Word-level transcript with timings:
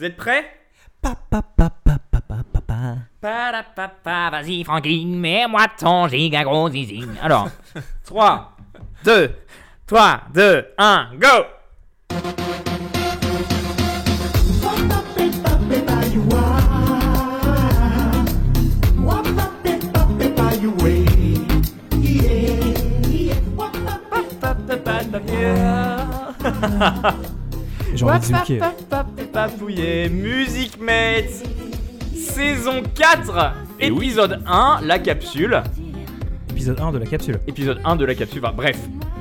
Vous 0.00 0.06
êtes 0.06 0.16
prêts? 0.16 0.46
Pa, 1.02 1.14
pa, 1.28 1.42
pa, 1.42 1.68
pa, 1.68 1.98
pa, 2.10 2.20
pa, 2.26 2.36
pa, 2.50 2.60
pa. 2.62 2.74
Parapapa, 3.20 4.30
vas-y 4.30 4.64
Francky, 4.64 5.04
mets-moi 5.04 5.66
ton 5.78 6.08
giga 6.08 6.42
gros 6.42 6.70
zizi. 6.70 7.04
Alors, 7.20 7.50
3, 8.06 8.56
2, 9.04 9.30
3, 9.86 10.22
2, 10.32 10.64
1, 10.78 11.10
go 11.18 11.28
J'ai 27.94 28.04
envie 28.04 28.32
de. 28.32 29.19
Papouiller, 29.32 30.08
Music 30.08 30.78
Mates, 30.80 31.44
saison 32.14 32.82
4, 32.94 33.54
Et 33.78 33.86
épisode 33.86 34.40
1, 34.46 34.80
la 34.84 34.98
capsule. 34.98 35.62
Épisode 36.50 36.80
1 36.80 36.92
de 36.92 36.98
la 36.98 37.06
capsule. 37.06 37.40
Épisode 37.46 37.80
1 37.84 37.96
de 37.96 38.04
la 38.04 38.14
capsule, 38.14 38.40
enfin, 38.44 38.54
bref, 38.54 38.76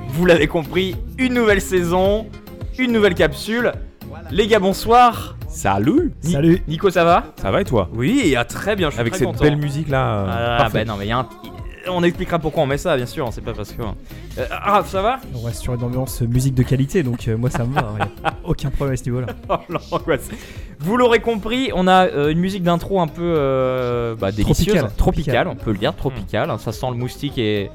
vous 0.10 0.26
l'avez 0.26 0.48
compris, 0.48 0.96
une 1.18 1.34
nouvelle 1.36 1.62
saison, 1.62 2.28
une 2.78 2.92
nouvelle 2.92 3.14
capsule. 3.16 3.72
Les 4.32 4.48
gars, 4.48 4.60
bonsoir. 4.60 5.36
Salut 5.48 6.12
Ni- 6.24 6.32
Salut. 6.34 6.62
Nico, 6.68 6.90
ça 6.90 7.04
va? 7.04 7.34
Ça 7.42 7.52
va 7.52 7.62
et 7.62 7.66
toi? 7.66 7.90
Oui, 7.94 8.36
ah, 8.38 8.46
très 8.46 8.76
bien, 8.76 8.90
je 8.90 8.94
suis 8.94 9.02
Avec 9.02 9.14
très 9.14 9.20
cette 9.20 9.28
content. 9.28 9.44
belle 9.44 9.58
musique 9.58 9.90
là. 9.90 10.26
Ah, 10.28 10.58
parfait. 10.60 10.86
bah 10.86 10.92
non, 10.92 10.98
mais 10.98 11.06
il 11.06 11.10
y 11.10 11.12
a 11.12 11.20
un... 11.20 11.30
On 11.92 12.04
expliquera 12.04 12.40
pourquoi 12.40 12.64
on 12.64 12.66
met 12.68 12.78
ça, 12.78 12.96
bien 12.96 13.06
sûr, 13.06 13.28
c'est 13.32 13.42
pas 13.42 13.54
parce 13.54 13.72
que... 13.74 13.82
Euh, 13.82 14.46
ah, 14.52 14.84
ça 14.86 15.02
va? 15.02 15.20
On 15.36 15.42
reste 15.42 15.62
sur 15.62 15.74
une 15.74 15.84
ambiance 15.84 16.22
musique 16.22 16.54
de 16.56 16.64
qualité, 16.64 17.04
donc 17.04 17.28
euh, 17.28 17.36
moi 17.38 17.50
ça 17.50 17.66
me 17.66 17.74
va. 17.74 17.94
a 18.24 18.34
aucun 18.44 18.70
problème 18.70 18.94
à 18.94 18.98
ce 18.98 19.04
niveau-là. 19.06 19.28
Oh. 19.92 19.98
Vous 20.80 20.98
l'aurez 20.98 21.20
compris, 21.20 21.72
on 21.74 21.88
a 21.88 22.06
euh, 22.08 22.30
une 22.32 22.40
musique 22.40 22.64
d'intro 22.64 23.02
un 23.02 23.08
peu 23.08 24.16
bah, 24.20 24.32
délicieuse, 24.32 24.76
Tropicale. 24.76 24.96
tropicale, 24.98 25.48
on 25.48 25.56
peut 25.56 25.72
le 25.72 25.78
dire, 25.78 25.96
tropicale. 25.96 26.52
Ça 26.60 26.72
sent 26.72 26.88
le 26.92 26.96
moustique 26.98 27.38
et, 27.38 27.70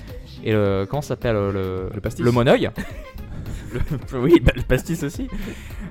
et 0.45 0.53
le 0.53 0.87
comment 0.89 1.03
ça 1.03 1.09
s'appelle 1.09 1.35
le 1.35 1.91
Le 1.95 2.01
pastis. 2.01 2.25
le 2.25 2.31
monoeil. 2.33 2.71
Le- 4.13 4.21
oui, 4.21 4.41
bah, 4.41 4.53
le 4.55 4.63
pastis 4.63 5.03
aussi. 5.03 5.29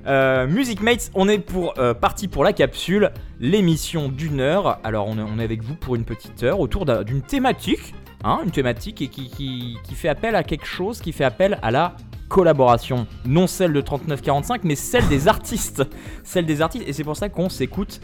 Euh, 0.08 0.48
Music 0.48 0.82
Mates, 0.82 1.12
on 1.16 1.28
est 1.28 1.40
pour 1.40 1.74
euh, 1.78 1.94
parti 1.94 2.30
pour 2.30 2.46
la 2.46 2.54
capsule, 2.54 3.12
l'émission 3.42 4.08
d'une 4.08 4.40
heure. 4.40 4.80
Alors 4.86 5.08
on 5.10 5.18
est, 5.18 5.22
on 5.22 5.38
est 5.38 5.44
avec 5.44 5.62
vous 5.64 5.76
pour 5.76 5.96
une 5.96 6.06
petite 6.06 6.44
heure 6.44 6.62
autour 6.62 6.86
d'un- 6.86 7.04
d'une 7.04 7.22
thématique, 7.22 7.94
hein, 8.24 8.40
une 8.44 8.52
thématique 8.52 9.02
et 9.02 9.08
qui, 9.08 9.30
qui, 9.30 9.78
qui 9.84 9.96
fait 9.96 10.10
appel 10.10 10.36
à 10.36 10.44
quelque 10.44 10.66
chose, 10.66 11.00
qui 11.02 11.12
fait 11.12 11.24
appel 11.24 11.60
à 11.62 11.72
la 11.72 11.96
collaboration, 12.30 13.06
non 13.26 13.46
celle 13.48 13.74
de 13.74 13.82
3945, 13.82 14.64
mais 14.64 14.76
celle 14.76 15.08
des 15.08 15.28
artistes, 15.28 15.84
celle 16.24 16.46
des 16.46 16.62
artistes. 16.62 16.86
Et 16.88 16.94
c'est 16.94 17.04
pour 17.04 17.16
ça 17.18 17.30
qu'on 17.30 17.50
s'écoute 17.50 18.02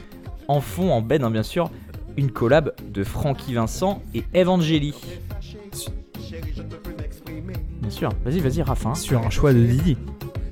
en 0.48 0.62
fond, 0.62 0.92
en 0.92 1.02
bed, 1.02 1.24
hein, 1.24 1.32
bien 1.32 1.44
sûr, 1.44 1.70
une 2.18 2.32
collab 2.32 2.74
de 2.92 3.04
Francky 3.04 3.54
Vincent 3.54 4.02
et 4.14 4.24
Evangélie. 4.36 4.94
Bien 7.82 7.90
sûr, 7.90 8.10
vas-y, 8.24 8.40
vas-y, 8.40 8.62
Rafa. 8.62 8.90
hein. 8.90 8.96
Sur 8.96 9.26
un 9.26 9.30
choix 9.30 9.54
de 9.54 9.64
Didi. 9.64 9.98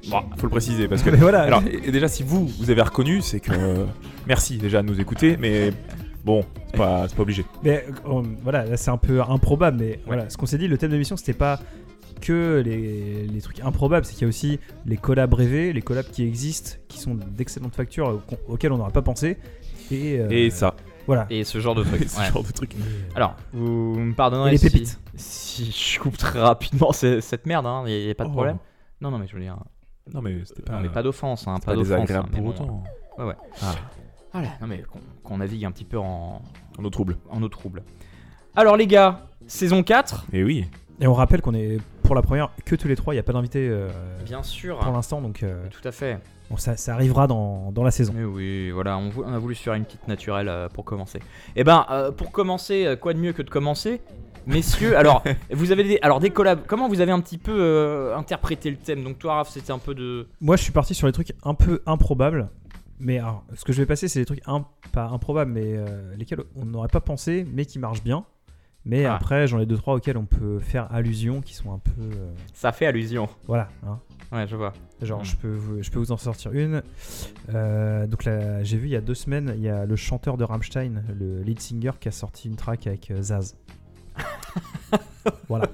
Bon, 0.10 0.22
faut 0.38 0.44
le 0.48 0.50
préciser 0.50 0.88
parce 0.88 1.04
que. 1.04 1.10
Mais 1.12 1.18
voilà. 1.18 1.42
Alors, 1.42 1.62
et 1.66 1.92
déjà, 1.92 2.08
si 2.08 2.24
vous, 2.24 2.48
vous 2.48 2.70
avez 2.70 2.82
reconnu, 2.82 3.22
c'est 3.22 3.40
que. 3.40 3.52
euh, 3.52 3.86
merci 4.26 4.58
déjà 4.58 4.82
de 4.82 4.88
nous 4.88 5.00
écouter, 5.00 5.38
mais 5.38 5.72
bon, 6.28 6.46
c'est 6.68 6.78
pas, 6.78 7.08
c'est 7.08 7.16
pas 7.16 7.24
obligé. 7.24 7.44
Mais 7.64 7.84
euh, 8.06 8.22
voilà, 8.44 8.66
là 8.66 8.78
c'est 8.78 8.92
un 8.92 8.98
peu 8.98 9.22
improbable, 9.22 9.78
mais 9.80 10.00
voilà, 10.06 10.30
ce 10.30 10.38
qu'on 10.38 10.46
s'est 10.46 10.60
dit, 10.60 10.68
le 10.68 10.78
thème 10.78 10.90
de 10.90 10.96
l'émission 10.96 11.18
c'était 11.18 11.34
pas 11.34 11.60
que 12.22 12.62
les, 12.66 13.26
les 13.28 13.42
trucs 13.42 13.60
improbables, 13.62 14.06
c'est 14.06 14.14
qu'il 14.14 14.24
y 14.24 14.26
a 14.26 14.28
aussi 14.30 14.60
les 14.86 14.98
collabs 14.98 15.34
rêvés, 15.34 15.72
les 15.74 15.82
collabs 15.82 16.08
qui 16.12 16.24
existent, 16.24 16.78
qui 16.88 17.00
sont 17.00 17.16
d'excellentes 17.16 17.76
factures 17.76 18.10
euh, 18.10 18.22
auxquelles 18.48 18.72
on 18.72 18.78
n'aurait 18.78 18.92
pas 18.92 19.02
pensé. 19.02 19.38
Et, 19.92 20.20
euh, 20.20 20.28
Et 20.30 20.50
ça, 20.50 20.76
voilà. 21.06 21.28
Et 21.30 21.44
ce 21.44 21.60
genre 21.60 21.76
de 21.76 21.84
truc. 21.84 22.04
ce 22.10 22.20
ouais. 22.20 22.26
genre 22.32 22.44
de 22.44 22.52
truc. 22.52 22.76
Alors, 23.16 23.36
vous 23.54 23.96
me 24.00 24.14
pardonnerez 24.14 24.52
les 24.52 24.58
si, 24.58 24.70
pépites. 24.70 25.00
si 25.16 25.72
je 25.72 26.00
coupe 26.00 26.18
très 26.18 26.40
rapidement 26.42 26.92
ce- 26.92 27.22
cette 27.22 27.46
merde, 27.46 27.66
il 27.88 28.06
n'y 28.06 28.10
a, 28.10 28.16
pas 28.16 28.24
de 28.26 28.30
Oh. 28.30 28.34
problème. 28.34 28.58
Non, 29.00 29.12
non, 29.12 29.20
mais 29.20 29.28
je 29.28 29.36
veux 29.36 29.42
dire, 29.42 29.56
Non, 30.14 30.22
mais 30.22 30.36
c'était 30.44 30.64
pas. 30.64 30.74
non, 30.74 30.80
mais 30.82 30.90
pas 30.90 31.04
d'offense, 31.04 31.48
hein, 31.48 31.56
pas, 31.60 31.68
pas 31.68 31.76
d'offense. 31.76 31.88
désagréable 31.88 32.28
hein, 32.30 32.34
pour 32.34 32.42
bon. 32.44 32.50
autant. 32.50 32.84
Ouais, 33.20 33.26
ouais. 33.26 33.36
Ah, 33.62 33.76
Voilà, 34.34 34.50
non, 34.62 34.68
mais 34.68 34.84
qu'on 34.84 35.00
qu'on 35.24 35.38
navigue 35.38 35.66
un 35.66 35.72
petit 35.72 35.86
peu 35.86 35.98
en, 35.98 36.42
en 36.78 36.84
eau 36.86 36.90
trouble. 36.90 37.18
en 37.30 37.42
eau 37.42 37.50
trouble. 37.50 37.84
Alors, 38.56 38.76
les 38.78 38.88
gars, 38.88 39.22
saison 39.48 39.84
4, 39.84 40.26
Et 40.34 40.44
oui, 40.44 40.66
Et 41.00 41.08
on 41.08 41.14
rappelle 41.14 41.42
qu'on 41.42 41.54
est 41.54 41.78
pour 42.04 42.16
la 42.16 42.22
première 42.22 42.50
que 42.66 42.76
tous 42.76 42.88
les 42.88 42.96
trois, 42.96 43.14
il 43.14 43.18
n'y 43.18 43.22
a 43.22 43.24
pas 43.24 43.34
d'invité 43.34 43.68
euh, 43.70 43.90
bien 44.26 44.42
sûr. 44.44 44.80
pour 44.80 44.92
l'instant, 44.94 45.22
donc 45.22 45.44
euh, 45.44 45.66
Tout 45.70 45.86
à 45.88 45.92
fait. 45.92 46.20
bon, 46.50 46.58
ça, 46.58 46.78
ça 46.78 46.94
arrivera 46.94 47.28
dans, 47.28 47.72
dans 47.72 47.84
la 47.84 47.92
saison. 47.92 48.14
Mais 48.16 48.24
oui, 48.24 48.72
voilà, 48.72 48.98
on, 48.98 49.10
vou- 49.10 49.24
on 49.26 49.34
a 49.34 49.38
voulu 49.40 49.54
se 49.56 49.62
faire 49.64 49.74
une 49.74 49.84
petite 49.86 50.08
naturelle 50.08 50.48
euh, 50.50 50.70
pour 50.70 50.86
commencer. 50.86 51.20
Et 51.56 51.64
ben, 51.64 51.86
euh, 51.92 52.12
pour 52.12 52.32
commencer, 52.32 52.86
euh, 52.86 52.96
quoi 52.96 53.14
de 53.14 53.20
mieux 53.20 53.34
que 53.34 53.42
de 53.42 53.50
commencer? 53.50 54.02
Messieurs, 54.46 54.98
alors, 54.98 55.24
vous 55.52 55.72
avez 55.74 55.84
des, 55.84 56.00
alors, 56.02 56.20
des 56.22 56.30
collabs. 56.30 56.62
Comment 56.66 56.88
vous 56.88 57.02
avez 57.02 57.12
un 57.12 57.20
petit 57.20 57.38
peu 57.38 57.54
euh, 57.56 58.16
interprété 58.16 58.72
le 58.72 58.78
thème? 58.78 59.04
Donc, 59.04 59.20
toi, 59.20 59.36
Raph, 59.36 59.50
c'était 59.50 59.72
un 59.74 59.80
peu 59.80 59.94
de. 59.94 60.28
Moi, 60.40 60.56
je 60.56 60.64
suis 60.64 60.72
parti 60.72 60.96
sur 60.96 61.06
les 61.08 61.14
trucs 61.14 61.34
un 61.44 61.54
peu 61.54 61.82
improbables. 61.86 62.48
Mais 63.00 63.20
alors, 63.20 63.44
ce 63.54 63.64
que 63.64 63.74
je 63.74 63.78
vais 63.82 63.86
passer, 63.86 64.08
c'est 64.08 64.20
des 64.20 64.26
trucs 64.26 64.44
pas 64.92 65.06
improbables, 65.08 65.52
mais 65.52 65.76
euh, 65.78 66.16
lesquels 66.16 66.42
on 66.56 66.66
n'aurait 66.66 66.88
pas 66.88 67.02
pensé, 67.02 67.46
mais 67.54 67.66
qui 67.66 67.78
marchent 67.80 68.04
bien. 68.04 68.26
Mais 68.86 69.06
Ah. 69.06 69.16
après, 69.16 69.48
j'en 69.48 69.60
ai 69.60 69.66
deux 69.66 69.76
trois 69.78 69.96
auxquels 69.96 70.18
on 70.18 70.26
peut 70.26 70.60
faire 70.60 70.92
allusion, 70.94 71.42
qui 71.42 71.54
sont 71.54 71.74
un 71.74 71.80
peu, 71.80 71.92
euh, 72.02 72.32
Ça 72.54 72.72
fait 72.72 72.86
allusion. 72.86 73.28
voilà. 73.46 73.70
hein. 73.86 74.00
Ouais, 74.32 74.46
je 74.48 74.56
vois. 74.56 74.74
Genre, 75.02 75.22
Hmm. 75.22 75.26
je 75.26 75.36
peux, 75.38 75.52
vous, 75.54 75.82
je 75.84 75.90
peux 75.92 76.00
vous 76.00 76.12
en 76.12 76.18
sortir 76.18 76.52
une. 76.54 76.82
Euh, 77.54 78.08
donc 78.08 78.24
là, 78.26 78.62
j'ai 78.64 78.78
vu 78.78 78.88
il 78.88 78.92
y 78.92 78.96
a 78.96 79.02
deux 79.02 79.14
semaines, 79.14 79.54
il 79.56 79.62
y 79.62 79.70
a 79.70 79.86
le 79.86 79.96
chanteur 79.96 80.36
de 80.38 80.44
Rammstein, 80.44 81.04
le 81.18 81.42
lead 81.44 81.60
singer, 81.62 81.92
qui 82.00 82.08
a 82.08 82.12
sorti 82.12 82.48
une 82.50 82.56
track 82.56 82.88
avec 82.88 83.12
euh, 83.12 83.22
Zaz. 83.22 83.56
voilà. 85.48 85.68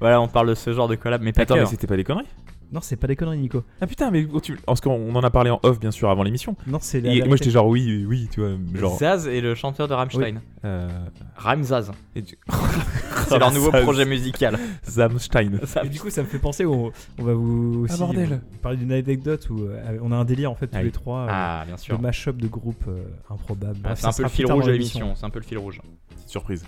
Voilà, 0.00 0.20
on 0.20 0.28
parle 0.28 0.48
de 0.48 0.54
ce 0.54 0.72
genre 0.72 0.88
de 0.88 0.94
collab, 0.96 1.22
mais 1.22 1.32
pas 1.32 1.42
Attends, 1.42 1.54
que, 1.54 1.60
mais 1.60 1.66
hein. 1.66 1.70
c'était 1.70 1.86
pas 1.86 1.96
des 1.96 2.04
conneries 2.04 2.26
Non, 2.72 2.80
c'est 2.80 2.96
pas 2.96 3.08
des 3.08 3.16
conneries, 3.16 3.38
Nico. 3.38 3.64
Ah 3.80 3.86
putain, 3.88 4.10
mais 4.12 4.26
oh, 4.32 4.40
tu... 4.40 4.56
parce 4.64 4.80
qu'on 4.80 5.12
en 5.14 5.24
a 5.24 5.30
parlé 5.30 5.50
en 5.50 5.58
off, 5.64 5.80
bien 5.80 5.90
sûr, 5.90 6.08
avant 6.08 6.22
l'émission. 6.22 6.54
Non, 6.68 6.78
c'est 6.80 7.00
la 7.00 7.12
Et 7.12 7.22
moi, 7.22 7.36
j'étais 7.36 7.50
genre, 7.50 7.66
oui, 7.66 7.84
oui, 7.84 8.04
oui, 8.06 8.28
tu 8.30 8.40
vois, 8.40 8.50
genre. 8.78 8.96
Zaz 8.98 9.26
et 9.26 9.40
le 9.40 9.54
chanteur 9.56 9.88
de 9.88 9.94
Rammstein. 9.94 10.40
Euh... 10.64 10.88
Ramzaz. 11.36 11.90
tu- 12.14 12.38
C'est 13.28 13.38
leur 13.38 13.52
nouveau 13.52 13.72
Zaz. 13.72 13.82
projet 13.82 14.04
musical. 14.04 14.58
Zamstein. 14.88 15.58
Et 15.84 15.88
du 15.88 15.98
coup, 16.00 16.10
ça 16.10 16.22
me 16.22 16.26
fait 16.28 16.38
penser, 16.38 16.64
on, 16.66 16.92
on 17.18 17.22
va 17.24 17.34
vous 17.34 17.82
aussi 17.84 17.94
Ah, 17.94 17.98
bordel. 17.98 18.40
vous 18.50 18.58
parler 18.58 18.76
d'une 18.78 18.92
anecdote 18.92 19.48
où 19.50 19.62
euh, 19.64 19.98
on 20.02 20.12
a 20.12 20.16
un 20.16 20.24
délire 20.24 20.50
en 20.50 20.54
fait 20.54 20.66
tous 20.68 20.76
Allez. 20.76 20.86
les 20.86 20.92
trois, 20.92 21.20
euh, 21.22 21.28
Ah, 21.30 21.64
bien 21.66 21.76
sûr. 21.76 22.00
mash-up 22.00 22.36
de 22.36 22.46
groupes 22.48 22.84
euh, 22.88 23.02
improbables. 23.30 23.78
Ah, 23.84 23.94
Bref, 23.94 23.98
c'est 24.00 24.06
un 24.06 24.12
peu 24.12 24.22
le 24.24 24.28
fil 24.28 24.46
rouge 24.52 24.64
de 24.66 24.70
l'émission. 24.72 25.14
C'est 25.16 25.26
un 25.26 25.30
peu 25.30 25.38
le 25.40 25.44
fil 25.44 25.58
rouge. 25.58 25.80
Petite 26.14 26.28
surprise. 26.28 26.64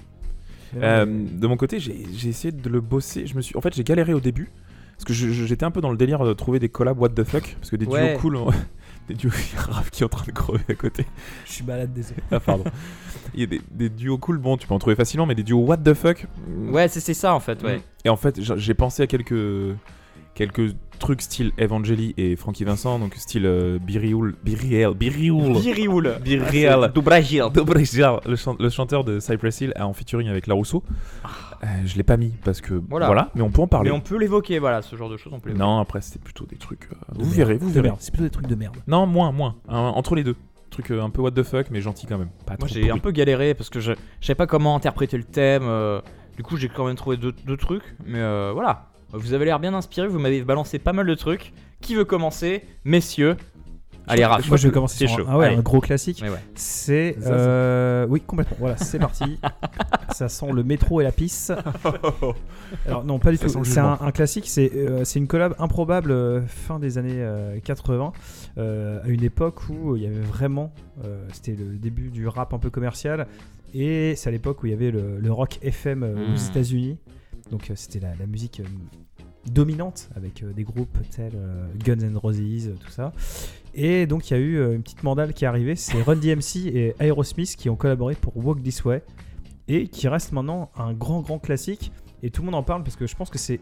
Euh, 0.77 1.05
de 1.07 1.47
mon 1.47 1.57
côté, 1.57 1.79
j'ai 1.79 2.07
j'ai 2.17 2.29
essayé 2.31 2.51
de 2.53 2.69
le 2.69 2.81
bosser. 2.81 3.27
Je 3.27 3.34
me 3.37 3.41
suis, 3.43 3.57
en 3.57 3.61
fait, 3.61 3.75
j'ai 3.75 3.84
galéré 3.84 4.15
au 4.15 4.21
début 4.21 4.51
parce 5.05 5.19
que 5.19 5.33
j'étais 5.33 5.65
un 5.65 5.71
peu 5.71 5.81
dans 5.81 5.91
le 5.91 5.97
délire 5.97 6.25
de 6.25 6.33
trouver 6.33 6.59
des 6.59 6.69
collabs 6.69 6.99
what 7.01 7.11
the 7.11 7.25
fuck 7.25 7.57
parce 7.59 7.71
que 7.71 7.77
des 7.77 7.87
Ouais. 7.87 8.13
duos 8.13 8.21
cool, 8.21 8.37
hein. 8.37 8.47
des 9.09 9.15
duos 9.15 9.31
Raph 9.57 9.91
qui 9.91 10.03
est 10.03 10.07
en 10.07 10.09
train 10.09 10.25
de 10.27 10.31
crever 10.33 10.63
à 10.69 10.75
côté. 10.75 11.05
Je 11.47 11.53
suis 11.53 11.65
malade, 11.65 11.93
désolé. 11.93 12.21
Ah 12.31 12.41
pardon. 12.41 12.65
Il 13.35 13.41
y 13.41 13.43
a 13.43 13.47
des, 13.47 13.61
des 13.71 13.89
duos 13.89 14.19
cool, 14.19 14.39
bon, 14.39 14.57
tu 14.57 14.67
peux 14.67 14.75
en 14.75 14.79
trouver 14.79 14.97
facilement, 14.97 15.27
mais 15.27 15.35
des 15.35 15.43
duos 15.43 15.61
what 15.65 15.79
the 15.79 15.95
fuck. 15.95 16.27
Ouais, 16.69 16.89
c'est 16.89 17.15
ça 17.15 17.35
en 17.35 17.41
fait, 17.41 17.63
ouais. 17.63 17.81
Et 18.05 18.09
en 18.09 18.17
fait, 18.17 18.41
j'ai 18.41 18.75
pensé 18.75 19.03
à 19.03 19.07
quelques 19.07 19.35
quelques 20.34 20.75
trucs 20.98 21.20
style 21.22 21.50
Evangeli 21.59 22.15
et 22.16 22.37
Frankie 22.37 22.65
Vincent, 22.65 22.98
donc 23.00 23.15
style 23.16 23.44
euh, 23.44 23.78
Biriul, 23.81 24.37
Biriel, 24.44 24.94
Biriul. 24.94 25.53
Birioul. 25.60 26.16
Biriel. 26.22 26.93
Du 26.94 27.00
Brésil. 27.03 27.44
Dobrejal, 27.53 28.20
le, 28.25 28.37
chan- 28.37 28.56
le 28.59 28.69
chanteur 28.71 29.03
de 29.03 29.19
Cypress 29.19 29.60
Hill 29.62 29.72
en 29.81 29.92
featuring 29.92 30.28
avec 30.28 30.47
La 30.47 30.54
Rousseau. 30.54 30.84
Euh, 31.65 31.66
je 31.84 31.97
l'ai 31.97 32.03
pas 32.04 32.16
mis 32.16 32.32
parce 32.44 32.60
que 32.60 32.75
Voilà. 32.88 33.06
voilà, 33.06 33.31
mais 33.34 33.42
on 33.42 33.50
peut 33.50 33.62
en 33.62 33.66
parler. 33.66 33.91
Mais 33.91 33.97
on 33.97 34.00
peut 34.00 34.16
l'évoquer, 34.16 34.59
voilà, 34.59 34.81
ce 34.82 34.94
genre 34.97 35.09
de 35.10 35.16
choses, 35.16 35.32
on 35.32 35.41
peut. 35.41 35.53
Non, 35.53 35.78
après 35.81 36.00
c'était 36.00 36.19
plutôt 36.21 36.47
des 36.47 36.56
trucs. 36.56 36.88
euh, 36.92 37.15
De 37.15 37.19
vous 37.19 37.25
merde. 37.25 37.34
verrez, 37.37 37.59
vous 37.59 37.69
De 37.69 37.72
verrez. 37.81 37.91
C'est 37.98 38.10
plutôt 38.12 38.25
des 38.25 38.31
trucs 38.31 38.47
de 38.47 38.54
merde. 38.54 38.76
Non, 38.87 39.06
moins, 39.06 39.32
moins. 39.32 39.56
Un- 39.69 39.76
entre 39.78 40.15
les 40.15 40.22
deux. 40.25 40.37
Truc 40.71 40.91
euh, 40.91 41.03
un 41.03 41.10
peu 41.10 41.21
what 41.21 41.33
the 41.33 41.42
fuck, 41.42 41.66
mais 41.71 41.80
gentil 41.80 42.07
quand 42.07 42.16
même. 42.18 42.30
Pas 42.47 42.54
Moi 42.59 42.66
j'ai 42.68 42.91
un 42.91 42.98
peu 42.98 43.10
galéré 43.10 43.54
parce 43.54 43.68
que 43.71 43.78
je, 43.80 43.92
je 44.21 44.27
savais 44.27 44.36
pas 44.36 44.47
comment 44.47 44.74
interpréter 44.74 45.18
le 45.18 45.24
thème. 45.24 45.65
euh, 45.66 46.01
du 46.36 46.42
coup 46.42 46.57
j'ai 46.57 46.68
quand 46.71 46.86
même 46.86 46.97
trouvé 46.97 47.16
deux, 47.18 47.33
deux 47.47 47.57
trucs. 47.59 47.83
Mais 48.07 48.18
euh, 48.21 48.53
voilà. 48.54 48.89
Vous 49.12 49.34
avez 49.34 49.44
l'air 49.44 49.60
bien 49.60 49.74
inspiré, 49.74 50.06
vous 50.09 50.18
m'avez 50.18 50.42
balancé 50.42 50.78
pas 50.78 50.92
mal 50.92 51.06
de 51.06 51.14
trucs. 51.14 51.53
Qui 51.80 51.94
veut 51.94 52.04
commencer 52.04 52.64
Messieurs. 52.84 53.36
Allez, 54.09 54.24
Raph. 54.24 54.48
Moi, 54.48 54.56
je 54.56 54.66
vais 54.68 54.72
commencer 54.72 54.98
c'est 54.98 55.06
sur 55.06 55.18
chaud. 55.18 55.24
un, 55.28 55.32
ah 55.32 55.38
ouais, 55.38 55.47
Allez. 55.47 55.56
un 55.56 55.60
gros 55.60 55.80
classique. 55.80 56.22
Ouais. 56.22 56.30
C'est 56.54 57.16
euh, 57.24 58.04
oui 58.09 58.20
complètement. 58.20 58.56
Voilà, 58.59 58.76
c'est 58.76 58.98
parti. 58.98 59.38
ça 60.12 60.28
sent 60.28 60.50
le 60.53 60.64
métro 60.64 61.00
et 61.00 61.04
la 61.04 61.12
pisse. 61.12 61.53
Alors 62.86 63.04
non, 63.04 63.18
pas 63.18 63.30
du 63.30 63.36
Ça 63.36 63.47
tout. 63.47 63.64
C'est 63.64 63.78
un, 63.78 64.10
classique. 64.12 64.44
C'est 64.48 64.72
euh, 64.74 65.04
c'est 65.04 65.18
une 65.18 65.28
collab 65.28 65.54
improbable 65.59 66.10
euh, 66.10 66.42
fin 66.47 66.78
des 66.78 66.98
années 66.98 67.18
euh, 67.18 67.59
80, 67.60 68.12
euh, 68.59 69.00
à 69.04 69.09
une 69.09 69.22
époque 69.22 69.68
où 69.68 69.97
il 69.97 70.03
y 70.03 70.06
avait 70.06 70.20
vraiment, 70.20 70.72
euh, 71.04 71.24
c'était 71.32 71.53
le 71.53 71.76
début 71.76 72.10
du 72.10 72.26
rap 72.26 72.53
un 72.54 72.59
peu 72.59 72.70
commercial, 72.70 73.26
et 73.72 74.14
c'est 74.16 74.28
à 74.28 74.32
l'époque 74.32 74.62
où 74.62 74.66
il 74.66 74.70
y 74.70 74.74
avait 74.74 74.91
le, 74.91 75.18
le 75.20 75.32
rock 75.32 75.59
FM 75.62 76.03
aux 76.03 76.36
États-Unis. 76.36 76.98
Donc 77.53 77.71
euh, 77.71 77.75
c'était 77.77 78.01
la, 78.01 78.15
la 78.16 78.27
musique 78.27 78.59
euh, 78.60 78.65
dominante 79.51 80.09
avec 80.16 80.43
euh, 80.43 80.53
des 80.53 80.65
groupes 80.65 80.99
tels 81.15 81.33
Guns 81.84 82.01
N' 82.01 82.16
Roses, 82.16 82.71
tout 82.81 82.91
ça. 82.91 83.13
Et 83.75 84.07
donc 84.07 84.31
il 84.31 84.34
y 84.34 84.37
a 84.37 84.41
eu 84.41 84.75
une 84.75 84.83
petite 84.83 85.03
mandale 85.03 85.33
qui 85.33 85.45
est 85.45 85.49
arrivée, 85.49 85.77
c'est 85.77 86.03
Run 86.03 86.16
DMC 86.16 86.66
et 86.66 86.95
Aerosmith 86.99 87.57
qui 87.57 87.71
ont 87.71 87.77
collaboré 87.77 88.15
pour 88.15 88.37
Walk 88.37 88.63
This 88.63 88.84
Way 88.84 89.03
et 89.69 89.87
qui 89.89 90.09
reste 90.09 90.33
maintenant 90.33 90.71
un 90.77 90.93
grand 90.93 91.21
grand 91.21 91.39
classique 91.39 91.93
et 92.22 92.31
tout 92.31 92.43
le 92.43 92.47
monde 92.47 92.54
en 92.57 92.63
parle 92.63 92.83
parce 92.83 92.97
que 92.97 93.07
je 93.07 93.15
pense 93.16 93.31
que 93.31 93.39
c'est 93.39 93.60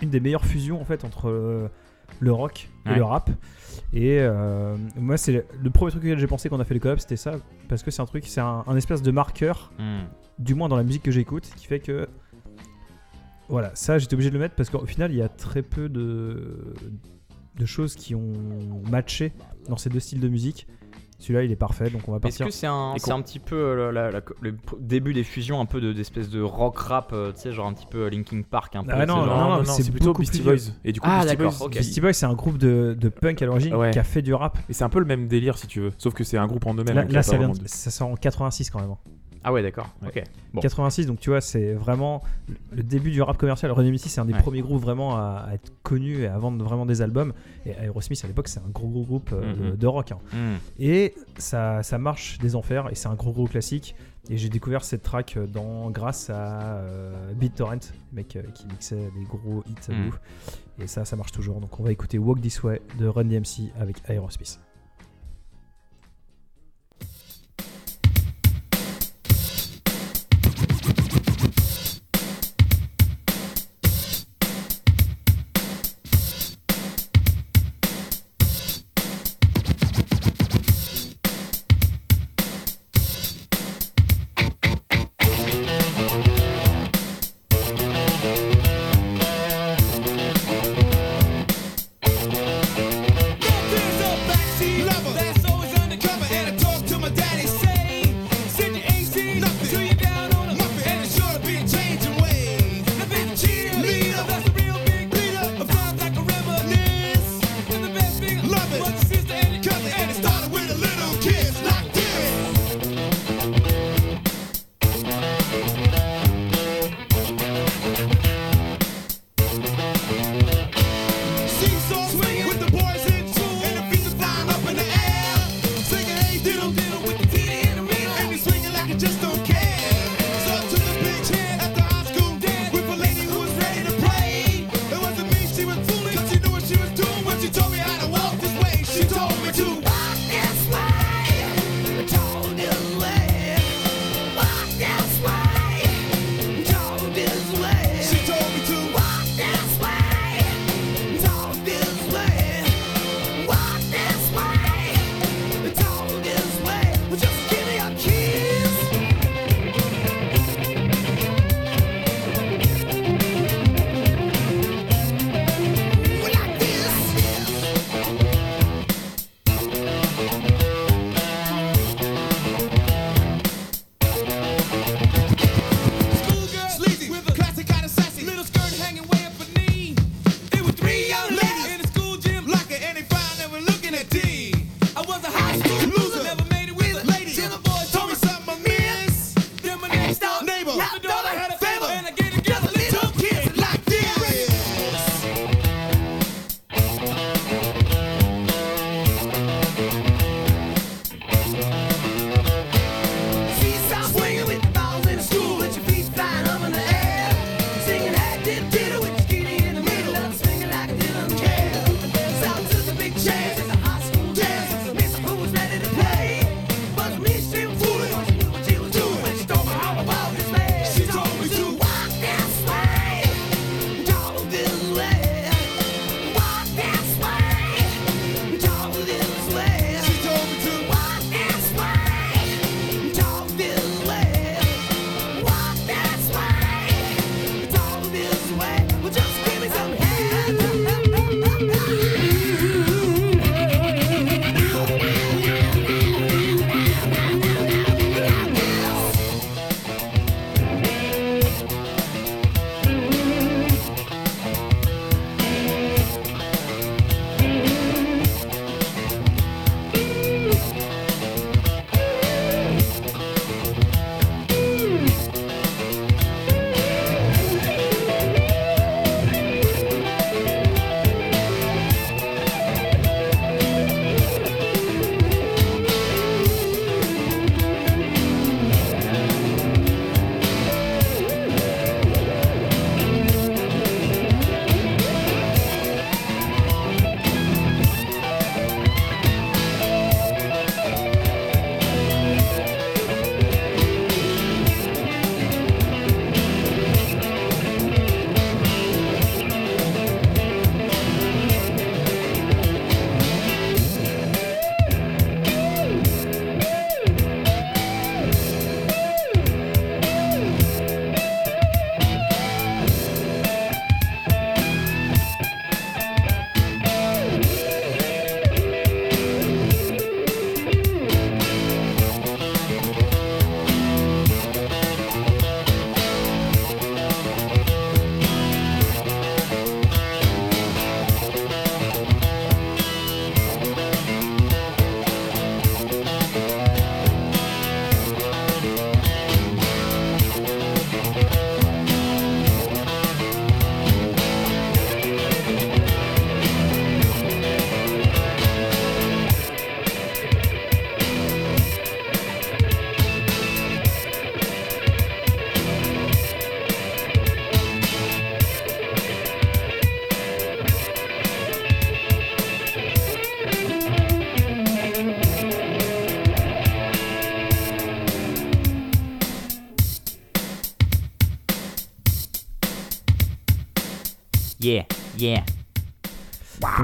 une 0.00 0.10
des 0.10 0.20
meilleures 0.20 0.44
fusions 0.46 0.80
en 0.80 0.84
fait 0.84 1.04
entre 1.04 1.68
le 2.20 2.32
rock 2.32 2.68
et 2.86 2.90
Ouais. 2.90 2.96
le 2.96 3.04
rap. 3.04 3.30
Et 3.92 4.18
euh, 4.20 4.76
moi 4.96 5.16
c'est 5.18 5.32
le, 5.32 5.44
le 5.62 5.70
premier 5.70 5.90
truc 5.90 6.02
auquel 6.04 6.18
j'ai 6.18 6.26
pensé 6.26 6.48
quand 6.48 6.56
on 6.56 6.60
a 6.60 6.64
fait 6.64 6.74
les 6.74 6.80
collabs, 6.80 6.98
c'était 6.98 7.16
ça 7.16 7.32
parce 7.68 7.82
que 7.82 7.90
c'est 7.90 8.00
un 8.02 8.06
truc, 8.06 8.26
c'est 8.26 8.40
un, 8.40 8.64
un 8.66 8.76
espèce 8.76 9.02
de 9.02 9.10
marqueur 9.10 9.72
Hmm. 9.78 10.04
du 10.38 10.54
moins 10.54 10.68
dans 10.68 10.76
la 10.76 10.84
musique 10.84 11.02
que 11.02 11.10
j'écoute, 11.10 11.50
qui 11.56 11.66
fait 11.66 11.80
que 11.80 12.08
voilà, 13.48 13.70
ça 13.74 13.98
j'étais 13.98 14.14
obligé 14.14 14.30
de 14.30 14.34
le 14.34 14.40
mettre 14.40 14.54
parce 14.54 14.70
qu'au 14.70 14.84
final 14.86 15.10
il 15.12 15.18
y 15.18 15.22
a 15.22 15.28
très 15.28 15.62
peu 15.62 15.88
de, 15.88 16.74
de 17.56 17.66
choses 17.66 17.94
qui 17.94 18.14
ont 18.14 18.32
matché 18.90 19.32
dans 19.68 19.76
ces 19.76 19.90
deux 19.90 20.00
styles 20.00 20.20
de 20.20 20.28
musique. 20.28 20.66
Celui-là 21.20 21.42
il 21.42 21.50
est 21.50 21.56
parfait, 21.56 21.90
donc 21.90 22.02
on 22.08 22.12
va 22.12 22.18
Est-ce 22.18 22.38
partir. 22.38 22.46
que 22.46 22.52
c'est 22.52 22.68
un, 22.68 22.94
c'est 22.96 23.10
un 23.10 23.20
petit 23.22 23.40
peu 23.40 23.56
euh, 23.56 23.90
la- 23.90 24.12
la- 24.12 24.20
le 24.40 24.54
début 24.78 25.12
des 25.12 25.24
fusions, 25.24 25.60
un 25.60 25.66
peu 25.66 25.80
de- 25.80 25.92
d'espèce 25.92 26.30
de 26.30 26.40
rock 26.40 26.78
rap, 26.78 27.10
euh, 27.12 27.32
tu 27.32 27.40
sais, 27.40 27.52
genre 27.52 27.66
un 27.66 27.72
petit 27.72 27.86
peu 27.90 28.06
Linkin 28.08 28.42
Park, 28.48 28.76
un 28.76 28.84
peu. 28.84 28.92
Ah 28.94 29.04
non, 29.04 29.16
genre- 29.24 29.26
non, 29.26 29.48
non, 29.50 29.56
non, 29.56 29.64
c'est 29.64 29.82
c'est 29.82 29.90
plutôt 29.90 30.06
beaucoup 30.12 30.22
Beastie 30.22 30.42
plus 30.42 30.44
Boys. 30.68 30.74
Et 30.84 30.92
du 30.92 31.00
coup, 31.00 31.06
Ah, 31.10 31.22
Beastie 31.24 31.36
d'accord, 31.36 31.58
Boys, 31.58 31.68
Beastie 31.70 32.00
Boys 32.00 32.12
c'est 32.12 32.26
un 32.26 32.34
groupe 32.34 32.56
de, 32.58 32.96
de 32.96 33.08
punk 33.08 33.42
à 33.42 33.46
l'origine 33.46 33.74
Ouais. 33.74 33.90
qui 33.90 33.98
a 33.98 34.04
fait 34.04 34.22
du 34.22 34.32
rap. 34.32 34.58
Et 34.68 34.72
c'est 34.72 34.84
un 34.84 34.88
peu 34.88 35.00
le 35.00 35.06
même 35.06 35.26
délire 35.26 35.58
si 35.58 35.66
tu 35.66 35.80
veux, 35.80 35.90
sauf 35.98 36.14
que 36.14 36.22
c'est 36.22 36.38
un 36.38 36.46
groupe 36.46 36.66
en 36.66 36.74
eux-mêmes. 36.74 36.94
Là, 36.94 37.04
là, 37.04 37.22
ça, 37.24 37.36
vient 37.36 37.48
de- 37.48 37.58
de- 37.58 37.66
ça 37.66 37.90
sort 37.90 38.10
en 38.10 38.14
86 38.14 38.70
quand 38.70 38.80
même. 38.80 38.94
Ah 39.44 39.52
ouais, 39.52 39.62
d'accord. 39.62 39.88
Ouais. 40.02 40.08
Ok. 40.08 40.22
Bon. 40.54 40.60
86, 40.60 41.06
donc 41.06 41.20
tu 41.20 41.30
vois, 41.30 41.40
c'est 41.40 41.74
vraiment 41.74 42.22
le 42.72 42.82
début 42.82 43.10
du 43.10 43.22
rap 43.22 43.36
commercial. 43.36 43.70
Run 43.72 43.82
DMC, 43.84 43.98
c'est 44.08 44.20
un 44.20 44.24
des 44.24 44.32
Ouais. 44.32 44.40
premiers 44.40 44.60
groupes 44.62 44.80
vraiment 44.82 45.16
à, 45.16 45.44
à 45.48 45.54
être 45.54 45.72
connu 45.82 46.18
et 46.22 46.26
à 46.26 46.38
vendre 46.38 46.64
vraiment 46.64 46.86
des 46.86 47.02
albums. 47.02 47.32
Et 47.66 47.70
Aerosmith, 47.72 48.20
à 48.24 48.26
l'époque, 48.26 48.48
c'est 48.48 48.60
un 48.60 48.68
gros 48.68 48.88
gros 48.88 49.04
groupe 49.04 49.30
euh, 49.32 49.54
de, 49.54 49.70
Mhm. 49.70 49.76
de 49.76 49.86
rock. 49.86 50.12
hein. 50.12 50.18
Hmm. 50.32 50.56
Et 50.78 51.14
ça, 51.38 51.82
ça 51.82 51.98
marche 51.98 52.38
des 52.38 52.56
enfers 52.56 52.88
et 52.90 52.94
c'est 52.94 53.08
un 53.08 53.14
gros 53.14 53.32
gros 53.32 53.46
classique. 53.46 53.94
Et 54.30 54.36
j'ai 54.36 54.50
découvert 54.50 54.84
cette 54.84 55.02
track 55.02 55.36
euh, 55.38 55.46
dans, 55.46 55.90
grâce 55.90 56.28
à 56.28 56.60
euh, 56.80 57.32
BitTorrent, 57.32 57.72
le 58.12 58.16
mec 58.16 58.36
euh, 58.36 58.42
qui 58.54 58.66
mixait 58.66 58.96
des 58.96 59.24
gros 59.24 59.62
hits. 59.66 59.88
de 59.88 59.94
Mm. 59.94 60.10
Et 60.80 60.86
ça, 60.86 61.04
ça 61.04 61.16
marche 61.16 61.32
toujours. 61.32 61.60
Donc 61.60 61.80
on 61.80 61.82
va 61.82 61.90
écouter 61.92 62.18
Walk 62.18 62.40
This 62.40 62.62
Way 62.62 62.82
de 62.98 63.06
Run 63.06 63.24
DMC 63.24 63.72
avec 63.80 63.96
Aerosmith. 64.08 64.60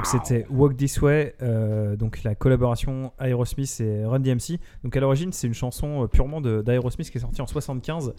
Donc 0.04 0.20
c'était 0.20 0.44
Walk 0.50 0.76
This 0.76 1.00
Way, 1.00 1.34
euh, 1.40 1.96
donc 1.96 2.24
la 2.24 2.34
collaboration 2.34 3.14
Aerosmith 3.18 3.80
et 3.80 4.04
Run 4.04 4.20
DMC. 4.20 4.60
Donc 4.82 4.94
à 4.94 5.00
l'origine 5.00 5.32
c'est 5.32 5.46
une 5.46 5.54
chanson 5.54 6.02
euh, 6.02 6.06
purement 6.08 6.42
d'Aerosmith 6.42 7.10
qui 7.10 7.16
est 7.16 7.20
sortie 7.22 7.40
en 7.40 7.46
75 7.46 8.12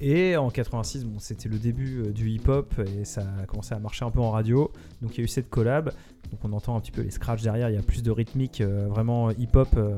et 0.00 0.38
en 0.38 0.48
86 0.48 1.04
bon, 1.04 1.18
c'était 1.18 1.50
le 1.50 1.58
début 1.58 1.98
euh, 2.00 2.12
du 2.12 2.30
hip-hop 2.30 2.72
et 2.78 3.04
ça 3.04 3.20
a 3.42 3.44
commencé 3.44 3.74
à 3.74 3.78
marcher 3.78 4.06
un 4.06 4.10
peu 4.10 4.20
en 4.20 4.30
radio. 4.30 4.72
Donc 5.02 5.12
il 5.12 5.18
y 5.18 5.20
a 5.20 5.24
eu 5.24 5.28
cette 5.28 5.50
collab, 5.50 5.92
donc 6.30 6.40
on 6.42 6.54
entend 6.54 6.74
un 6.74 6.80
petit 6.80 6.90
peu 6.90 7.02
les 7.02 7.10
scratchs 7.10 7.42
derrière, 7.42 7.68
il 7.68 7.74
y 7.74 7.78
a 7.78 7.82
plus 7.82 8.02
de 8.02 8.10
rythmique 8.10 8.62
euh, 8.62 8.86
vraiment 8.88 9.30
hip-hop 9.30 9.68
euh, 9.76 9.94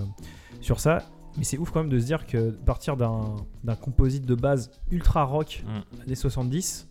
sur 0.61 0.81
ça. 0.81 1.05
Mais 1.37 1.45
c'est 1.45 1.57
ouf 1.57 1.71
quand 1.71 1.83
même 1.85 1.89
de 1.89 2.01
se 2.01 2.07
dire 2.07 2.27
que 2.27 2.51
partir 2.51 2.97
d'un 2.97 3.37
d'un 3.63 3.77
composite 3.77 4.27
de 4.27 4.35
base 4.35 4.73
ultra 4.91 5.23
rock 5.23 5.63
Mm. 5.65 6.07
des 6.09 6.17
70, 6.17 6.89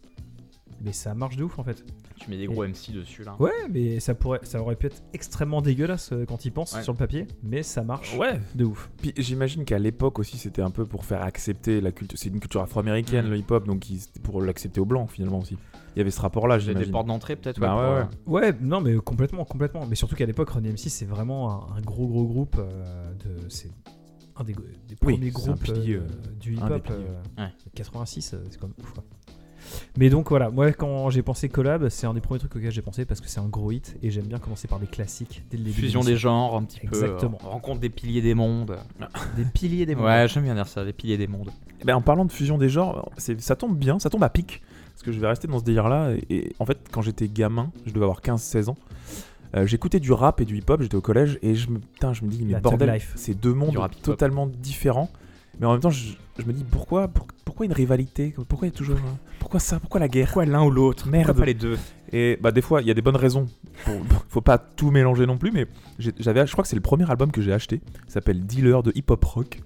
mais 0.86 0.94
ça 0.94 1.13
marche 1.16 1.36
de 1.36 1.44
ouf 1.44 1.60
en 1.60 1.66
fait. 1.66 1.84
Tu 2.17 2.29
mets 2.29 2.38
des 2.38 2.47
gros 2.47 2.63
MC 2.65 2.91
dessus 2.93 3.24
là. 3.24 3.36
Ouais, 3.39 3.51
mais 3.69 4.00
ça 4.00 4.15
pourrait, 4.15 4.39
ça 4.43 4.62
aurait 4.62 4.75
pu 4.75 4.88
être 4.88 5.01
extrêmement 5.13 5.62
dégueulasse 5.62 6.12
euh, 6.12 6.25
quand 6.25 6.45
il 6.45 6.51
pense 6.51 6.74
Ouais. 6.74 6.81
sur 6.83 6.93
le 6.93 6.97
papier, 6.97 7.27
mais 7.43 7.63
ça 7.63 7.83
marche 7.83 8.17
Ouais. 8.17 8.39
de 8.55 8.65
ouf. 8.65 8.89
Puis 8.97 9.13
j'imagine 9.17 9.65
qu'à 9.65 9.79
l'époque 9.79 10.17
aussi, 10.19 10.38
c'était 10.38 10.62
un 10.62 10.71
peu 10.71 10.86
pour 10.86 11.05
faire 11.05 11.21
accepter 11.21 11.79
la 11.79 11.91
culture. 11.91 12.17
C'est 12.17 12.29
une 12.29 12.39
culture 12.39 12.62
afro-américaine, 12.62 13.27
Mm. 13.27 13.29
le 13.29 13.38
hip-hop, 13.38 13.65
donc 13.67 13.86
pour 14.24 14.41
l'accepter 14.41 14.79
aux 14.81 14.86
blancs 14.86 15.09
finalement 15.12 15.39
aussi. 15.39 15.57
Il 15.95 16.00
y 16.00 16.01
avait 16.01 16.12
ce 16.12 16.21
rapport-là, 16.21 16.59
J'ai 16.59 16.67
des 16.67 16.71
j'imagine. 16.74 16.91
portes 16.91 17.07
d'entrée 17.07 17.36
peut-être. 17.36 17.59
Bah 17.59 17.75
ouais, 17.75 17.81
euh, 17.81 18.03
ouais. 18.27 18.41
Ouais, 18.51 18.55
non, 18.62 18.81
mais 18.81 18.95
complètement, 18.97 19.45
complètement. 19.45 19.86
Mais 19.88 19.95
surtout 19.95 20.15
qu'à 20.15 20.25
l'époque, 20.25 20.50
Run 20.51 20.62
DMC, 20.62 20.89
c'est 20.89 21.05
vraiment 21.05 21.71
un, 21.74 21.77
un 21.77 21.81
gros, 21.81 22.07
gros 22.07 22.25
groupe. 22.25 22.57
euh, 22.59 23.13
de, 23.15 23.50
c'est 23.50 23.71
un 24.36 24.43
des, 24.43 24.53
des 24.53 24.95
Oui, 25.03 25.13
premiers 25.15 25.29
groupes 25.31 25.59
pilier, 25.63 25.95
euh, 25.95 26.07
du 26.39 26.51
un 26.57 26.67
hip-hop. 26.67 26.74
des 26.74 26.79
piliers. 26.93 27.05
euh, 27.39 27.43
Ouais. 27.45 27.51
86, 27.74 28.33
euh, 28.33 28.43
c'est 28.51 28.59
quand 28.59 28.67
même 28.67 28.75
ouf. 28.79 28.91
quoi. 28.93 29.03
Mais 29.98 30.10
donc 30.10 30.30
voilà, 30.30 30.50
moi 30.50 30.72
quand 30.72 31.10
j'ai 31.10 31.22
pensé 31.22 31.50
collab, 31.50 31.90
c'est 31.90 32.08
un 32.08 32.14
des 32.14 32.22
premiers 32.22 32.40
trucs 32.40 32.56
auxquels 32.56 32.72
j'ai 32.72 32.82
pensé 32.82 33.06
parce 33.06 33.22
que 33.22 33.28
c'est 33.28 33.40
un 33.40 33.48
gros 33.48 33.72
hit 33.72 33.98
et 34.04 34.10
j'aime 34.12 34.26
bien 34.26 34.38
commencer 34.40 34.68
par 34.68 34.80
des 34.80 34.88
classiques 34.88 35.44
dès 35.52 35.58
le 35.58 35.64
début. 35.64 35.76
Fusion 35.82 36.02
de 36.02 36.06
des 36.08 36.18
genres, 36.18 36.56
un 36.56 36.64
petit 36.64 36.80
Exactement. 36.84 37.38
peu. 37.38 37.46
euh, 37.46 37.50
rencontre 37.50 37.80
des 37.80 37.90
piliers 37.90 38.22
des 38.22 38.34
mondes. 38.34 38.78
des 39.38 39.46
piliers 39.46 39.86
des 39.86 39.96
mondes. 39.96 40.06
Ouais, 40.06 40.28
j'aime 40.28 40.44
bien 40.44 40.56
dire 40.56 40.68
ça, 40.68 40.86
des 40.86 40.94
piliers 40.94 41.18
des 41.18 41.28
mondes. 41.28 41.50
Eh 41.82 41.86
ben, 41.86 41.96
en 41.96 42.02
parlant 42.02 42.26
de 42.26 42.32
fusion 42.32 42.58
des 42.58 42.70
genres, 42.70 43.12
c'est- 43.18 43.40
ça 43.42 43.56
tombe 43.56 43.78
bien, 43.78 44.00
ça 44.00 44.10
tombe 44.10 44.24
à 44.24 44.30
pic. 44.30 44.62
Parce 44.94 45.04
que 45.04 45.12
je 45.12 45.20
vais 45.20 45.28
rester 45.28 45.48
dans 45.48 45.60
ce 45.60 45.64
délire-là. 45.64 46.12
Et, 46.30 46.36
et 46.36 46.56
en 46.60 46.66
fait, 46.66 46.80
quand 46.92 47.02
j'étais 47.04 47.28
gamin, 47.28 47.72
je 47.86 47.92
devais 47.92 48.04
avoir 48.06 48.22
15-16 48.22 48.70
ans, 48.70 48.78
euh, 49.56 49.66
j'écoutais 49.68 50.00
du 50.00 50.12
rap 50.12 50.42
et 50.42 50.46
du 50.46 50.58
hip-hop, 50.58 50.82
j'étais 50.82 50.96
au 50.96 51.02
collège, 51.02 51.38
et 51.42 51.54
je 51.56 51.70
me, 51.70 51.80
putain, 51.80 52.14
je 52.14 52.24
me 52.26 52.30
dis, 52.30 52.44
mais 52.44 52.54
La 52.54 52.60
bordel, 52.60 53.00
c'est 53.16 53.34
deux 53.40 53.54
mondes 53.54 53.78
totalement 54.02 54.48
différents. 54.48 55.10
Mais 55.60 55.66
en 55.66 55.72
même 55.72 55.82
temps, 55.82 55.90
je, 55.90 56.14
je 56.40 56.46
me 56.46 56.54
dis, 56.54 56.64
pourquoi, 56.64 57.08
pour- 57.08 57.28
pourquoi 57.46 57.66
une 57.66 57.74
rivalité? 57.74 58.34
Pourquoi 58.48 58.68
il 58.68 58.72
y 58.72 58.74
a 58.74 58.78
toujours. 58.78 58.98
un- 58.98 59.18
Pourquoi 59.40 59.60
ça 59.60 59.80
Pourquoi 59.80 60.00
la 60.00 60.08
guerre? 60.08 60.28
Pourquoi 60.28 60.46
l'un 60.46 60.64
ou 60.64 60.70
l'autre? 60.72 61.08
Merde. 61.08 61.26
Pourquoi 61.28 61.42
pas 61.42 61.46
les 61.48 61.54
deux? 61.54 61.78
Et 62.14 62.38
bah 62.42 62.52
des 62.52 62.62
fois, 62.62 62.82
il 62.82 62.88
y 62.88 62.92
a 62.92 62.94
des 62.94 63.02
bonnes 63.02 63.16
raisons. 63.16 63.48
Pour... 63.86 63.96
Faut 64.30 64.42
pas 64.42 64.58
tout 64.58 64.92
mélanger 64.92 65.26
non 65.26 65.38
plus, 65.38 65.52
mais 65.52 65.66
j'avais, 66.00 66.46
je 66.46 66.52
crois 66.52 66.64
que 66.64 66.68
c'est 66.70 66.76
le 66.76 66.82
premier 66.82 67.10
album 67.10 67.32
que 67.32 67.42
j'ai 67.42 67.54
acheté. 67.54 67.82
Il 68.08 68.12
s'appelle 68.12 68.46
Dealer 68.46 68.84
de 68.84 68.92
hip 68.96 69.06
hop 69.10 69.24
rock. 69.26 69.62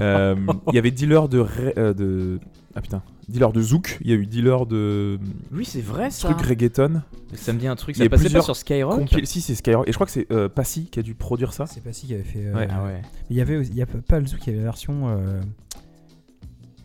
Euh, 0.00 0.34
Il 0.68 0.74
y 0.74 0.78
avait 0.78 0.90
Dealer 0.90 1.28
de, 1.28 1.44
euh, 1.78 1.94
de 1.94 2.38
ah 2.78 2.82
putain, 2.82 3.02
Dealer 3.28 3.52
de 3.52 3.60
zouk. 3.62 3.96
Il 4.02 4.10
y 4.10 4.12
a 4.12 4.16
eu 4.16 4.26
Dealer 4.26 4.66
de 4.66 5.18
Oui, 5.50 5.64
c'est 5.64 5.80
vrai 5.80 6.10
ça. 6.10 6.28
truc 6.28 6.46
reggaeton. 6.46 7.00
Ça 7.32 7.52
me 7.54 7.58
dit 7.58 7.66
un 7.66 7.74
truc, 7.74 7.96
ça 7.96 8.04
a 8.04 8.08
passait 8.10 8.28
pas 8.30 8.42
sur 8.42 8.54
Skyrock 8.54 9.00
Compil- 9.00 9.24
Si 9.24 9.40
c'est 9.40 9.54
Skyrock. 9.54 9.88
Et 9.88 9.92
je 9.92 9.96
crois 9.96 10.06
que 10.06 10.12
c'est 10.12 10.30
euh, 10.30 10.48
Passy 10.50 10.84
qui 10.90 10.98
a 11.00 11.02
dû 11.02 11.14
produire 11.14 11.52
ça. 11.54 11.64
C'est 11.66 11.82
pas 11.82 11.92
si 11.94 12.06
qui 12.06 12.14
avait 12.14 12.22
fait. 12.22 12.44
euh, 12.46 12.54
Ouais. 12.54 12.68
Ah 12.70 12.84
ouais. 12.84 13.00
Il 13.30 13.36
y 13.36 13.40
avait, 13.40 13.56
aussi- 13.56 13.70
il 13.70 13.76
y 13.76 13.82
a 13.82 13.86
pas 13.86 14.20
le 14.20 14.26
zouk, 14.26 14.40
il 14.46 14.48
y 14.48 14.50
avait 14.50 14.58
la 14.58 14.64
version. 14.64 15.08
euh, 15.08 15.40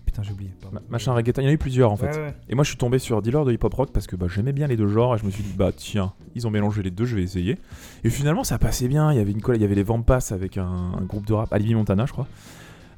Putain, 0.05 0.23
j'ai 0.23 0.33
oublié. 0.33 0.51
pardon. 0.61 0.79
Machin 0.89 1.13
reggaeton. 1.13 1.41
Il 1.41 1.45
y 1.45 1.47
en 1.47 1.51
a 1.51 1.53
eu 1.53 1.57
plusieurs 1.57 1.91
en 1.91 1.95
fait. 1.95 2.07
Ouais, 2.11 2.17
ouais. 2.17 2.33
Et 2.49 2.55
moi 2.55 2.63
je 2.65 2.69
suis 2.69 2.77
tombé 2.77 2.99
sur 2.99 3.21
Dealer 3.21 3.45
de 3.45 3.53
hip 3.53 3.59
hop 3.63 3.73
rock 3.73 3.91
parce 3.93 4.07
que 4.07 4.15
bah, 4.17 4.27
j'aimais 4.29 4.51
bien 4.51 4.67
les 4.67 4.75
deux 4.75 4.87
genres 4.87 5.15
et 5.15 5.17
je 5.17 5.25
me 5.25 5.31
suis 5.31 5.43
dit 5.43 5.53
bah 5.55 5.71
tiens 5.75 6.11
ils 6.35 6.45
ont 6.47 6.49
mélangé 6.49 6.83
les 6.83 6.91
deux 6.91 7.05
je 7.05 7.15
vais 7.15 7.23
essayer 7.23 7.57
et 8.03 8.09
finalement 8.09 8.43
ça 8.43 8.57
passait 8.57 8.87
bien 8.89 9.11
il 9.13 9.17
y 9.17 9.21
avait 9.21 9.31
une 9.31 9.41
colle 9.41 9.55
il 9.55 9.61
y 9.61 9.65
avait 9.65 9.75
les 9.75 9.83
Vampas 9.83 10.29
avec 10.31 10.57
un, 10.57 10.65
un 10.65 11.01
groupe 11.03 11.25
de 11.25 11.33
rap 11.33 11.51
Alibi 11.53 11.75
Montana 11.75 12.05
je 12.05 12.11
crois 12.11 12.27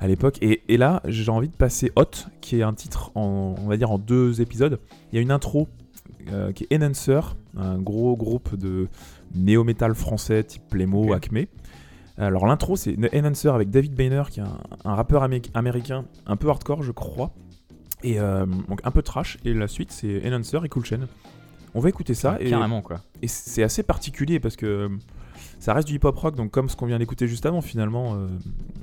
à 0.04 0.08
l'époque 0.08 0.38
et, 0.42 0.62
et 0.68 0.76
là 0.78 1.02
j'ai 1.06 1.32
envie 1.32 1.48
de 1.48 1.56
passer 1.56 1.92
Hot 1.96 2.28
qui 2.42 2.60
est 2.60 2.64
un 2.64 2.74
titre 2.74 3.12
en 3.16 3.56
on 3.58 3.68
va 3.68 3.78
dire 3.78 3.90
en 3.90 3.98
deux 3.98 4.42
épisodes 4.42 4.80
il 5.12 5.16
y 5.16 5.20
a 5.20 5.22
une 5.22 5.32
intro 5.32 5.70
euh, 6.32 6.52
qui 6.52 6.68
est 6.70 6.76
Enhancer 6.76 7.22
un 7.58 7.78
gros 7.80 8.16
groupe 8.18 8.56
de 8.56 8.88
néo-metal 9.34 9.96
français 9.96 10.44
type 10.44 10.64
Playmo 10.70 11.06
Ok. 11.06 11.14
Acme 11.16 11.46
alors 12.18 12.46
l'intro 12.46 12.76
c'est 12.76 12.96
Enhancer 13.16 13.48
avec 13.48 13.70
David 13.70 13.96
Boehner 13.96 14.24
qui 14.30 14.42
est 14.42 14.44
un, 14.44 14.60
un 14.84 14.96
rappeur 14.96 15.24
amé- 15.24 15.42
américain 15.54 16.04
un 16.28 16.36
peu 16.36 16.50
hardcore 16.50 16.84
je 16.84 16.92
crois 16.92 17.32
et 18.04 18.20
euh, 18.20 18.46
donc 18.68 18.82
un 18.84 18.92
peu 18.92 19.02
trash. 19.02 19.38
Et 19.46 19.54
la 19.54 19.70
suite, 19.70 19.90
c'est 19.94 20.22
Enhancer 20.30 20.60
et 20.66 20.68
Cool 20.68 20.84
Chain. 20.84 21.00
On 21.74 21.80
va 21.80 21.88
écouter 21.88 22.14
ça. 22.14 22.36
et, 22.42 22.50
Carrément 22.50 22.82
quoi. 22.82 23.00
et 23.22 23.30
c'est 23.30 23.64
assez 23.64 23.82
particulier 23.82 24.42
parce 24.42 24.58
que 24.58 24.90
ça 25.64 25.74
reste 25.74 25.88
du 25.88 25.96
hip-hop 25.96 26.16
rock, 26.18 26.36
donc 26.36 26.52
comme 26.52 26.68
ce 26.68 26.76
qu'on 26.76 26.86
vient 26.88 27.00
d'écouter 27.00 27.26
juste 27.28 27.46
avant, 27.46 27.62
finalement, 27.62 28.16
euh, 28.16 28.28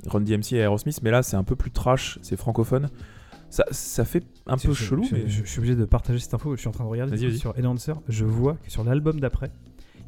Run 0.07 0.21
DMC 0.21 0.53
et 0.53 0.57
Aerosmith. 0.57 0.99
Mais 1.03 1.11
là, 1.11 1.21
c'est 1.21 1.35
un 1.37 1.43
peu 1.43 1.55
plus 1.55 1.69
trash, 1.71 2.17
c'est 2.23 2.35
francophone. 2.37 2.89
Ça, 3.51 3.65
ça 3.69 4.03
fait 4.03 4.23
un 4.47 4.57
peu 4.57 4.69
Je- 4.73 4.83
chelou, 4.85 5.03
je, 5.03 5.13
mais. 5.15 5.27
je- 5.27 5.43
je 5.43 5.47
suis 5.49 5.59
obligé 5.59 5.75
de 5.75 5.85
partager 5.85 6.17
cette 6.19 6.33
info. 6.33 6.55
Je 6.55 6.59
suis 6.61 6.69
en 6.69 6.71
train 6.71 6.85
de 6.85 6.89
regarder 6.89 7.15
coup, 7.15 7.21
vas-y. 7.23 7.37
sur 7.37 7.53
Enhancer. 7.59 7.93
Je 8.07 8.25
vois 8.25 8.55
que 8.63 8.71
sur 8.71 8.83
l'album 8.83 9.19
d'après, 9.19 9.51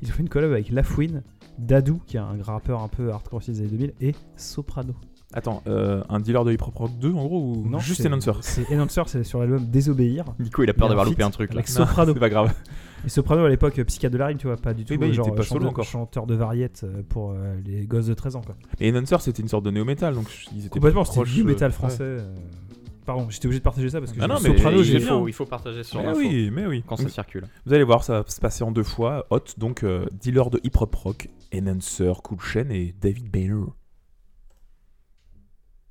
ils 0.01 0.09
ont 0.09 0.13
fait 0.13 0.23
une 0.23 0.29
collab 0.29 0.51
avec 0.51 0.69
Lafouine, 0.71 1.21
Dadou, 1.59 2.01
qui 2.07 2.17
est 2.17 2.21
un 2.21 2.41
rappeur 2.41 2.81
un 2.81 2.87
peu 2.87 3.11
hardcore 3.11 3.37
aussi 3.37 3.51
des 3.51 3.59
années 3.59 3.69
2000, 3.69 3.93
et 4.01 4.15
Soprano. 4.37 4.95
Attends, 5.33 5.63
euh, 5.67 6.03
un 6.09 6.19
dealer 6.19 6.43
de 6.45 6.51
hip-hop 6.53 6.75
rock 6.75 6.91
2 6.99 7.11
en 7.13 7.25
gros 7.25 7.41
ou 7.55 7.79
juste 7.79 8.01
c'est- 8.03 8.07
Enhancer 8.11 8.31
C'est 8.41 8.75
Enhancer, 8.75 9.03
c'est 9.07 9.23
sur 9.23 9.39
l'album 9.39 9.65
Désobéir. 9.65 10.25
Nico 10.39 10.63
il 10.63 10.69
a 10.69 10.73
Il 10.73 10.75
peur 10.77 10.89
d'avoir 10.89 11.05
loupé 11.05 11.23
un 11.23 11.31
truc 11.31 11.51
là. 11.51 11.57
avec 11.59 11.67
Soprano. 11.67 12.13
C'est 12.13 12.19
pas 12.19 12.29
grave. 12.29 12.53
Et 13.05 13.09
Soprano 13.09 13.43
à 13.43 13.49
l'époque, 13.49 13.81
psychiatre 13.83 14.13
de 14.13 14.17
la 14.19 14.27
rime, 14.27 14.37
tu 14.37 14.47
vois, 14.47 14.55
pas 14.57 14.73
du 14.73 14.85
tout. 14.85 14.93
Oui, 14.93 14.97
bah, 14.97 15.07
il 15.07 15.13
genre 15.13 15.27
était 15.27 15.35
pas 15.35 15.41
chanteur, 15.43 15.59
solo 15.59 15.69
encore. 15.71 15.85
chanteur 15.85 16.25
de 16.27 16.35
variette 16.35 16.81
euh, 16.85 17.01
pour 17.09 17.31
euh, 17.31 17.55
les 17.65 17.85
gosses 17.85 18.05
de 18.05 18.13
13 18.13 18.35
ans. 18.37 18.41
Quoi. 18.41 18.55
Et 18.79 18.91
Enhancer, 18.91 19.17
c'était 19.21 19.41
une 19.41 19.47
sorte 19.49 19.65
de 19.65 19.71
néo-metal, 19.71 20.13
donc 20.13 20.27
ils 20.53 20.59
étaient 20.61 20.69
Complètement, 20.69 21.03
c'était 21.03 21.15
proches, 21.17 21.33
du 21.33 21.41
euh, 21.41 21.45
metal 21.45 21.69
ouais. 21.71 21.75
français. 21.75 21.97
euh. 22.03 22.35
Pardon, 23.05 23.27
j'étais 23.29 23.47
obligé 23.47 23.59
de 23.59 23.63
partager 23.65 23.89
ça 23.89 23.99
parce 23.99 24.13
que 24.13 24.19
Ah 24.21 24.23
j'ai 24.23 24.27
non, 24.29 24.39
mais 24.41 24.55
Soprano, 24.57 24.81
il 24.81 25.27
il 25.27 25.33
faut 25.33 25.45
partager 25.45 25.83
sur 25.83 26.01
Mais 26.01 26.13
oui, 26.15 26.49
mais 26.53 26.65
oui. 26.65 26.83
quand 26.87 26.95
ça 26.95 27.09
circule. 27.09 27.43
Vous 27.65 27.73
allez 27.73 27.83
voir, 27.83 28.01
ça 28.05 28.21
va 28.21 28.23
se 28.29 28.39
passer 28.39 28.63
en 28.63 28.71
deux 28.71 28.83
fois. 28.83 29.25
Hot, 29.29 29.41
donc 29.57 29.83
euh, 29.83 30.05
dealer 30.21 30.49
de 30.49 30.61
hip 30.63 30.71
hop 30.79 30.95
rock, 30.95 31.27
Enhancer, 31.53 32.13
Cool 32.23 32.39
Chain 32.39 32.69
et 32.69 32.95
David 33.01 33.29
Boehner. 33.29 33.65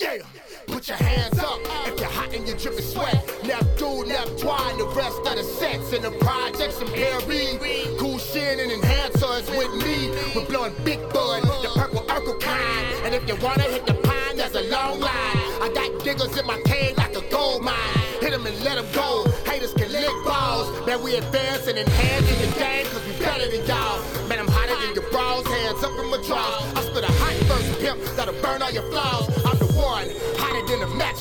Yeah, 0.02 0.18
put 0.66 0.88
your 0.88 0.96
hands 0.96 1.38
up 1.38 1.60
if 1.86 2.00
you're 2.00 2.08
hot 2.08 2.34
and 2.34 2.46
you're 2.46 2.56
dripping 2.56 2.82
sweat. 2.82 3.22
Neptune, 3.44 4.08
Neptune, 4.08 4.74
the 4.78 4.92
rest 4.96 5.18
of 5.18 5.36
the 5.36 5.44
sets 5.44 5.92
in 5.92 6.02
the 6.02 6.10
projects 6.18 6.80
and 6.80 6.90
Perry. 6.90 7.56
Cool 7.98 8.18
shit 8.18 8.58
and 8.58 8.70
enhancers 8.72 9.46
with 9.56 9.72
me. 9.84 10.10
We're 10.34 10.46
blowing 10.46 10.74
big 10.84 10.98
bud, 11.12 11.42
the 11.62 11.70
purple 11.76 12.02
Urkel 12.02 12.40
kind. 12.40 13.06
And 13.06 13.14
if 13.14 13.28
you 13.28 13.36
wanna 13.36 13.62
hit 13.62 13.86
the 13.86 13.94
pine, 13.94 14.36
there's 14.36 14.56
a 14.56 14.62
long 14.62 14.98
line. 14.98 15.38
I 15.62 15.70
got 15.72 16.02
diggers 16.02 16.36
in 16.36 16.46
my 16.46 16.60
cave 16.66 16.98
like 16.98 17.14
a 17.14 17.22
gold 17.30 17.62
mine. 17.62 17.76
Hit 18.20 18.32
'em 18.32 18.44
and 18.44 18.58
let 18.64 18.78
'em 18.78 18.86
go. 18.92 19.24
Haters 19.46 19.72
can 19.72 19.92
lick 19.92 20.10
balls. 20.24 20.66
Man, 20.84 21.00
we 21.00 21.14
advance 21.14 21.68
and 21.68 21.78
enhance 21.78 22.28
in 22.28 22.38
the 22.42 22.58
game 22.58 22.86
cause 22.86 23.04
we 23.06 23.12
better 23.24 23.48
than 23.48 23.64
y'all. 23.66 24.02
Man, 24.26 24.40
I'm 24.40 24.48
hotter 24.48 24.74
than 24.82 24.94
your 24.96 25.08
bras, 25.12 25.46
hands 25.46 25.82
up 25.84 25.94
in 25.96 26.10
my 26.10 26.18
drawers. 26.26 26.64
I 26.74 26.82
spit 26.82 27.04
a 27.04 27.12
hot 27.22 27.34
first 27.46 27.80
pimp 27.80 28.00
that'll 28.16 28.34
burn 28.42 28.62
all 28.62 28.70
your 28.72 28.88
flaws. 28.90 29.26
Hotter 29.44 29.51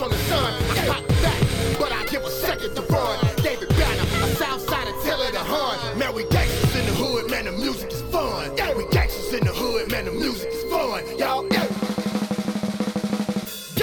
on 0.02 0.10
the 0.10 0.18
sun. 0.18 0.54
I 0.72 0.86
got 0.86 1.08
back, 1.22 1.42
but 1.80 1.92
I 1.92 2.06
give 2.08 2.24
a 2.24 2.30
second 2.30 2.76
to 2.76 2.82
run. 2.82 3.20
David 3.44 3.70
Banner, 3.70 4.26
a 4.26 4.28
south 4.36 4.62
side 4.68 4.88
Attila 4.88 5.32
the 5.32 5.40
Hun. 5.40 6.00
Man, 6.00 6.16
we 6.16 6.24
gangsters 6.26 6.76
in 6.76 6.86
the 6.88 6.94
hood, 6.94 7.30
man, 7.30 7.46
the 7.46 7.52
music 7.52 7.92
is 7.92 8.02
fun. 8.04 8.52
Yeah, 8.58 8.74
we 8.76 8.86
gangsters 8.90 9.34
in 9.34 9.46
the 9.46 9.54
hood, 9.54 9.92
man, 9.92 10.06
the 10.06 10.12
music 10.12 10.50
is 10.52 10.64
fun. 10.72 11.04
Yo, 11.18 11.48
yeah. 11.52 11.68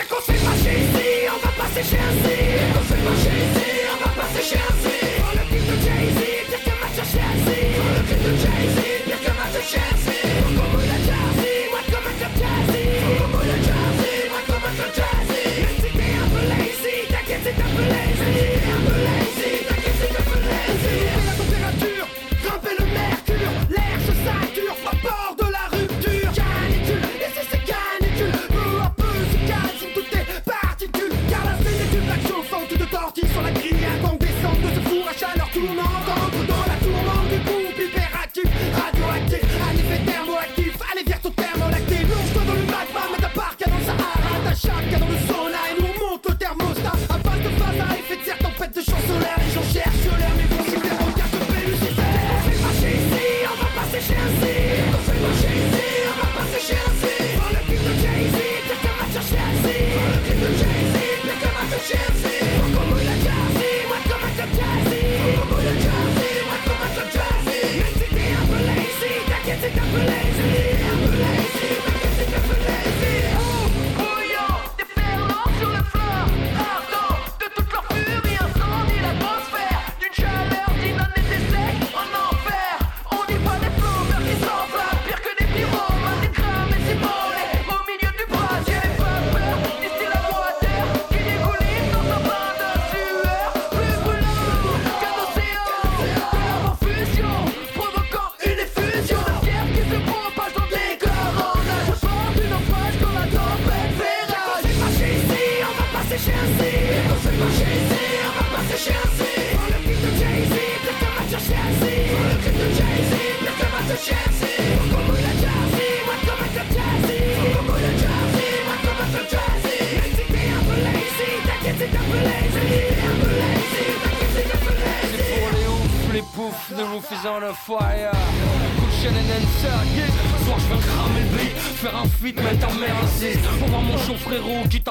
Qu'on 0.08 0.22
s'est 0.22 0.38
fâché 0.38 0.72
ici, 0.72 1.28
on 1.28 1.38
va 1.44 1.52
pas 1.52 1.68
s'échéancer. 1.74 2.36
Bien 2.56 2.72
qu'on 2.72 2.84
s'est 2.88 3.02
fâché 3.06 3.30
on 3.92 4.04
va 4.04 4.10
pas 4.22 4.28
s'échéancer. 4.34 4.87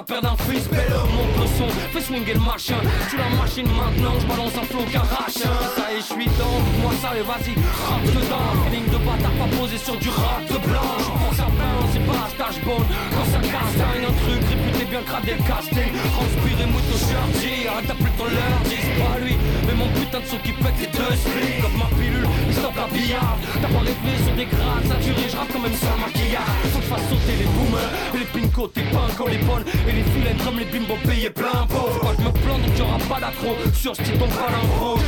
Perdu 0.08 0.28
un 0.28 0.38
fils. 0.38 0.68
Bello, 0.70 1.04
monte 1.12 1.36
le 1.38 1.48
son, 1.58 1.70
fais 1.92 2.02
swinguer 2.02 2.34
le 2.34 2.40
machin. 2.40 2.80
Tu 3.10 3.18
la 3.18 3.30
machine 3.36 3.68
maintenant, 3.68 4.16
je 4.20 4.26
balance 4.26 4.56
un 4.56 4.66
flow 4.66 4.86
qu'arrache. 4.92 5.44
Ça 5.76 5.86
y 5.92 6.00
je 6.00 6.06
suis 6.06 6.30
dans. 6.40 6.58
Moi, 6.82 6.94
ça 7.02 7.12
y 7.14 7.20
est, 7.20 7.28
vas-y, 7.28 7.54
rentre 7.86 8.12
dedans. 8.16 8.48
Feeling 8.66 8.88
de 8.88 9.00
bâtard, 9.04 9.36
pas 9.36 9.50
posé 9.58 9.78
sur 9.78 9.96
du 9.98 10.10
rap 10.10 10.42
de 10.48 10.58
blanc. 10.66 10.96
Je 11.36 11.42
à 11.42 11.46
plein, 11.46 11.76
c'est 11.92 12.06
pas 12.08 12.20
un 12.26 12.30
stage 12.32 12.60
bon. 12.64 12.80
Quand 13.14 13.28
ça 13.32 13.40
castagne, 13.44 14.06
un 14.08 14.16
truc 14.24 14.42
réputé 14.48 14.86
bien 14.86 15.04
cradé 15.04 15.32
le 15.38 15.44
casting. 15.44 15.92
Transpiré, 16.16 16.66
moto 16.72 16.96
shirty. 16.96 17.68
Arrête 17.68 17.88
d'appeler 17.88 18.14
ton 18.18 18.30
lundi, 18.32 18.78
c'est 18.80 19.00
pas 19.04 19.20
lui. 19.20 19.36
Mais 19.68 19.76
mon 19.76 19.90
putain 19.92 20.20
de 20.24 20.28
son 20.32 20.40
qui 20.40 20.54
pète 20.56 20.80
les 20.80 20.88
deux 20.88 21.16
splits. 21.20 21.60
Comme 21.62 21.78
ma 21.78 21.90
pilule, 22.00 22.28
il 22.48 22.56
stoppe 22.56 22.80
la 22.80 22.88
billard. 22.88 23.38
T'as 23.60 23.68
pas 23.68 23.84
rêvé 23.84 24.14
sur 24.24 24.36
des 24.40 24.48
grades 24.48 24.88
saturés, 24.88 25.30
je 25.30 25.36
rappe 25.36 25.52
quand 25.52 25.60
même 25.60 25.76
sans 25.76 25.98
maquillage. 26.00 26.58
Faut 26.72 26.80
que 26.80 26.90
fasse 26.96 27.06
sauter 27.12 27.36
les 27.44 27.50
boomers. 27.52 27.92
Et 28.16 28.20
les 28.24 28.30
pincos, 28.32 28.72
tes 28.72 28.87
quand 29.18 29.28
les 29.28 29.40
bonnes. 29.40 29.66
Et 29.90 29.92
les 29.92 30.04
filets 30.04 30.38
comme 30.44 30.60
les 30.60 30.66
bimbos 30.66 31.00
payés 31.06 31.30
plein 31.30 31.66
pot. 31.68 31.90
Que 32.00 32.08
je 32.18 32.24
me 32.24 32.32
plante, 32.32 32.62
donc 32.62 32.78
y'aura 32.78 32.98
pas 33.10 33.20
d'accro. 33.20 33.56
Sur 33.74 33.96
ce 33.96 34.02
type, 34.04 34.18
donc 34.18 34.30
pas 34.30 34.52
d'impro. 34.52 35.00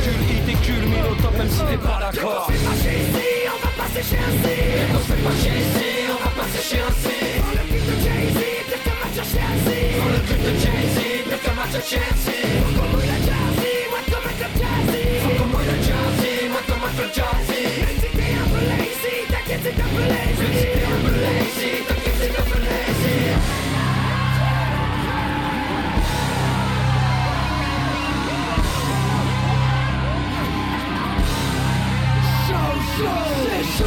Cul, 0.62 0.72
mille 0.72 1.06
au 1.08 1.14
top, 1.22 1.32
même 1.38 1.48
si 1.48 1.62
t'es 1.62 1.78
pas 1.78 1.98
d'accord. 2.02 2.50
On 2.50 2.52
va 2.52 2.58
passer 2.68 2.90
ici, 2.90 3.46
on 3.46 3.58
va 3.64 3.70
passer 3.80 4.02
chez 4.02 4.18
un 4.18 4.32
C. 4.42 4.46
On 4.92 4.98
se 4.98 5.06
fait 5.06 5.22
pas 5.22 5.34
chier 5.40 5.56
ici, 5.62 5.88
on 6.10 6.18
va 6.20 6.30
passer 6.36 6.62
chez 6.68 6.80
un 6.82 6.90
C. 6.90 7.06
Prends 7.38 7.54
le 7.54 7.64
clip 7.70 7.84
de 7.86 7.94
Jay-Z, 8.02 8.40
pire 8.66 8.82
que 8.82 8.92
match 9.00 9.16
à 9.16 9.24
Chelsea. 9.30 9.78
Prends 9.96 10.10
le 10.10 10.20
clip 10.26 10.42
de 10.42 10.52
Jay-Z, 10.58 10.98
pire 11.30 11.40
que 11.40 11.52
match 11.54 11.74
à 11.78 11.82
Chelsea. 11.86 12.34
Faut 12.60 12.74
comme 12.76 12.98
il 12.98 13.08
a 13.08 13.18
jazzy, 13.30 13.74
moi 13.88 14.02
comme 14.10 14.26
un 14.26 14.34
club 14.36 14.54
jazzy. 14.58 15.04
Faut 15.22 15.34
comme 15.38 15.54
il 15.54 15.70
a 15.70 15.78
jazzy, 15.86 16.32
moi 16.50 16.60
comme 16.66 16.82
un 16.82 16.92
club 16.98 17.12
jazzy. 17.14 17.62
Même 17.80 17.94
si 17.94 18.10
t'es 18.10 18.34
un 18.36 18.48
peu 18.50 18.62
lazy, 18.68 19.14
t'inquiète 19.30 19.62
c'est 19.64 19.78
un 19.80 19.90
peu 19.94 20.04
lazy. 20.12 20.34
Même 20.34 20.50
si 20.50 20.66
t'es 20.66 20.82
un 20.82 20.98
peu 20.98 21.14
lazy, 21.14 21.70
t'inquiète 21.88 21.99
C'est 33.00 33.64
chaud 33.78 33.84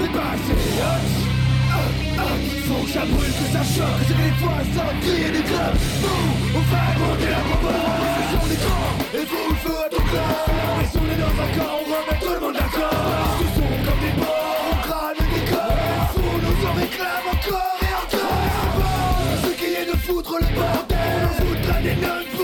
Mais 0.00 0.08
pas 0.08 0.34
hot 0.80 1.08
Faut 2.66 2.82
que 2.84 2.90
ça 2.90 3.04
brûle, 3.04 3.32
que 3.32 3.46
ça 3.52 3.62
choque 3.62 4.06
que 4.08 4.14
les 4.14 4.32
fois 4.40 4.60
ça 4.74 4.82
va 4.84 4.92
crier 5.02 5.30
des 5.30 5.44
Nous, 6.02 6.22
on 6.54 6.62
fait 6.70 6.86
la 6.86 7.40
sont 8.32 8.48
des 8.48 8.56
grands 8.56 8.96
et 9.12 9.26
faut 9.26 9.48
le 9.50 9.56
feu 9.56 9.76
à 9.84 9.88
tout 9.90 10.02
clair 10.02 10.46
Mais 10.78 10.88
on 10.94 11.06
est 11.10 11.20
on 11.22 11.84
remet 11.92 12.18
tout 12.20 12.32
le 12.32 12.40
monde 12.40 12.54
d'accord 12.54 13.38
sont 13.56 13.72
comme 13.86 14.00
des 14.00 14.14
porcs, 14.20 14.62
on 14.62 15.24
des 15.34 15.44
corps 15.50 16.12
en 16.64 16.74
réclament 16.80 17.30
encore 17.32 17.78
et 17.82 17.94
encore 18.04 18.46
Ce 19.44 19.50
qui 19.58 19.68
est 19.74 19.86
de 19.86 19.96
foutre 19.98 20.34
le 20.40 20.48
bordel 20.54 21.12
des 21.82 22.41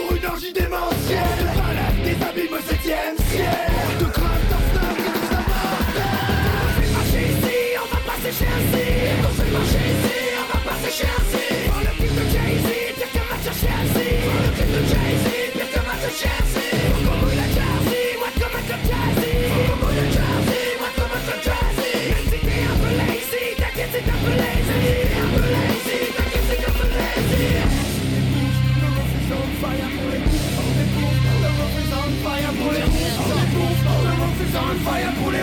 on 34.61 34.74
fire 34.84 35.12
pour 35.14 35.30
les 35.30 35.40
pour 35.40 35.42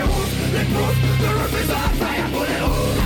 découvre 0.58 0.94
The 1.20 1.28
roof 1.28 1.54
is 1.60 1.70
on 1.70 1.88
fire 1.98 2.28
pour 2.32 2.44
les 2.44 2.60
roues, 2.60 3.05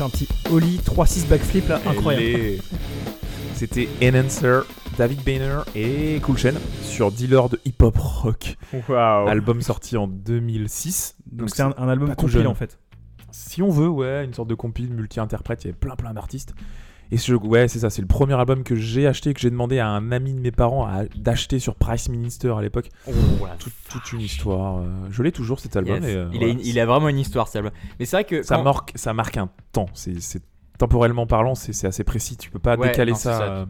Un 0.00 0.08
petit 0.10 0.28
Oli 0.52 0.78
3-6 0.84 1.26
backflip 1.28 1.68
là, 1.68 1.80
incroyable. 1.86 2.60
C'était 3.54 3.88
Enhancer, 4.02 4.60
David 4.96 5.22
Boehner 5.24 5.60
et 5.74 6.20
Cool 6.22 6.38
Chain 6.38 6.52
sur 6.82 7.10
Dealer 7.10 7.48
de 7.48 7.58
hip 7.64 7.74
hop 7.82 7.96
rock. 7.98 8.56
Album 9.26 9.60
sorti 9.62 9.96
en 9.96 10.06
2006. 10.06 11.16
Donc 11.32 11.50
c'est 11.50 11.62
un, 11.62 11.74
un 11.78 11.88
album 11.88 12.14
complet 12.14 12.28
jeune. 12.28 12.46
en 12.46 12.54
fait. 12.54 12.78
Si 13.32 13.60
on 13.62 13.70
veut, 13.70 13.88
ouais, 13.88 14.24
une 14.24 14.34
sorte 14.34 14.48
de 14.48 14.54
compil 14.54 14.88
multi-interprète, 14.90 15.64
il 15.64 15.68
y 15.68 15.70
avait 15.70 15.78
plein 15.78 15.96
plein 15.96 16.12
d'artistes. 16.14 16.54
Et 17.10 17.16
ce, 17.16 17.32
ouais, 17.32 17.68
c'est 17.68 17.78
ça, 17.78 17.88
c'est 17.90 18.02
le 18.02 18.06
premier 18.08 18.34
album 18.34 18.62
que 18.64 18.74
j'ai 18.76 19.06
acheté, 19.06 19.32
que 19.32 19.40
j'ai 19.40 19.50
demandé 19.50 19.78
à 19.78 19.88
un 19.88 20.12
ami 20.12 20.34
de 20.34 20.40
mes 20.40 20.50
parents 20.50 20.86
d'acheter 21.16 21.58
sur 21.58 21.74
Price 21.74 22.08
Minister 22.10 22.50
à 22.56 22.60
l'époque. 22.60 22.90
Oh, 23.06 23.12
Tout- 23.58 23.70
toute 23.90 24.12
une 24.12 24.20
histoire. 24.20 24.78
euh, 24.78 24.88
je 25.10 25.22
l'ai 25.22 25.32
toujours 25.32 25.58
cet 25.58 25.74
album. 25.76 26.02
Yes. 26.02 26.12
et, 26.12 26.16
euh, 26.16 26.28
il, 26.32 26.38
voilà. 26.38 26.46
a 26.46 26.54
une- 26.54 26.60
il 26.66 26.78
a 26.80 26.84
vraiment 26.86 27.08
une 27.08 27.18
histoire, 27.18 27.46
cet 27.48 27.56
album. 27.56 27.72
Mais 27.98 28.04
c'est 28.04 28.16
vrai 28.16 28.24
que. 28.24 28.42
ça, 28.42 28.56
quand- 28.56 28.62
marque, 28.62 28.92
ça 28.94 29.14
marque 29.14 29.36
un 29.38 29.48
temps. 29.72 29.86
C'est 29.94 30.42
temporellement 30.78 31.26
parlant, 31.26 31.54
c'est 31.54 31.72
c'est 31.72 31.86
assez 31.86 32.04
précis. 32.04 32.36
Tu 32.36 32.50
peux 32.50 32.58
pas 32.58 32.76
Ouais, 32.76 32.88
décaler 32.90 33.12
non, 33.12 33.18
ça. 33.18 33.42
euh, 33.42 33.66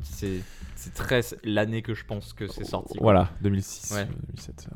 C'est 0.81 0.95
très 0.95 1.21
l'année 1.45 1.83
que 1.83 1.95
je 1.95 2.05
pense 2.05 2.33
que 2.33 2.47
c'est 2.49 2.65
sorti. 2.65 2.99
Voilà, 3.01 3.31
2006, 3.43 3.93
Ouais. 3.95 4.01
euh, 4.03 4.05
2007. 4.29 4.67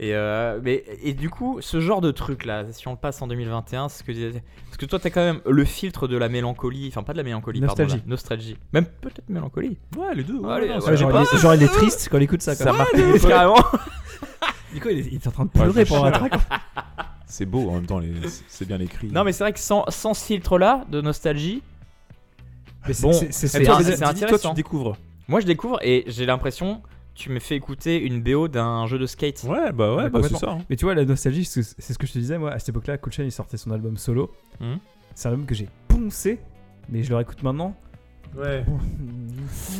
Et, 0.00 0.14
euh, 0.14 0.58
mais, 0.62 0.84
et 1.02 1.12
du 1.12 1.30
coup, 1.30 1.58
ce 1.60 1.78
genre 1.78 2.00
de 2.00 2.10
truc 2.10 2.44
là, 2.44 2.64
si 2.72 2.88
on 2.88 2.92
le 2.92 2.96
passe 2.96 3.22
en 3.22 3.26
2021, 3.28 3.88
c'est 3.88 3.98
ce 3.98 4.02
que 4.04 4.12
je 4.12 4.18
disais- 4.18 4.42
parce 4.66 4.76
que 4.78 4.86
toi, 4.86 4.98
t'as 4.98 5.10
quand 5.10 5.20
même 5.20 5.40
le 5.46 5.64
filtre 5.64 6.08
de 6.08 6.16
la 6.16 6.28
mélancolie, 6.28 6.88
enfin 6.88 7.02
pas 7.02 7.12
de 7.12 7.18
la 7.18 7.24
mélancolie, 7.24 7.60
pardon, 7.60 7.82
Nostalgie. 7.82 8.02
la 8.04 8.10
nostalgie, 8.10 8.56
même 8.72 8.86
peut-être 8.86 9.28
mélancolie. 9.28 9.76
Ouais, 9.96 10.14
les 10.14 10.24
deux. 10.24 10.34
ouais, 10.38 10.40
non, 10.40 10.50
ouais, 10.74 10.80
c'est- 10.80 10.90
Ouais, 10.90 10.96
genre, 10.96 11.10
pas- 11.12 11.24
il 11.30 11.36
est, 11.36 11.40
genre, 11.40 11.54
il 11.54 11.62
est 11.62 11.68
triste 11.68 12.08
quand 12.10 12.16
il 12.16 12.22
écoute 12.24 12.42
ça. 12.42 12.54
Ça 12.54 12.64
Quand 12.64 12.72
même. 12.72 12.78
marque 13.10 13.20
Carrément. 13.28 13.54
Nico, 14.74 14.88
il 14.88 14.98
est, 14.98 15.06
il 15.12 15.14
est 15.16 15.26
en 15.26 15.30
train 15.30 15.44
de 15.44 15.50
pleurer 15.50 15.84
pendant 15.84 16.04
la 16.04 16.12
track. 16.12 16.32
C'est 17.26 17.46
beau 17.46 17.68
en 17.70 17.74
même 17.74 17.86
temps, 17.86 17.98
les- 17.98 18.12
c'est 18.48 18.66
bien 18.66 18.80
écrit. 18.80 19.08
non, 19.08 19.22
mais 19.24 19.32
c'est 19.32 19.44
vrai 19.44 19.52
que 19.52 19.58
sans, 19.60 19.84
sans 19.88 20.14
ce 20.14 20.24
filtre 20.24 20.58
là 20.58 20.84
de 20.90 21.00
nostalgie, 21.00 21.62
Mais 22.88 22.94
c'est- 22.94 23.02
Bon, 23.02 23.12
c'est- 23.12 23.26
Et 23.28 23.32
c'est 23.32 23.62
toi, 23.62 23.76
intéressant. 24.08 24.50
tu 24.50 24.56
découvres. 24.56 24.96
moi 25.28 25.38
je 25.40 25.46
découvre 25.46 25.78
et 25.82 26.02
j'ai 26.08 26.26
l'impression, 26.26 26.82
tu 27.14 27.30
me 27.30 27.38
fais 27.40 27.56
écouter 27.56 28.00
une 28.00 28.22
BO 28.22 28.48
d'un 28.48 28.86
jeu 28.86 28.98
de 28.98 29.06
skate. 29.06 29.42
Ouais, 29.44 29.70
bah 29.72 29.94
ouais, 29.94 30.08
bah 30.08 30.20
c'est 30.22 30.28
complètement. 30.32 30.38
ça. 30.38 30.50
hein. 30.52 30.58
Mais 30.70 30.76
tu 30.76 30.84
vois, 30.84 30.94
la 30.94 31.04
nostalgie, 31.04 31.44
c'est 31.44 31.62
ce 31.62 31.98
que 31.98 32.06
je 32.06 32.12
te 32.12 32.18
disais, 32.18 32.38
moi, 32.38 32.52
à 32.52 32.58
cette 32.58 32.70
époque-là, 32.70 32.96
Cool 32.98 33.12
Chain, 33.12 33.24
il 33.24 33.32
sortait 33.32 33.56
son 33.58 33.70
album 33.70 33.96
solo. 33.96 34.30
Mhm. 34.60 34.78
C'est 35.14 35.28
un 35.28 35.32
album 35.32 35.46
que 35.46 35.54
j'ai 35.54 35.68
poncé, 35.88 36.40
mais 36.88 37.02
je 37.02 37.10
le 37.10 37.16
réécoute 37.16 37.42
maintenant. 37.42 37.76
Ouais. 38.36 38.64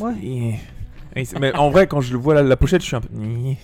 Ouais. 0.00 0.14
Et- 0.22 0.54
et 1.16 1.24
c'est- 1.24 1.38
Mais 1.38 1.54
en 1.56 1.70
vrai, 1.70 1.86
quand 1.86 2.00
je 2.02 2.12
le 2.12 2.18
vois 2.18 2.34
la, 2.34 2.42
la 2.42 2.56
pochette, 2.56 2.82
je 2.82 2.86
suis 2.86 2.96
un 2.96 3.00
peu. 3.00 3.08
Mais 3.14 3.56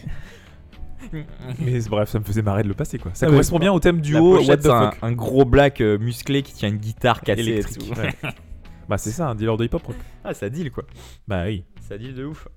c'est- 1.80 1.88
bref, 1.88 2.08
ça 2.08 2.18
me 2.18 2.24
faisait 2.24 2.42
marrer 2.42 2.62
de 2.62 2.68
le 2.68 2.74
passer 2.74 2.98
quoi. 2.98 3.12
Ça 3.14 3.26
Ah, 3.26 3.30
correspond 3.30 3.58
bien 3.58 3.72
au 3.72 3.80
thème 3.80 3.96
La 3.96 4.02
duo 4.02 4.32
What 4.32 4.38
pochette, 4.38 4.60
the 4.60 4.62
c'est 4.64 4.70
un, 4.70 4.90
fuck 4.90 4.98
un 5.02 5.12
gros 5.12 5.44
black 5.44 5.80
euh, 5.80 5.98
musclé 5.98 6.42
qui 6.42 6.52
tient 6.52 6.68
une 6.68 6.76
guitare 6.78 7.20
cassée 7.22 7.42
et 7.42 7.48
électrique. 7.52 7.92
tout. 7.94 8.00
ouais. 8.00 8.14
bah 8.88 8.98
c'est 8.98 9.10
ça, 9.10 9.28
un 9.28 9.34
dealer 9.34 9.56
de 9.56 9.64
hip 9.64 9.70
hop 9.74 9.82
rock. 9.84 9.96
Ah, 10.24 10.34
ça 10.34 10.50
deal 10.50 10.70
quoi. 10.70 10.84
Bah 11.26 11.44
oui. 11.46 11.64
Ça 11.80 11.96
deal 11.98 12.14
de 12.14 12.24
ouf. 12.24 12.48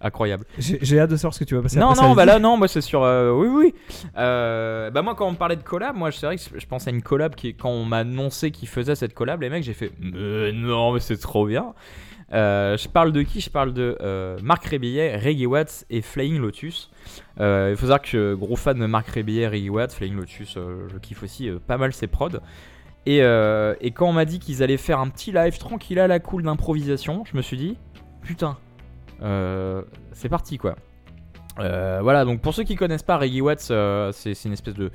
Incroyable. 0.00 0.44
J'ai 0.58 1.00
hâte 1.00 1.10
de 1.10 1.16
savoir 1.16 1.34
ce 1.34 1.40
que 1.40 1.44
tu 1.44 1.56
vas 1.56 1.62
passer 1.62 1.78
Non, 1.78 1.90
après 1.90 2.02
non, 2.02 2.08
ça, 2.10 2.14
bah 2.14 2.24
là, 2.24 2.38
non, 2.38 2.56
moi 2.56 2.68
c'est 2.68 2.80
sur. 2.80 3.02
euh, 3.02 3.32
oui, 3.32 3.48
oui. 3.48 3.74
Euh, 4.16 4.90
bah, 4.90 5.02
moi, 5.02 5.16
quand 5.16 5.26
on 5.26 5.32
me 5.32 5.36
parlait 5.36 5.56
de 5.56 5.62
collab, 5.62 5.96
moi 5.96 6.12
c'est 6.12 6.24
vrai 6.26 6.36
que 6.36 6.42
je 6.56 6.66
pense 6.66 6.86
à 6.86 6.90
une 6.90 7.02
collab 7.02 7.34
qui, 7.34 7.54
quand 7.54 7.70
on 7.70 7.84
m'a 7.84 7.98
annoncé 7.98 8.52
qu'ils 8.52 8.68
faisaient 8.68 8.94
cette 8.94 9.12
collab, 9.12 9.40
les 9.42 9.50
mecs, 9.50 9.64
j'ai 9.64 9.72
fait. 9.74 9.90
Mais 9.98 10.52
non, 10.52 10.92
mais 10.92 11.00
c'est 11.00 11.16
trop 11.16 11.46
bien. 11.46 11.74
Euh, 12.32 12.76
je 12.76 12.88
parle 12.88 13.10
de 13.10 13.22
qui? 13.22 13.40
Je 13.40 13.50
parle 13.50 13.72
de 13.72 13.96
Marc 14.40 14.66
Rébillet, 14.66 15.16
Reggae 15.16 15.46
Watts 15.46 15.84
et 15.90 16.00
Flying 16.00 16.38
Lotus. 16.38 16.90
Il 17.40 17.74
faut 17.76 17.86
savoir 17.86 18.00
que 18.00 18.06
je 18.08 18.32
suis 18.32 18.38
gros 18.38 18.54
fan 18.56 18.78
de 18.78 18.86
Marc 18.86 19.08
Rébillet, 19.08 19.48
Reggae 19.48 19.70
Watts, 19.70 19.92
Flying 19.94 20.14
Lotus, 20.14 20.54
je 20.54 20.98
kiffe 20.98 21.24
aussi 21.24 21.50
pas 21.66 21.76
mal 21.76 21.92
ses 21.92 22.06
prods. 22.06 22.38
Et, 23.06 23.18
et 23.18 23.90
quand 23.90 24.06
on 24.06 24.12
m'a 24.12 24.26
dit 24.26 24.38
qu'ils 24.38 24.62
allaient 24.62 24.76
faire 24.76 25.00
un 25.00 25.08
petit 25.08 25.32
live 25.32 25.58
tranquille 25.58 25.98
à 25.98 26.06
la 26.06 26.20
cool 26.20 26.44
d'improvisation, 26.44 27.24
je 27.24 27.36
me 27.36 27.42
suis 27.42 27.56
dit, 27.56 27.76
putain, 28.22 28.58
c'est 29.20 30.28
parti 30.28 30.58
quoi. 30.58 30.76
Euh, 31.60 31.98
voilà, 32.02 32.24
donc 32.24 32.40
pour 32.40 32.54
ceux 32.54 32.62
qui 32.62 32.76
connaissent 32.76 33.02
pas 33.02 33.18
Reggie 33.18 33.40
Watts, 33.40 33.68
euh, 33.72 34.12
c'est 34.12 34.32
une 34.44 34.52
espèce 34.52 34.74
de, 34.74 34.92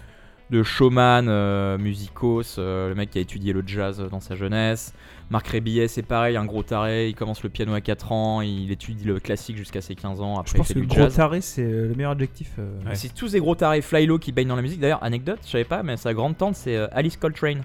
de 0.50 0.64
showman 0.64 1.26
euh, 1.28 1.78
musicos, 1.78 2.56
euh, 2.58 2.88
le 2.88 2.96
mec 2.96 3.10
qui 3.10 3.18
a 3.18 3.22
étudié 3.22 3.52
le 3.52 3.64
jazz 3.66 4.00
dans 4.10 4.22
sa 4.22 4.36
jeunesse. 4.36 4.94
Marc 5.30 5.48
Rébillet, 5.48 5.90
c'est 5.90 6.04
pareil, 6.04 6.38
un 6.38 6.46
gros 6.46 6.64
taré, 6.64 7.10
il 7.10 7.16
commence 7.16 7.44
le 7.44 7.50
piano 7.50 7.74
à 7.74 7.82
4 7.82 8.12
ans, 8.14 8.40
il 8.42 8.72
étudie 8.72 9.04
le 9.04 9.20
classique 9.20 9.58
jusqu'à 9.58 9.82
ses 9.82 9.96
15 9.96 10.22
ans, 10.22 10.38
après 10.40 10.54
Je 10.54 10.58
pense 10.58 10.70
il 10.70 10.76
que 10.76 10.80
le 10.80 10.86
gros 10.86 11.08
taré, 11.08 11.42
c'est 11.42 11.64
euh, 11.64 11.88
le 11.90 11.96
meilleur 11.96 12.12
adjectif. 12.12 12.52
euh, 12.60 12.80
Ouais. 12.86 12.96
C'est 12.96 13.14
tous 13.14 13.34
des 13.34 13.40
gros 13.40 13.56
tarés 13.56 13.82
Flylo 13.82 14.18
qui 14.18 14.32
baignent 14.32 14.48
dans 14.48 14.56
la 14.56 14.62
musique. 14.62 14.80
D'ailleurs, 14.80 15.04
anecdote, 15.04 15.40
je 15.44 15.50
savais 15.50 15.64
pas, 15.66 15.84
mais 15.84 15.98
sa 15.98 16.14
grande 16.14 16.38
tante 16.38 16.56
c'est 16.56 16.78
euh, 16.78 16.88
Alice 16.94 17.18
Coltrane. 17.18 17.62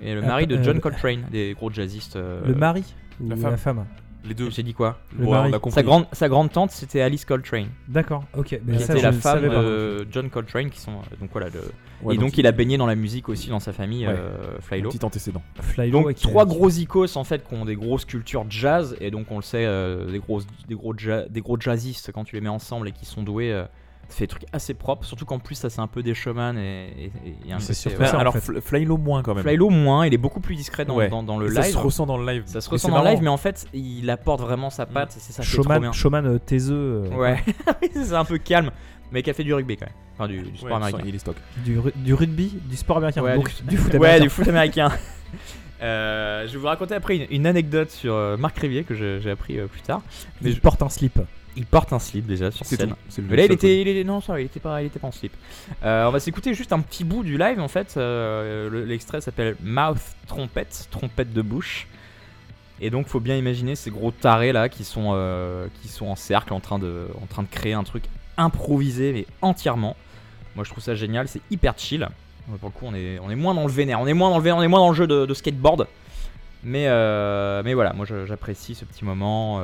Et 0.00 0.14
le 0.14 0.20
Ah, 0.22 0.26
mari 0.26 0.46
de 0.46 0.56
euh, 0.56 0.62
John 0.62 0.78
Coltrane, 0.78 1.24
des 1.32 1.54
gros 1.54 1.70
jazzistes. 1.70 2.14
euh, 2.14 2.42
Le 2.46 2.54
mari 2.54 2.84
ou 3.20 3.28
la 3.30 3.36
la 3.50 3.56
femme. 3.56 3.84
Les 4.26 4.34
deux. 4.34 4.50
J'ai 4.50 4.62
dit 4.62 4.74
quoi 4.74 4.98
Le 5.18 5.24
Ouais, 5.24 5.30
mari. 5.30 5.50
on 5.50 5.56
a 5.56 5.58
compris. 5.58 5.74
sa 5.74 5.82
grande, 5.82 6.06
sa 6.12 6.28
grande 6.28 6.50
tante 6.52 6.70
c'était 6.70 7.00
Alice 7.00 7.24
Coltrane, 7.24 7.68
D'accord, 7.88 8.24
ok. 8.36 8.58
Mais 8.64 8.76
qui 8.76 8.82
ça, 8.82 8.92
était 8.92 8.98
je 9.00 9.06
la 9.06 9.10
le 9.12 9.18
femme 9.18 9.34
savais 9.40 9.48
pas. 9.48 9.62
de 9.62 10.06
John 10.10 10.30
Coltrane, 10.30 10.70
qui 10.70 10.80
sont 10.80 10.92
euh, 10.92 11.16
donc 11.20 11.30
voilà. 11.32 11.48
Le... 11.48 11.60
Ouais, 12.02 12.14
et 12.14 12.18
donc, 12.18 12.36
il 12.36 12.46
a 12.46 12.52
baigné 12.52 12.76
dans 12.76 12.86
la 12.86 12.94
musique 12.94 13.28
aussi 13.30 13.48
dans 13.48 13.60
sa 13.60 13.72
famille, 13.72 14.06
Ouais. 14.06 14.14
euh, 14.14 14.58
Flylo. 14.60 14.90
petit 14.90 15.02
antécédent. 15.04 15.42
Flylo, 15.60 16.02
Donc 16.02 16.14
qui- 16.14 16.22
trois 16.28 16.44
qui- 16.44 16.54
gros 16.54 16.68
icos 16.68 17.16
en 17.16 17.24
fait 17.24 17.46
qui 17.48 17.54
ont 17.54 17.64
des 17.64 17.76
grosses 17.76 18.04
cultures 18.04 18.44
jazz 18.50 18.96
et 19.00 19.10
donc 19.10 19.30
on 19.30 19.36
le 19.36 19.42
sait 19.42 19.64
euh, 19.64 20.10
des 20.10 20.18
grosses 20.18 20.46
des 20.68 20.74
gros 20.74 20.94
ja- 20.96 21.26
des 21.28 21.40
gros 21.40 21.58
jazzistes 21.58 22.12
quand 22.12 22.24
tu 22.24 22.34
les 22.34 22.42
mets 22.42 22.48
ensemble 22.50 22.88
et 22.88 22.92
qui 22.92 23.06
sont 23.06 23.22
doués 23.22 23.52
euh, 23.52 23.64
fait 24.14 24.24
des 24.24 24.28
trucs 24.28 24.44
assez 24.52 24.72
propres 24.74 25.04
surtout 25.04 25.24
qu'en 25.24 25.38
plus 25.38 25.54
ça 25.56 25.68
c'est 25.68 25.80
un 25.80 25.86
peu 25.88 26.02
des 26.02 26.14
showman 26.14 26.56
et, 26.56 26.88
et- 27.06 27.48
et 27.48 27.52
un 27.52 27.58
C'est 27.58 27.98
ouais. 27.98 28.06
ça, 28.06 28.16
en 28.16 28.20
alors 28.20 28.34
fait. 28.38 28.60
Flylo 28.60 28.96
moins 28.96 29.22
quand 29.22 29.34
même. 29.34 29.42
Flylo 29.44 29.68
moins 29.68 30.06
il 30.06 30.14
est 30.14 30.18
beaucoup 30.18 30.40
plus 30.40 30.54
discret 30.54 30.84
dans, 30.84 30.96
Ouais. 30.96 31.08
dans, 31.08 31.22
dans 31.22 31.38
le 31.38 31.52
ça 31.52 31.62
live 31.62 31.72
se 31.72 31.78
ressent 31.78 32.06
dans 32.06 32.16
le 32.18 32.26
live. 32.32 32.42
ça 32.46 32.60
se 32.60 32.70
ressent 32.70 32.88
dans 32.88 33.02
le 33.02 33.10
live 33.10 33.18
mais 33.22 33.28
en 33.28 33.36
fait 33.36 33.66
il 33.74 34.08
apporte 34.10 34.40
vraiment 34.40 34.70
sa 34.70 34.86
patte 34.86 35.16
et 35.16 35.20
c'est 35.20 35.32
ça 35.32 35.42
qui 35.42 35.48
est 35.48 35.52
trop 35.54 35.62
Showman, 35.64 35.80
bien 35.80 35.92
showman 35.92 36.26
euh, 36.26 36.38
taiseux. 36.38 37.04
euh, 37.06 37.16
ouais 37.16 37.42
c'est 37.94 38.12
un 38.14 38.24
peu 38.24 38.38
calme 38.38 38.70
mais 39.12 39.22
qui 39.22 39.30
a 39.30 39.34
fait 39.34 39.44
du 39.44 39.54
rugby 39.54 39.76
quand 39.76 39.86
même 39.86 39.94
enfin 40.14 40.28
du, 40.28 40.40
du 40.42 40.56
sport 40.56 40.70
Ouais, 40.70 40.76
américain 40.76 41.02
Il 41.06 41.14
est 41.14 41.18
stock. 41.18 41.36
Du, 41.64 41.78
du 41.96 42.14
rugby, 42.14 42.58
du 42.64 42.76
sport 42.76 42.96
américain. 42.98 43.22
Ouais, 43.22 43.34
donc 43.34 43.52
du, 43.64 43.76
foot 43.76 43.92
ouais, 43.92 43.96
américain. 43.96 44.22
du 44.24 44.30
foot 44.30 44.48
américain. 44.48 44.88
Euh, 45.82 46.46
je 46.46 46.52
vais 46.54 46.58
vous 46.58 46.66
raconter 46.68 46.94
après 46.94 47.16
une, 47.16 47.26
une 47.30 47.46
anecdote 47.46 47.90
sur 47.90 48.14
euh, 48.14 48.38
Marc 48.38 48.58
Rivier 48.58 48.82
que 48.84 48.94
j'ai 48.94 49.30
appris 49.30 49.58
euh, 49.58 49.66
plus 49.66 49.82
tard. 49.82 50.00
Mais 50.40 50.48
Il 50.50 50.56
je- 50.56 50.60
porte 50.62 50.80
un 50.82 50.88
slip. 50.88 51.18
Il 51.56 51.66
porte 51.66 51.92
un 51.92 51.98
slip 51.98 52.26
déjà 52.26 52.50
sur 52.50 52.64
scène. 52.76 52.90
tout. 52.90 52.96
Mais 53.30 53.36
là, 53.36 53.42
il 53.44 53.52
était, 53.54 53.80
il 53.80 53.88
était- 53.88 54.04
non, 54.04 54.20
ça, 54.20 54.38
il 54.40 54.44
était 54.46 54.60
pas, 54.60 54.82
il 54.82 54.86
était 54.86 54.98
pas 54.98 55.08
en 55.08 55.12
slip. 55.12 55.32
Euh, 55.84 56.06
on 56.06 56.10
va 56.10 56.20
s'écouter 56.20 56.52
juste 56.54 56.72
un 56.72 56.80
petit 56.80 57.02
bout 57.04 57.22
du 57.22 57.38
live 57.38 57.60
en 57.60 57.68
fait. 57.68 57.94
Euh, 57.96 58.68
le- 58.70 58.84
L'extrait 58.84 59.20
s'appelle 59.20 59.56
Mouth 59.62 59.98
Trompette, 60.26 60.88
trompette 60.90 61.32
de 61.32 61.42
bouche. 61.42 61.86
Et 62.80 62.90
donc, 62.90 63.06
faut 63.06 63.20
bien 63.20 63.36
imaginer 63.36 63.74
ces 63.74 63.90
gros 63.90 64.10
tarés 64.10 64.52
là 64.52 64.68
qui 64.68 64.84
sont, 64.84 65.12
euh, 65.14 65.66
qui 65.80 65.88
sont 65.88 66.06
en 66.08 66.16
cercle 66.16 66.52
en 66.52 66.60
train 66.60 66.78
de, 66.78 67.06
en 67.22 67.26
train 67.26 67.42
de 67.42 67.48
créer 67.48 67.72
un 67.72 67.84
truc 67.84 68.04
improvisé 68.36 69.12
mais 69.14 69.26
entièrement. 69.40 69.96
Moi, 70.54 70.64
je 70.64 70.70
trouve 70.70 70.84
ça 70.84 70.94
génial. 70.94 71.26
C'est 71.28 71.40
hyper 71.50 71.74
chill. 71.78 72.06
Pour 72.60 72.68
le 72.68 72.72
coup, 72.78 72.84
on 72.86 72.94
est, 72.94 73.18
on 73.20 73.30
est 73.30 73.34
moins 73.34 73.54
dans 73.54 73.64
le 73.66 73.72
vénère, 73.72 74.00
on 74.00 74.06
est 74.06 74.12
moins 74.14 74.30
dans 74.30 74.36
le 74.36 74.42
vénère, 74.42 74.58
on 74.58 74.62
est 74.62 74.68
moins 74.68 74.78
dans 74.80 74.90
le 74.90 74.94
jeu 74.94 75.06
de, 75.06 75.26
de 75.26 75.34
skateboard. 75.34 75.86
Mais, 76.62 76.86
euh, 76.88 77.62
mais 77.64 77.74
voilà, 77.74 77.92
moi 77.92 78.06
j'apprécie 78.26 78.74
ce 78.74 78.84
petit 78.84 79.04
moment. 79.04 79.58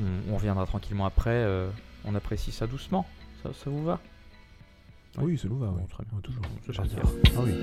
On, 0.00 0.32
on 0.32 0.36
reviendra 0.36 0.66
tranquillement 0.66 1.06
après. 1.06 1.30
euh, 1.30 1.70
on 2.04 2.14
apprécie 2.14 2.52
ça 2.52 2.66
doucement. 2.66 3.06
Ça, 3.42 3.50
ça 3.54 3.70
vous 3.70 3.84
va? 3.84 3.98
Oui, 5.18 5.38
c'est 5.40 5.48
Louva, 5.48 5.66
Bon, 5.68 5.76
ouais. 5.76 5.86
très 5.90 6.04
bien. 6.04 6.20
Toujours. 6.22 6.42
C'est 6.66 6.74
parti. 6.76 6.96
Ah 7.36 7.40
oui. 7.42 7.54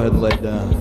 Go 0.00 0.06
ahead 0.06 0.12
and 0.14 0.22
lay 0.22 0.36
down. 0.50 0.79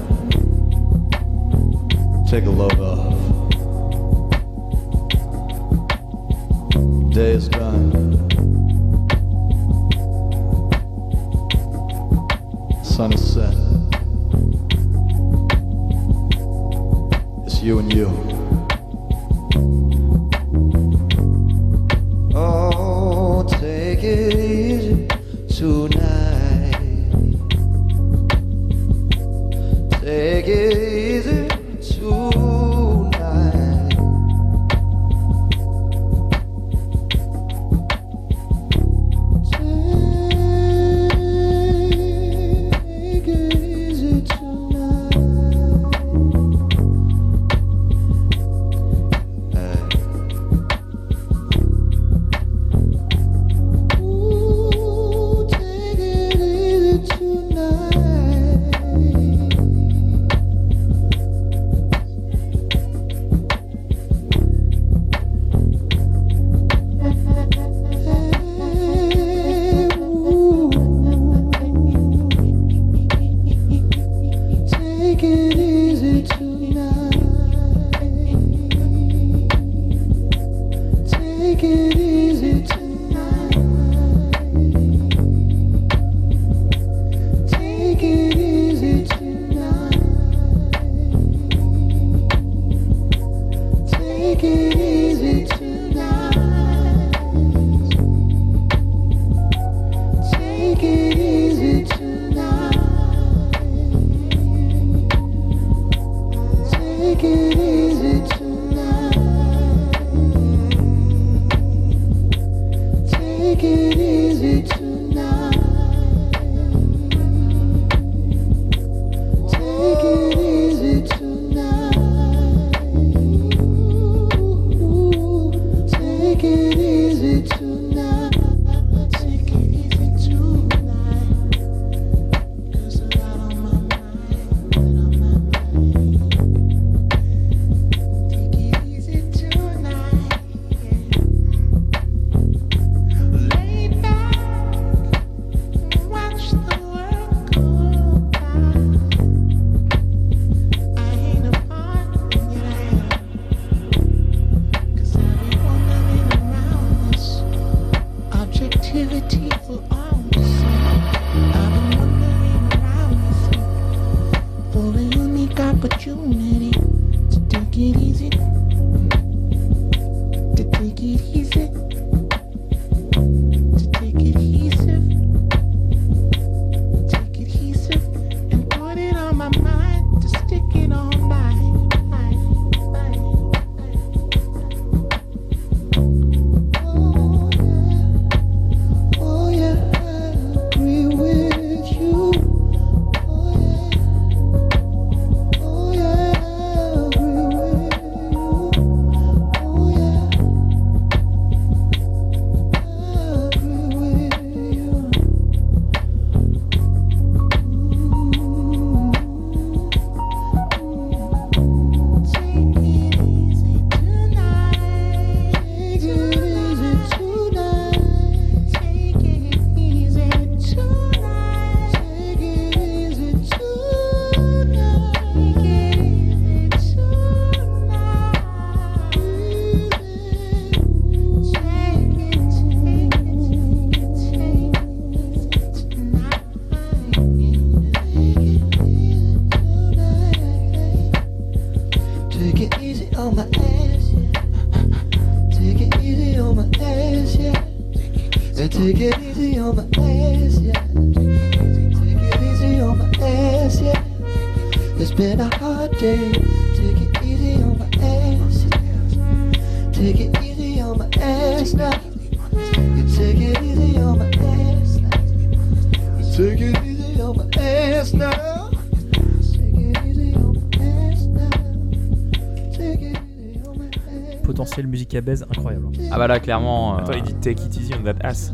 À 275.19 275.21
baise 275.21 275.45
incroyable. 275.49 275.87
Ah 276.11 276.17
bah 276.17 276.27
là, 276.27 276.39
clairement. 276.39 276.95
euh, 276.95 277.01
Attends, 277.01 277.13
il 277.13 277.23
dit 277.23 277.35
take 277.35 277.63
it 277.63 277.77
easy 277.77 277.91
on 277.99 278.03
that 278.03 278.15
ass. 278.21 278.53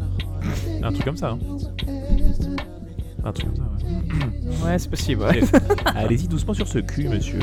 Un 0.83 0.91
truc 0.91 1.05
comme 1.05 1.17
ça, 1.17 1.31
hein. 1.31 1.39
Un 3.23 3.31
truc 3.31 3.47
comme 3.47 3.55
ça, 3.55 3.63
ouais. 3.63 4.71
Ouais, 4.71 4.77
c'est 4.79 4.89
possible. 4.89 5.23
ouais. 5.23 5.41
Allez-y 5.95 6.27
doucement 6.27 6.53
sur 6.53 6.67
ce 6.67 6.79
cul, 6.79 7.07
monsieur. 7.09 7.39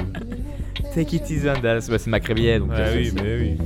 Take 0.94 1.16
it 1.16 1.28
easy 1.30 1.48
and 1.48 1.60
dance. 1.62 1.88
Bah, 1.88 1.98
c'est 1.98 2.10
Macrébier. 2.10 2.58
Donc, 2.58 2.70
Ouais, 2.70 2.76
euh, 2.78 2.94
oui, 2.96 3.12
c'est- 3.14 3.22
mais 3.22 3.36
oui. 3.38 3.58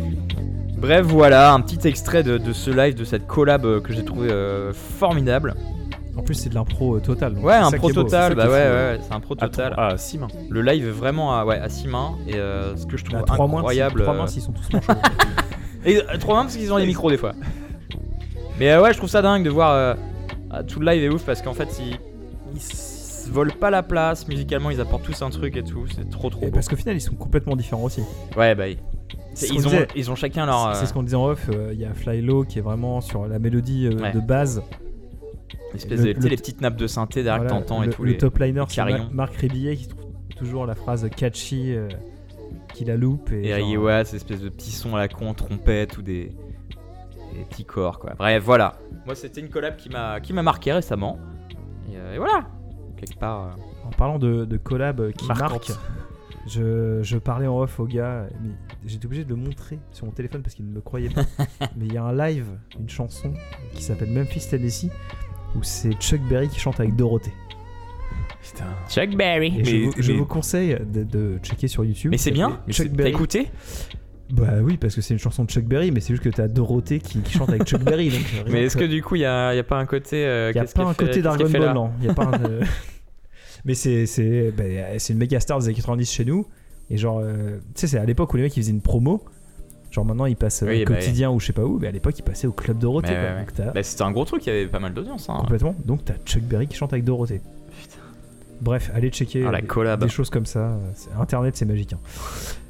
Bref, 0.79 1.07
voilà, 1.07 1.53
un 1.53 1.61
petit 1.61 1.87
extrait 1.89 2.23
de, 2.23 2.39
de 2.39 2.53
ce 2.53 2.71
live, 2.71 2.95
de 2.95 3.05
cette 3.05 3.27
collab 3.27 3.65
euh, 3.65 3.81
que 3.81 3.93
j'ai 3.93 4.05
trouvé 4.05 4.31
euh, 4.31 4.73
formidable. 4.73 5.55
En 6.17 6.23
plus, 6.23 6.35
c'est 6.35 6.49
de 6.49 6.55
l'impro 6.55 6.97
euh, 6.97 7.01
total. 7.01 7.35
donc 7.35 7.45
Ouais, 7.45 7.53
c'est 7.55 7.59
un 7.59 7.71
ça 7.71 7.77
pro 7.77 7.87
qui 7.89 7.93
est 7.93 7.95
beau. 7.95 8.03
total, 8.05 8.23
C'est 8.23 8.29
ça 8.29 8.35
bah 8.37 8.43
qui 8.47 8.53
ouais, 8.53 8.59
est 8.61 8.71
ouais, 8.97 9.01
c'est 9.03 9.15
un 9.15 9.21
pro 9.21 9.35
À 9.39 9.49
total. 9.49 9.73
trois- 9.73 9.89
Ah, 9.93 9.97
six 9.99 10.19
mains. 10.19 10.29
Le 10.49 10.63
live 10.63 10.87
est 10.87 10.91
vraiment 10.91 11.35
à, 11.39 11.45
ouais, 11.45 11.59
à 11.59 11.69
6 11.69 11.89
mains, 11.89 12.13
et 12.27 12.35
euh, 12.37 12.75
ce 12.77 12.87
que 12.87 12.97
je 12.97 13.05
trouve 13.05 13.19
À 13.21 13.23
3 13.23 13.47
moins, 13.47 13.59
incroyable. 13.61 14.03
3 14.03 14.15
euh, 14.15 14.19
mains 14.19 14.27
s'ils 14.27 14.41
sont 14.43 14.53
tous 14.53 14.73
manchots. 14.73 14.93
Et 15.87 16.01
3 16.19 16.35
mains 16.35 16.43
parce 16.43 16.57
qu'ils 16.57 16.73
ont 16.73 16.77
les 16.77 16.87
micros 16.87 17.11
des 17.11 17.17
fois. 17.17 17.33
Mais 18.59 18.71
euh, 18.73 18.83
ouais, 18.83 18.93
je 18.93 18.99
trouve 18.99 19.09
ça 19.11 19.23
dingue 19.23 19.45
de 19.45 19.51
voir. 19.51 19.73
euh, 19.73 19.95
ah, 20.51 20.63
tout 20.63 20.81
le 20.81 20.91
live 20.91 21.03
est 21.05 21.09
ouf 21.09 21.25
parce 21.25 21.43
qu'en 21.43 21.55
fait, 21.55 21.69
ils, 21.81 21.99
ils 22.55 22.61
se 22.61 23.31
volent 23.31 23.53
pas 23.59 23.71
la 23.71 23.83
place. 23.83 24.27
Musicalement, 24.29 24.71
ils 24.71 24.81
apportent 24.81 25.05
tous 25.05 25.23
un 25.23 25.31
truc 25.31 25.57
et 25.57 25.63
tout. 25.63 25.85
C'est 25.95 26.09
trop 26.11 26.31
trop 26.31 26.43
Et 26.43 26.47
beau. 26.47 26.53
parce 26.53 26.69
qu'au 26.69 26.77
final, 26.77 26.97
ils 26.97 27.01
sont 27.01 27.15
complètement 27.17 27.57
différents 27.57 27.85
aussi. 27.85 28.03
Ouais, 28.37 28.55
bah. 28.55 28.69
ils- 28.69 28.79
ont, 29.53 29.57
disait. 29.57 29.89
ils 29.95 30.11
ont 30.11 30.15
chacun 30.15 30.47
leur. 30.47 30.75
C'est 30.75 30.85
euh, 30.85 30.87
ce 30.87 30.93
qu'on 30.93 31.03
disait 31.03 31.17
en 31.17 31.27
off. 31.27 31.49
euh, 31.53 31.71
Il 31.73 31.79
y 31.81 31.85
a 31.85 31.93
Fly 31.95 32.23
Low 32.23 32.45
qui 32.45 32.59
est 32.59 32.63
vraiment 32.63 33.01
sur 33.01 33.27
la 33.27 33.39
mélodie 33.39 33.87
euh, 33.87 34.01
Ouais. 34.01 34.13
de 34.13 34.21
base. 34.21 34.63
espèce 35.75 36.01
le- 36.01 36.15
de, 36.15 36.29
les 36.29 36.37
petites 36.37 36.61
nappes 36.63 36.77
de 36.77 36.87
synthé 36.87 37.23
derrière 37.23 37.43
que 37.43 37.49
Voilà, 37.49 37.63
t'entends 37.63 37.83
et 37.83 37.91
tout. 37.91 38.03
le 38.05 38.13
les... 38.13 38.17
top 38.17 38.39
liner, 38.39 38.65
c'est 38.69 38.83
Marc 39.13 39.35
Rébillet 39.37 39.77
qui 39.77 39.89
trouve 39.89 40.03
toujours 40.37 40.65
la 40.67 40.75
phrase 40.75 41.07
catchy 41.17 41.75
euh, 41.75 41.89
qui 42.77 42.85
la 42.85 42.97
loupe. 42.97 43.33
Et, 43.33 43.47
Et 43.49 43.59
genre, 43.59 43.67
Ray 43.69 43.77
Watt, 43.77 44.07
ces 44.07 44.17
espèces 44.17 44.41
de 44.41 44.49
petits 44.49 44.71
sons 44.71 44.95
à 44.95 44.99
la 44.99 45.09
con, 45.09 45.33
trompette 45.35 45.97
ou 45.99 46.03
des, 46.03 46.33
des 47.35 47.45
petits 47.49 47.65
corps 47.65 47.99
quoi. 47.99 48.15
Bref, 48.19 48.43
voilà. 48.45 48.75
Moi, 49.05 49.15
c'était 49.15 49.41
une 49.41 49.49
collab 49.49 49.77
qui 49.77 49.89
m'a 49.89 50.21
qui 50.21 50.33
m'a 50.33 50.43
marqué 50.43 50.73
récemment. 50.73 51.19
Et, 51.91 51.97
euh, 51.97 52.15
et 52.15 52.19
voilà. 52.19 52.47
Quelque 52.97 53.19
part. 53.19 53.43
euh, 53.47 53.87
En 53.87 53.91
parlant 53.91 54.19
de, 54.19 54.45
de 54.45 54.57
collab 54.57 55.01
euh, 55.01 55.13
qui 55.13 55.27
marque, 55.27 55.71
je, 56.49 57.01
je 57.03 57.19
parlais 57.19 57.47
en 57.47 57.59
off 57.61 57.79
au 57.81 57.87
gars, 57.87 58.27
mais 58.43 58.51
j'étais 58.85 59.07
obligé 59.07 59.25
de 59.25 59.31
le 59.31 59.37
montrer 59.37 59.79
sur 59.93 60.07
mon 60.07 60.13
téléphone 60.13 60.43
parce 60.43 60.55
qu'il 60.55 60.67
ne 60.69 60.73
me 60.73 60.81
croyait 60.81 61.11
pas. 61.11 61.23
mais 61.77 61.87
il 61.87 61.93
y 61.93 61.97
a 61.97 62.05
un 62.05 62.15
live, 62.15 62.47
une 62.79 62.89
chanson 62.89 63.33
qui 63.75 63.83
s'appelle 63.83 64.11
Memphis 64.11 64.49
Tennessee, 64.51 64.91
où 65.57 65.63
c'est 65.63 65.93
Chuck 65.95 66.21
Berry 66.29 66.49
qui 66.49 66.59
chante 66.59 66.81
avec 66.81 66.95
Dorothée. 66.97 67.33
Putain. 68.53 68.65
Chuck 68.89 69.17
Berry. 69.17 69.61
Je, 69.65 69.71
Mais- 69.73 69.85
vous, 69.87 69.93
je 69.99 70.13
mais- 70.13 70.19
vous 70.19 70.25
conseille 70.27 70.77
de, 70.93 71.03
de 71.03 71.39
checker 71.43 71.69
sur 71.69 71.85
YouTube. 71.85 72.11
Mais 72.11 72.19
c'est 72.19 72.31
bien. 72.31 72.61
Chuck 72.69 72.75
c'est- 72.77 72.85
T'as 72.89 72.95
Berry. 72.95 73.11
écouté? 73.11 73.49
Bah 74.31 74.55
oui, 74.61 74.77
parce 74.77 74.95
que 74.95 75.01
c'est 75.01 75.15
une 75.15 75.21
chanson 75.21 75.45
de 75.45 75.51
Chuck 75.51 75.65
Berry, 75.65 75.93
mais 75.93 76.01
c'est 76.01 76.13
juste 76.13 76.23
que 76.25 76.29
t'as 76.29 76.49
Dorothée 76.49 76.99
qui, 76.99 77.21
qui 77.21 77.33
chante 77.39 77.49
avec 77.49 77.65
Chuck 77.65 77.83
Berry. 77.83 78.09
Donc, 78.11 78.21
euh, 78.47 78.51
Mais 78.51 78.65
est-ce 78.65 78.77
que 78.77 78.85
du 78.85 79.03
coup, 79.03 79.15
il 79.15 79.21
y 79.21 79.25
a, 79.25 79.55
y 79.55 79.59
a 79.59 79.63
pas 79.65 79.79
un 79.79 79.87
côté. 79.87 80.25
euh, 80.27 80.51
Il 80.53 80.55
n'y 80.55 80.61
a 80.61 80.65
pas 80.65 80.83
un 80.85 80.95
fait- 80.95 81.07
côté 81.07 81.23
Dragon 81.23 81.49
Ball, 81.49 81.75
non. 81.75 81.91
Il 82.01 82.07
y 82.07 82.11
a 82.11 82.15
pas 82.15 82.25
un, 82.25 82.45
euh, 82.45 82.63
Mais 83.65 83.75
c'est 83.75 84.07
c'est 84.07 84.53
bah, 84.57 84.65
c'est 84.99 85.13
une 85.13 85.19
méga 85.19 85.39
star 85.41 85.59
des 85.61 85.67
années 85.67 85.75
90 85.75 86.11
chez 86.11 86.25
nous. 86.25 86.47
Et 86.91 86.97
genre, 86.99 87.21
euh, 87.23 87.57
tu 87.75 87.81
sais, 87.81 87.87
c'est 87.89 87.99
à 87.99 88.05
l'époque 88.05 88.33
où 88.33 88.37
les 88.37 88.45
mecs 88.45 88.57
ils 88.57 88.63
faisaient 88.63 88.73
une 88.73 88.81
promo. 88.81 89.25
Genre 89.93 90.05
maintenant 90.05 90.27
ils 90.27 90.37
passent 90.37 90.63
Oui, 90.67 90.83
au 90.83 90.85
bah 90.87 90.95
quotidien 90.97 91.31
ou 91.31 91.39
je 91.41 91.47
sais 91.47 91.53
pas 91.53 91.65
où, 91.65 91.79
mais 91.79 91.87
à 91.89 91.91
l'époque 91.93 92.19
ils 92.19 92.23
passaient 92.23 92.47
au 92.49 92.53
club 92.53 92.79
Dorothée. 92.79 93.09
Mais 93.11 93.15
quoi. 93.15 93.23
ouais, 93.25 93.31
ouais. 93.35 93.39
Donc 93.41 93.55
t'as- 93.55 93.71
Bah, 93.73 93.83
c'était 93.83 94.03
un 94.03 94.11
gros 94.11 94.25
truc, 94.25 94.45
il 94.47 94.49
y 94.49 94.57
avait 94.57 94.67
pas 94.67 94.79
mal 94.81 94.93
d'audience. 94.93 95.29
Hein. 95.31 95.37
Complètement. 95.39 95.75
Donc 95.85 96.05
t'as 96.05 96.15
Chuck 96.25 96.43
Berry 96.43 96.67
qui 96.67 96.77
chante 96.77 96.93
avec 96.93 97.05
Dorothée. 97.05 97.41
Bref, 98.61 98.91
allez 98.95 99.11
checker 99.11 99.45
Ah, 99.47 99.53
la 99.53 99.61
des- 99.61 99.67
collab. 99.67 100.01
des 100.01 100.09
choses 100.09 100.31
comme 100.31 100.47
ça. 100.47 100.79
Internet, 101.21 101.57
c'est 101.57 101.67
magique. 101.67 101.93
hein. 101.93 101.99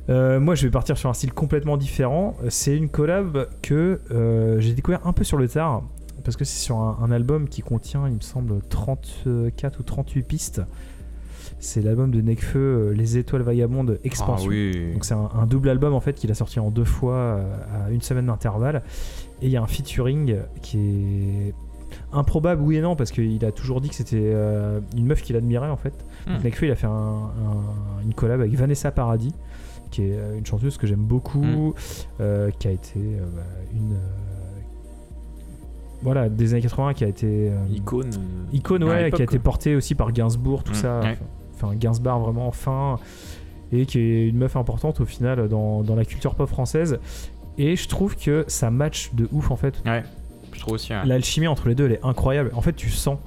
Euh, 0.09 0.39
moi, 0.41 0.55
je 0.55 0.65
vais 0.67 0.71
partir 0.71 0.97
sur 0.97 1.11
un 1.11 1.15
style 1.15 1.33
complètement 1.33 1.77
différent. 1.77 2.37
C'est 2.49 2.77
une 2.77 2.89
collab 2.89 3.49
que 3.63 4.01
euh, 4.11 4.61
j'ai 4.61 4.73
découvert 4.73 5.05
un 5.07 5.13
peu 5.13 5.25
sur 5.25 5.37
le 5.37 5.49
tard. 5.49 5.83
Parce 6.25 6.37
que 6.37 6.45
c'est 6.45 6.59
sur 6.59 6.79
un, 6.79 6.99
un 7.03 7.11
album 7.13 7.49
qui 7.49 7.63
contient, 7.63 8.09
il 8.09 8.15
me 8.15 8.21
semble, 8.21 8.61
34 8.69 9.79
ou 9.81 9.83
38 9.85 10.23
pistes. 10.23 10.63
C'est 11.61 11.81
l'album 11.81 12.11
de 12.11 12.21
Nekfeu, 12.21 12.59
euh, 12.59 12.93
Les 12.93 13.17
Étoiles 13.17 13.43
Vagabondes 13.43 13.95
Ah 13.97 14.01
Expansion. 14.05 14.49
oui. 14.49 14.93
Donc 14.93 15.05
c'est 15.05 15.15
un, 15.15 15.31
un 15.35 15.47
double 15.47 15.69
album 15.69 15.95
en 15.95 16.01
fait 16.01 16.15
qu'il 16.15 16.31
a 16.31 16.35
sorti 16.35 16.59
en 16.61 16.71
deux 16.71 16.85
fois 16.85 17.15
euh, 17.15 17.57
à 17.87 17.91
une 17.91 18.01
semaine 18.03 18.27
d'intervalle. 18.27 18.83
Et 19.41 19.47
il 19.47 19.51
y 19.53 19.57
a 19.57 19.63
un 19.63 19.67
featuring 19.67 20.37
qui 20.63 20.79
est 21.49 21.55
improbable 22.13 22.63
oui 22.63 22.77
et 22.77 22.81
non 22.81 22.97
parce 22.97 23.11
qu'il 23.11 23.45
a 23.45 23.53
toujours 23.53 23.81
dit 23.81 23.89
que 23.89 23.95
c'était 23.95 24.21
euh, 24.23 24.81
une 24.97 25.07
meuf 25.07 25.23
qu'il 25.23 25.37
admirait 25.37 25.69
en 25.71 25.77
fait. 25.77 25.95
Donc 26.27 26.41
Hmm. 26.41 26.45
Nekfeu 26.45 26.67
il 26.67 26.73
a 26.73 26.77
fait 26.77 26.87
un- 26.87 26.91
un- 26.91 28.03
une 28.05 28.15
collab 28.15 28.41
avec 28.41 28.55
Vanessa 28.55 28.91
Paradis 28.93 29.35
qui 29.91 30.03
est 30.03 30.17
euh, 30.17 30.39
une 30.39 30.45
chanteuse 30.47 30.77
que 30.79 30.87
j'aime 30.87 31.05
beaucoup, 31.05 31.43
Hmm. 31.43 31.73
euh, 32.21 32.51
qui 32.59 32.69
a 32.69 32.71
été 32.73 32.99
bah, 33.35 33.43
une 33.75 33.97
voilà 36.03 36.29
des 36.29 36.53
années 36.53 36.63
80 36.63 36.95
qui 36.95 37.05
a 37.05 37.09
été 37.09 37.51
euh, 37.51 37.57
Icône. 38.53 38.85
ouais, 38.85 39.11
qui 39.11 39.23
a 39.23 39.25
été 39.25 39.39
portée 39.39 39.75
aussi 39.75 39.95
par 39.95 40.13
Gainsbourg 40.13 40.63
tout 40.63 40.73
Mm, 40.73 40.77
ça 40.77 41.01
ouais. 41.01 41.19
enfin 41.55 41.75
Gainsbourg 41.75 42.19
vraiment 42.21 42.51
fin 42.53 42.99
et 43.73 43.87
qui 43.87 43.99
est 43.99 44.29
une 44.29 44.37
meuf 44.39 44.57
importante 44.57 45.01
au 45.01 45.05
final 45.07 45.49
dans, 45.49 45.83
dans 45.83 45.95
la 45.97 46.05
culture 46.05 46.35
pop 46.35 46.49
française 46.49 46.99
et 47.59 47.75
je 47.77 47.89
trouve 47.89 48.15
que 48.17 48.45
ça 48.47 48.71
match 48.71 49.15
de 49.15 49.29
ouf 49.33 49.51
en 49.51 49.57
fait 49.57 49.83
Ouais, 49.87 50.05
je 50.57 50.61
trouve 50.61 50.75
aussi. 50.75 50.93
l'alchimie 51.05 51.47
entre 51.47 51.69
les 51.69 51.75
deux 51.75 51.87
elle 51.87 51.93
est 51.93 52.05
incroyable 52.05 52.51
en 52.55 52.61
fait 52.61 52.75
tu 52.75 52.91
sens 52.91 53.19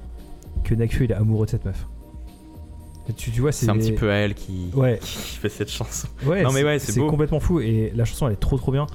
que 0.63 0.73
Nekfeu 0.75 1.05
il 1.05 1.11
est 1.11 1.15
amoureux 1.15 1.45
de 1.45 1.51
cette 1.51 1.65
meuf 1.65 1.87
Et 3.09 3.13
tu, 3.13 3.31
tu 3.31 3.41
vois 3.41 3.51
C'est 3.51 3.69
un 3.69 3.77
petit 3.77 3.93
peu 3.93 4.11
à 4.11 4.15
elle 4.15 4.33
qui, 4.35 4.69
ouais 4.73 4.99
qui 5.01 5.37
fait 5.37 5.49
cette 5.49 5.71
chanson. 5.71 6.07
Ouais, 6.25 6.43
Non, 6.43 6.51
mais 6.51 6.63
ouais, 6.63 6.77
c'est 6.79 6.99
beau. 6.99 7.09
complètement 7.09 7.39
fou 7.39 7.59
et 7.59 7.91
la 7.95 8.05
chanson 8.05 8.27
elle 8.27 8.33
est 8.33 8.37
trop 8.37 8.57
trop 8.57 8.71
bien. 8.71 8.85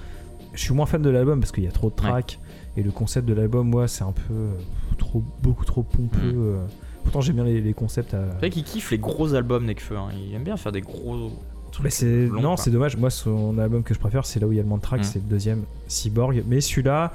Je 0.52 0.60
suis 0.60 0.74
moins 0.74 0.86
fan 0.86 1.02
de 1.02 1.10
l'album 1.10 1.40
parce 1.40 1.50
qu'il 1.50 1.64
y 1.64 1.68
a 1.68 1.72
trop 1.72 1.90
de 1.90 1.96
tracks 1.96 2.38
et 2.76 2.82
le 2.82 2.90
concept 2.90 3.26
de 3.26 3.34
l'album, 3.34 3.68
moi, 3.68 3.88
c'est 3.88 4.04
un 4.04 4.12
peu 4.12 4.32
euh, 4.32 4.52
trop, 4.98 5.22
beaucoup 5.42 5.64
trop 5.64 5.82
pompeux. 5.82 6.32
Mm. 6.32 6.32
euh. 6.36 6.64
Pourtant, 7.02 7.20
j'aime 7.20 7.36
bien 7.36 7.44
les, 7.44 7.60
les 7.60 7.74
concepts. 7.74 8.14
À... 8.14 8.24
C'est 8.32 8.38
vrai 8.38 8.50
qu'il 8.50 8.64
kiffe 8.64 8.90
les 8.90 8.98
gros 8.98 9.34
albums 9.34 9.64
Nekfeu. 9.64 9.96
Hein. 9.96 10.08
Il 10.16 10.34
aime 10.34 10.44
bien 10.44 10.56
faire 10.56 10.72
des 10.72 10.80
gros. 10.80 11.30
Mais 11.82 11.90
c'est 11.90 12.26
longs, 12.26 12.40
non, 12.40 12.54
quoi. 12.54 12.56
c'est 12.64 12.70
dommage. 12.70 12.96
Moi, 12.96 13.10
son 13.10 13.58
album 13.58 13.82
que 13.82 13.94
je 13.94 13.98
préfère, 13.98 14.24
c'est 14.26 14.38
là 14.40 14.46
où 14.46 14.52
il 14.52 14.56
y 14.56 14.60
a 14.60 14.62
le 14.62 14.68
moins 14.68 14.78
de 14.78 14.82
tracks, 14.82 15.00
Mm. 15.00 15.04
c'est 15.04 15.18
le 15.18 15.28
deuxième, 15.28 15.62
Cyborg. 15.88 16.42
Mais 16.46 16.60
celui-là, 16.60 17.12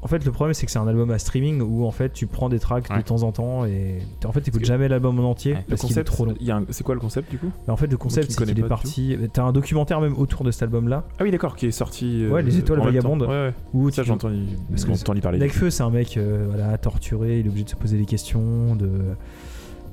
en 0.00 0.06
fait, 0.06 0.24
le 0.24 0.30
problème, 0.30 0.54
c'est 0.54 0.64
que 0.66 0.70
c'est 0.72 0.78
un 0.78 0.86
album 0.86 1.10
à 1.10 1.18
streaming 1.18 1.60
où 1.60 1.84
en 1.84 1.90
fait, 1.90 2.12
tu 2.12 2.26
prends 2.26 2.48
des 2.48 2.60
tracks 2.60 2.88
de 2.96 3.02
temps 3.02 3.24
en 3.24 3.32
temps 3.32 3.64
et 3.64 3.98
en 4.24 4.30
fait, 4.32 4.40
t'écoutes 4.42 4.60
que- 4.60 4.66
jamais 4.66 4.86
l'album 4.88 5.18
en 5.18 5.28
entier 5.30 5.54
Ouais. 5.54 5.64
Parce 5.68 5.82
qu'il 5.82 5.98
est 5.98 6.04
trop 6.04 6.24
long. 6.24 6.34
il 6.40 6.46
y 6.46 6.50
a 6.52 6.56
un- 6.58 6.64
c'est 6.70 6.84
quoi 6.84 6.94
le 6.94 7.00
concept 7.00 7.30
du 7.30 7.38
coup? 7.38 7.50
En 7.66 7.76
fait, 7.76 7.88
le 7.88 7.96
concept, 7.96 8.30
c'est 8.30 8.44
qu'il 8.44 8.58
est 8.58 8.62
parti. 8.62 9.16
T'as 9.32 9.42
un 9.44 9.52
documentaire 9.52 10.00
même 10.00 10.16
autour 10.16 10.44
de 10.44 10.50
cet 10.52 10.62
album-là 10.62 11.04
Ah 11.18 11.24
oui, 11.24 11.30
d'accord, 11.30 11.56
qui 11.56 11.66
est 11.66 11.70
sorti. 11.72 12.24
euh, 12.24 12.30
Ouais, 12.30 12.42
Les 12.42 12.58
Étoiles. 12.58 12.80
Vagabondes. 12.80 13.22
Ouais, 13.22 13.28
ouais. 13.28 13.54
où 13.74 13.90
Ça, 13.90 14.02
j'ai 14.04 14.10
que 14.10 14.14
entendu 14.14 15.20
parler. 15.20 15.38
Nekfeu, 15.38 15.70
c'est 15.70 15.82
un 15.82 15.90
mec 15.90 16.16
euh, 16.16 16.46
voilà, 16.48 16.78
torturé, 16.78 17.40
il 17.40 17.46
est 17.46 17.48
obligé 17.48 17.64
de 17.64 17.70
se 17.70 17.76
poser 17.76 17.98
des 17.98 18.04
questions. 18.06 18.76
De... 18.76 18.88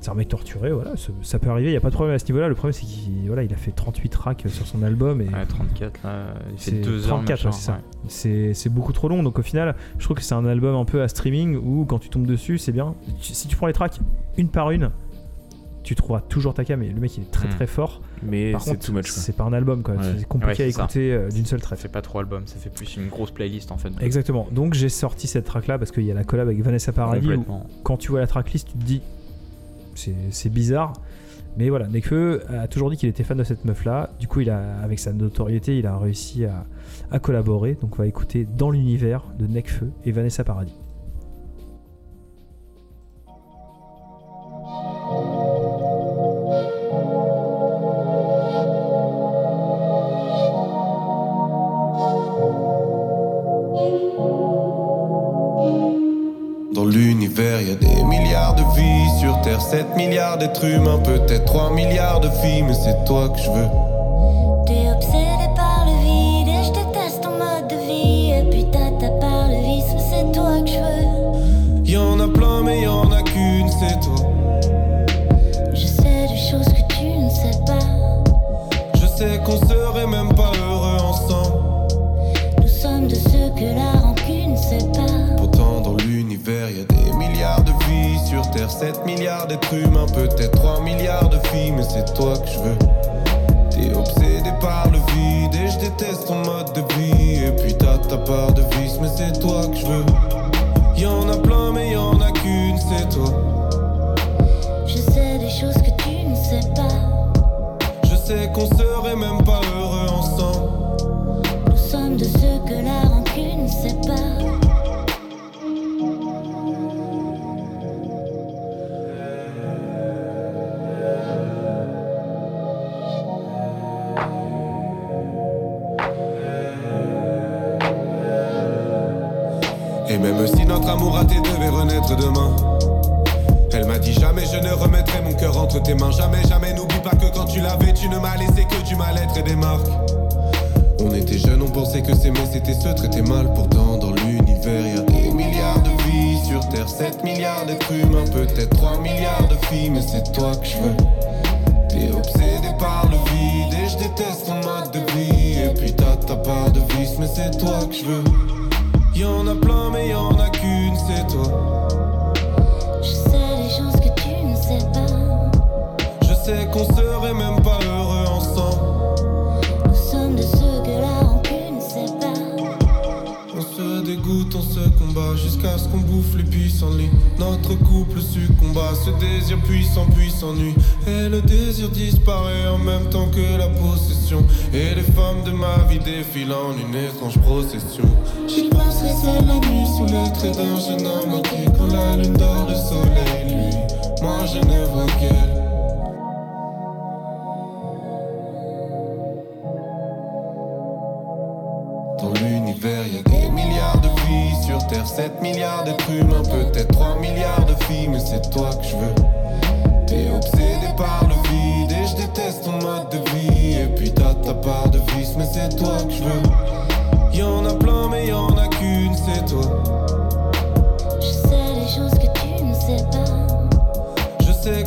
C'est 0.06 0.12
un 0.12 0.14
mec 0.14 0.28
torturé, 0.28 0.70
voilà, 0.70 0.96
ça, 0.96 1.08
ça 1.22 1.40
peut 1.40 1.50
arriver, 1.50 1.70
il 1.70 1.72
n'y 1.72 1.76
a 1.76 1.80
pas 1.80 1.90
de 1.90 1.94
problème 1.94 2.14
à 2.14 2.18
ce 2.20 2.26
niveau-là. 2.26 2.46
Le 2.46 2.54
problème, 2.54 2.72
c'est 2.72 2.86
qu'il 2.86 3.26
voilà, 3.26 3.42
il 3.42 3.52
a 3.52 3.56
fait 3.56 3.72
38 3.72 4.08
tracks 4.08 4.44
sur 4.46 4.64
son 4.64 4.84
album 4.84 5.20
et 5.20 5.24
Ouais, 5.24 5.44
34 5.48 6.00
là, 6.04 6.26
il 6.52 6.58
fait 6.58 6.70
c'est 6.70 6.80
2 6.80 7.02
heures. 7.08 7.16
34, 7.16 7.44
machin, 7.44 7.48
ouais, 7.48 7.52
c'est 8.08 8.28
ça. 8.28 8.46
ouais. 8.48 8.54
c'est 8.54 8.68
beaucoup 8.68 8.92
trop 8.92 9.08
long. 9.08 9.24
Donc 9.24 9.40
au 9.40 9.42
final, 9.42 9.74
je 9.98 10.04
trouve 10.04 10.16
que 10.16 10.22
c'est 10.22 10.34
un 10.36 10.46
album 10.46 10.76
un 10.76 10.84
peu 10.84 11.02
à 11.02 11.08
streaming 11.08 11.56
où 11.56 11.84
quand 11.86 11.98
tu 11.98 12.08
tombes 12.08 12.24
dessus, 12.26 12.58
c'est 12.58 12.70
bien. 12.70 12.94
Si 13.20 13.48
tu 13.48 13.56
prends 13.56 13.66
les 13.66 13.72
tracks 13.72 13.98
une 14.36 14.48
par 14.48 14.70
une, 14.70 14.90
tu 15.82 15.96
trouveras 15.96 16.20
toujours 16.20 16.54
ta 16.54 16.64
cam. 16.64 16.80
Et 16.84 16.88
le 16.88 17.00
mec, 17.00 17.16
il 17.16 17.24
est 17.24 17.30
très 17.32 17.48
Mm. 17.48 17.50
très 17.50 17.66
fort. 17.66 18.00
Mais 18.22 18.52
c'est 18.60 18.70
contre, 18.70 18.86
too 18.86 18.92
much. 18.92 19.10
quoi. 19.10 19.22
c'est 19.22 19.36
pas 19.36 19.44
un 19.44 19.52
album, 19.52 19.82
quoi. 19.82 19.94
Ouais. 19.94 20.02
C'est 20.18 20.28
compliqué 20.28 20.62
Ouais, 20.64 20.68
à 20.68 20.72
ça. 20.72 20.82
écouter 20.84 21.12
euh, 21.14 21.28
d'une 21.30 21.46
seule 21.46 21.58
Ça 21.60 21.66
traite. 21.66 21.78
fait 21.80 21.88
pas 21.88 22.02
trop 22.02 22.20
album, 22.20 22.42
ça 22.46 22.56
fait 22.58 22.70
plus 22.70 22.96
une 22.96 23.08
grosse 23.08 23.32
playlist 23.32 23.72
en 23.72 23.76
fait. 23.76 23.90
Exactement. 24.00 24.46
Donc 24.52 24.74
j'ai 24.74 24.88
sorti 24.88 25.26
cette 25.26 25.46
track 25.46 25.66
là 25.66 25.78
parce 25.78 25.90
qu'il 25.90 26.04
y 26.04 26.12
a 26.12 26.14
la 26.14 26.22
collab 26.24 26.46
avec 26.46 26.60
Vanessa 26.62 26.92
Paradis 26.92 27.32
où 27.34 27.44
quand 27.82 27.96
tu 27.96 28.12
vois 28.12 28.20
la 28.20 28.28
tracklist, 28.28 28.68
tu 28.68 28.78
te 28.78 28.84
dis 28.84 29.00
c'est 29.96 30.50
bizarre. 30.50 30.92
Mais 31.58 31.70
voilà, 31.70 31.88
Nekfeu 31.88 32.42
a 32.50 32.68
toujours 32.68 32.90
dit 32.90 32.98
qu'il 32.98 33.08
était 33.08 33.24
fan 33.24 33.38
de 33.38 33.44
cette 33.44 33.64
meuf 33.64 33.84
là. 33.86 34.10
Du 34.20 34.28
coup, 34.28 34.40
il 34.40 34.50
a, 34.50 34.78
avec 34.82 34.98
sa 34.98 35.12
notoriété, 35.12 35.78
il 35.78 35.86
a 35.86 35.96
réussi 35.96 36.44
à, 36.44 36.66
à 37.10 37.18
collaborer. 37.18 37.78
Donc, 37.80 37.94
on 37.94 38.02
va 38.02 38.06
écouter 38.06 38.46
Dans 38.58 38.70
l'univers 38.70 39.22
de 39.38 39.46
Nekfeu 39.46 39.90
et 40.04 40.12
Vanessa 40.12 40.44
Paradis. 40.44 40.74
Y 57.62 57.70
a 57.70 57.74
des 57.74 58.02
milliards 58.04 58.54
de 58.54 58.62
vies. 58.74 59.20
Sur 59.20 59.40
Terre, 59.40 59.60
7 59.60 59.96
milliards 59.96 60.38
d'êtres 60.38 60.64
humains. 60.64 60.98
Peut-être 60.98 61.44
3 61.44 61.70
milliards 61.70 62.20
de 62.20 62.28
filles, 62.28 62.62
mais 62.62 62.74
c'est 62.74 63.04
toi 63.04 63.28
que 63.28 63.38
je 63.38 63.50
veux. 63.50 63.85
7 88.78 89.06
milliards 89.06 89.46
d'êtres 89.46 89.72
humains. 89.72 90.06
Peut-être 90.06 90.50
3 90.52 90.82
milliards 90.82 91.30
de 91.30 91.38
filles, 91.48 91.72
mais 91.72 91.82
c'est 91.82 92.12
toi 92.12 92.34
que 92.36 92.46
je 92.46 92.58
veux. 92.58 92.78
T'es 93.70 93.96
obsédé 93.96 94.50
par 94.60 94.90
le 94.90 94.98
vide 95.14 95.54
et 95.54 95.68
je 95.68 95.78
déteste 95.78 96.26
ton 96.26 96.44
mode 96.44 96.72
de 96.74 96.82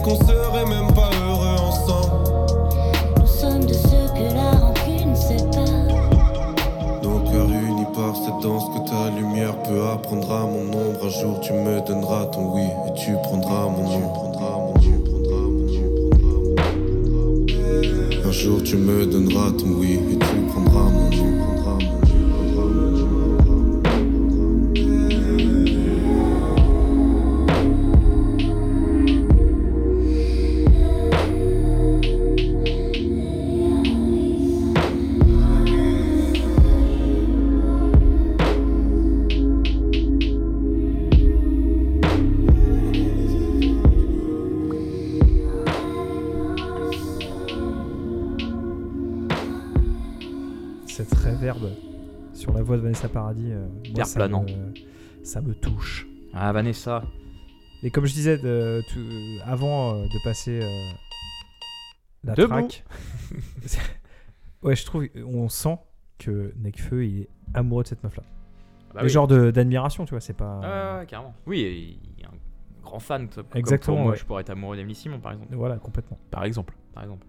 qu'on 0.10 0.16
serait 0.26 0.66
même 0.66 0.92
pas 0.94 1.10
heureux 1.22 1.56
ensemble. 1.68 2.32
Nous 3.20 3.28
sommes 3.28 3.66
de 3.66 3.74
ceux 3.74 4.08
que 4.16 4.34
la 4.34 4.52
rancune 4.52 5.16
sépare. 5.16 5.66
Nos 7.04 7.20
cœurs 7.20 7.50
unis 7.50 7.86
par 7.94 8.16
cette 8.16 8.42
danse 8.42 8.64
que 8.74 8.90
ta 8.90 9.10
lumière 9.16 9.56
peut 9.64 9.84
apprendre 9.94 10.32
à 10.32 10.42
mon 10.42 10.74
ombre. 10.74 11.06
Un 11.06 11.10
jour 11.10 11.40
tu 11.42 11.54
me 11.54 11.86
donneras 11.86 12.26
ton 12.26 12.54
oui 12.54 12.64
et 12.88 12.94
tu 12.94 13.14
prendras 13.24 13.68
mon 13.68 13.84
nom. 13.84 14.14
Un 18.26 18.32
jour 18.32 18.64
tu 18.64 18.78
me 18.78 19.06
donneras 19.06 19.52
ton 19.52 19.68
oui 19.80 20.00
et 20.12 20.18
tu 20.18 20.42
prendras 20.52 20.90
mon 20.90 21.10
tu 21.10 21.39
moi, 53.96 54.06
ça 54.06 54.16
planant. 54.20 54.44
me- 54.44 55.26
ça 55.26 55.42
me 55.42 55.54
touche. 55.54 56.08
Ah, 56.34 56.52
Vanessa. 56.52 57.04
Et 57.84 57.92
comme 57.92 58.06
je 58.06 58.14
disais 58.14 58.38
de- 58.38 58.82
tout- 58.92 59.42
avant 59.46 59.96
euh, 59.96 60.04
de 60.04 60.24
passer 60.24 60.60
euh, 60.62 60.90
la 62.24 62.34
Debout. 62.34 62.50
track, 62.50 62.84
ouais, 64.64 64.76
je 64.76 64.86
trouve 64.86 65.08
on 65.26 65.48
sent 65.50 65.78
que 66.18 66.54
Nekfeu 66.58 67.06
il 67.06 67.22
est 67.22 67.30
amoureux 67.54 67.84
de 67.84 67.88
cette 67.88 68.04
meuf 68.04 68.16
là. 68.18 68.24
Bah 68.94 69.02
Le 69.02 69.06
oui. 69.08 69.10
genre 69.12 69.28
de- 69.28 69.52
d'admiration, 69.52 70.06
tu 70.06 70.12
vois, 70.12 70.20
c'est 70.22 70.34
pas. 70.34 70.60
Ah, 70.64 70.94
ouais, 70.96 71.00
ouais, 71.02 71.06
carrément. 71.06 71.34
Oui, 71.46 71.62
et 71.62 71.78
il 72.18 72.22
est 72.22 72.26
un 72.26 72.32
grand 72.84 73.00
fan. 73.00 73.30
comme 73.30 73.44
pour 73.46 73.58
Exactement, 73.58 73.98
moi, 74.02 74.12
ouais. 74.12 74.18
je 74.18 74.26
pourrais 74.26 74.42
être 74.42 74.50
amoureux 74.50 74.76
d'Emily 74.76 74.96
Simon, 74.96 75.20
par 75.20 75.32
exemple. 75.34 75.56
Voilà, 75.56 75.78
complètement. 75.78 76.18
Par 76.32 76.44
exemple. 76.44 76.76
Par 76.94 77.04
exemple. 77.04 77.26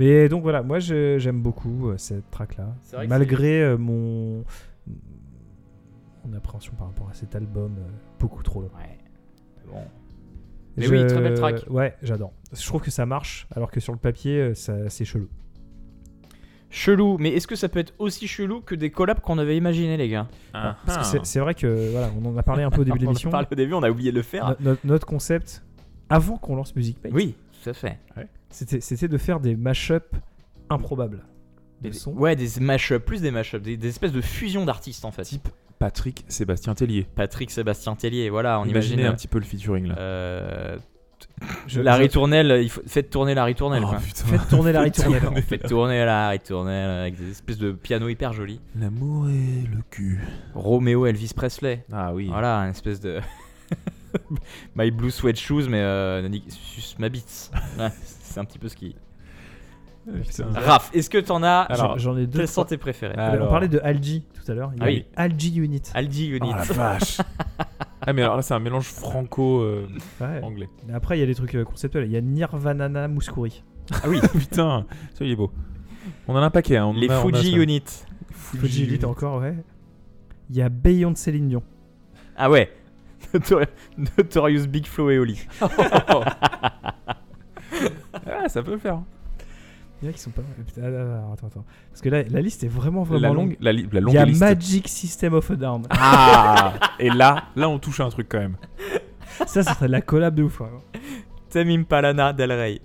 Mais 0.00 0.28
donc 0.28 0.42
voilà, 0.42 0.62
moi 0.64 0.80
j'aime 0.80 1.40
beaucoup 1.42 1.90
euh, 1.90 1.96
cette 1.96 2.28
track 2.32 2.56
là. 2.56 2.74
C'est 2.82 2.96
vrai 2.96 3.04
que 3.04 3.10
Malgré 3.10 3.62
euh, 3.62 3.76
mon 3.78 4.44
mon 6.30 6.36
appréhension 6.36 6.72
par 6.76 6.86
rapport 6.88 7.08
à 7.10 7.14
cet 7.14 7.34
album 7.34 7.76
euh, 7.78 7.90
beaucoup 8.18 8.42
trop 8.42 8.60
long. 8.62 8.70
Ouais. 8.76 8.98
Bon. 9.70 9.82
Mais 10.76 10.88
oui, 10.88 11.06
très 11.06 11.20
belle 11.20 11.34
track. 11.34 11.64
Ouais, 11.68 11.96
j'adore. 12.02 12.32
Je 12.52 12.64
trouve 12.66 12.80
que 12.80 12.90
ça 12.90 13.04
marche, 13.06 13.46
alors 13.54 13.70
que 13.70 13.80
sur 13.80 13.92
le 13.92 13.98
papier, 13.98 14.38
euh, 14.40 14.54
ça- 14.54 14.88
c'est 14.88 15.04
chelou. 15.04 15.28
Chelou, 16.72 17.16
mais 17.18 17.30
est-ce 17.30 17.48
que 17.48 17.56
ça 17.56 17.68
peut 17.68 17.80
être 17.80 17.94
aussi 17.98 18.28
chelou 18.28 18.60
que 18.60 18.76
des 18.76 18.90
collabs 18.90 19.18
qu'on 19.20 19.38
avait 19.38 19.56
imaginé, 19.56 19.96
les 19.96 20.08
gars? 20.08 20.28
Ah, 20.54 20.76
Parce 20.86 20.98
que 20.98 21.04
c'est- 21.04 21.24
c'est 21.26 21.40
vrai 21.40 21.54
que 21.56 21.90
voilà, 21.90 22.10
on 22.22 22.24
en 22.26 22.36
a 22.36 22.42
parlé 22.44 22.62
un 22.62 22.70
peu 22.70 22.82
au 22.82 22.84
début 22.84 22.98
de 23.00 23.04
On 23.04 23.08
en 23.08 23.10
l'émission. 23.10 23.30
parle 23.30 23.46
au 23.50 23.54
début, 23.56 23.74
on 23.74 23.82
a 23.82 23.90
oublié 23.90 24.12
de 24.12 24.16
le 24.16 24.22
faire. 24.22 24.50
No- 24.50 24.56
notre- 24.60 24.86
notre 24.86 25.06
concept, 25.06 25.64
avant 26.08 26.36
qu'on 26.38 26.54
lance 26.54 26.76
Music 26.76 26.96
Oui, 27.10 27.34
tout 27.62 27.70
à 27.70 27.72
fait. 27.72 27.98
c'était 28.50 28.80
c'était 28.80 29.08
de 29.08 29.18
faire 29.18 29.40
des 29.40 29.56
mashups 29.56 30.06
improbables. 30.68 31.24
De 31.82 31.88
Des- 31.88 31.92
sons. 31.96 32.12
ouais, 32.12 32.36
des 32.36 32.60
mashups, 32.60 33.04
plus 33.04 33.20
des 33.20 33.30
mashups, 33.32 33.62
des, 33.62 33.76
des 33.76 33.88
espèces 33.88 34.12
de 34.12 34.20
fusions 34.20 34.64
d'artistes 34.64 35.04
en 35.04 35.10
fait. 35.10 35.22
Type 35.22 35.48
Patrick 35.80 36.24
Sébastien 36.28 36.74
Tellier. 36.76 37.06
Patrick 37.16 37.50
Sébastien 37.50 37.96
Tellier, 37.96 38.30
voilà, 38.30 38.60
on 38.60 38.64
Imaginez 38.66 38.94
imagine. 39.02 39.12
un 39.12 39.16
petit 39.16 39.26
peu 39.28 39.38
le 39.40 39.44
featuring 39.44 39.86
là. 39.88 39.94
Euh, 39.98 40.76
Je- 41.66 41.80
la 41.80 41.96
je- 41.96 42.02
ritournelle, 42.02 42.60
il 42.62 42.68
faut, 42.70 42.82
faites 42.86 43.08
tourner 43.10 43.34
la 43.34 43.44
ritournelle. 43.44 43.82
Oh, 43.84 43.88
quoi. 43.88 43.98
Faites 43.98 44.48
tourner 44.48 44.72
la 44.72 44.82
ritournelle. 44.82 45.22
Faites 45.48 45.66
tourner 45.66 46.04
la 46.04 46.28
ritournelle 46.28 46.90
avec 47.00 47.16
des 47.18 47.30
espèces 47.30 47.56
de 47.58 47.72
pianos 47.72 48.08
hyper 48.10 48.32
jolis. 48.34 48.60
L'amour 48.78 49.28
et 49.30 49.66
le 49.66 49.82
cul. 49.90 50.20
Roméo 50.54 51.06
Elvis 51.06 51.32
Presley. 51.34 51.82
Ah 51.90 52.12
oui. 52.14 52.28
Voilà, 52.28 52.58
une 52.58 52.70
espèce 52.70 53.00
de. 53.00 53.20
My 54.76 54.90
Blue 54.90 55.10
Sweat 55.10 55.38
Shoes, 55.38 55.66
mais 55.68 55.80
euh, 55.80 56.28
ma 56.98 57.08
bite. 57.08 57.50
Ouais, 57.78 57.88
c'est 58.02 58.38
un 58.38 58.44
petit 58.44 58.58
peu 58.58 58.68
ce 58.68 58.76
qui. 58.76 58.94
Raph, 60.54 60.90
est-ce 60.94 61.10
que 61.10 61.18
t'en 61.18 61.42
as. 61.42 61.66
J'en- 61.76 61.98
j'en 61.98 62.16
ai 62.16 62.26
deux. 62.26 62.38
Quelles 62.38 62.48
sont 62.48 62.64
tes 62.64 62.78
préférés 62.78 63.14
Ah, 63.18 63.28
On 63.30 63.34
alors. 63.34 63.48
parlait 63.50 63.68
de 63.68 63.78
Algi 63.82 64.24
tout 64.34 64.50
à 64.50 64.54
l'heure. 64.54 64.72
Il 64.76 64.78
y 64.80 64.82
Ah 64.82 64.86
oui. 64.86 65.04
Algi 65.14 65.56
Unit. 65.58 65.82
Aldi 65.94 66.28
Unit. 66.28 66.50
Oh 66.52 66.56
la 66.56 66.62
vache. 66.74 67.18
ah 68.00 68.12
mais 68.12 68.22
alors 68.22 68.36
là 68.36 68.42
c'est 68.42 68.54
un 68.54 68.58
mélange 68.60 68.86
franco-anglais. 68.86 70.66
Ouais. 70.66 70.68
Mais 70.88 70.94
après, 70.94 71.18
il 71.18 71.20
y 71.20 71.22
a 71.22 71.26
des 71.26 71.34
trucs 71.34 71.54
euh, 71.54 71.64
conceptuels. 71.64 72.06
Il 72.06 72.12
y 72.12 72.16
a 72.16 72.20
Nirvanana 72.22 73.08
Mouskouri. 73.08 73.62
ah 73.92 74.08
oui, 74.08 74.20
Putain, 74.32 74.86
ça 75.14 75.24
il 75.24 75.30
est 75.32 75.36
beau. 75.36 75.50
On 76.26 76.34
en 76.34 76.38
a 76.38 76.46
un 76.46 76.50
paquet. 76.50 76.76
Hein. 76.78 76.86
On 76.86 76.92
les 76.94 77.08
a- 77.10 77.22
on 77.24 77.28
a 77.28 77.36
Fuji. 77.36 77.54
Unit. 77.56 77.84
Fuji 78.30 78.86
Unit 78.86 79.04
encore, 79.04 79.40
ouais. 79.42 79.54
Il 80.48 80.56
y 80.56 80.62
a 80.62 80.68
Bayon 80.70 81.10
de 81.12 81.16
Céline 81.18 81.48
Dion. 81.48 81.62
Ah 82.36 82.50
ouais. 82.50 82.72
Notor- 83.34 83.66
Notorious 84.16 84.66
Big 84.66 84.86
Flo 84.86 85.10
et 85.10 85.18
Oli. 85.18 85.38
Ah 88.26 88.48
ça 88.48 88.62
peut 88.62 88.72
le 88.72 88.78
faire. 88.78 89.00
Il 90.02 90.06
y 90.06 90.08
en 90.08 90.10
a 90.10 90.12
qui 90.14 90.20
sont 90.20 90.30
pas. 90.30 90.42
Putain, 90.66 90.82
attends, 91.32 91.46
attends. 91.48 91.64
Parce 91.90 92.00
que 92.00 92.08
là, 92.08 92.22
la 92.22 92.40
liste 92.40 92.64
est 92.64 92.68
vraiment, 92.68 93.02
vraiment 93.02 93.20
la 93.20 93.28
longue. 93.28 93.36
longue, 93.50 93.56
la, 93.60 93.72
li- 93.72 93.86
la 93.92 94.00
Il 94.00 94.12
y 94.14 94.18
a 94.18 94.24
liste. 94.24 94.40
Magic 94.40 94.88
System 94.88 95.34
of 95.34 95.50
a 95.50 95.56
Down. 95.56 95.82
Ah 95.90 96.72
Et 96.98 97.10
là, 97.10 97.44
là 97.56 97.68
on 97.68 97.78
touche 97.78 98.00
à 98.00 98.04
un 98.04 98.08
truc 98.10 98.26
quand 98.30 98.38
même. 98.38 98.56
Ça, 99.46 99.62
ça 99.62 99.74
serait 99.74 99.86
de 99.88 99.92
la 99.92 100.00
collab 100.00 100.34
de 100.34 100.42
ouf. 100.44 100.60
hein. 100.62 100.70
Tamim 101.50 101.82
Palana 101.84 102.32
Del 102.32 102.52
Rey. 102.52 102.80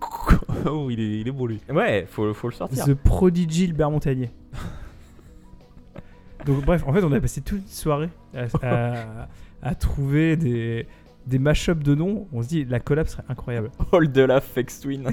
oh 0.66 0.88
il 0.90 1.00
est, 1.00 1.20
il 1.20 1.28
est 1.28 1.32
beau 1.32 1.46
lui. 1.46 1.60
Ouais, 1.68 2.06
faut, 2.10 2.32
faut 2.34 2.48
le 2.48 2.54
sortir. 2.54 2.84
The 2.84 2.94
Prodigy 2.94 3.64
Albert 3.66 3.90
Montagnier. 3.90 4.30
Donc, 6.46 6.64
bref, 6.64 6.82
en 6.86 6.92
fait, 6.92 7.02
on 7.04 7.12
a 7.12 7.20
passé 7.20 7.40
toute 7.40 7.58
une 7.60 7.66
soirée 7.68 8.10
à, 8.34 8.44
à- 8.66 9.28
à 9.62 9.74
trouver 9.74 10.36
des, 10.36 10.86
des 11.26 11.38
mashups 11.38 11.82
de 11.82 11.94
noms. 11.94 12.28
On 12.32 12.42
se 12.42 12.48
dit, 12.48 12.64
la 12.64 12.80
collab 12.80 13.06
serait 13.06 13.24
incroyable. 13.28 13.70
All 13.92 14.10
de 14.10 14.22
la 14.22 14.40
Fex 14.40 14.80
Twin. 14.80 15.10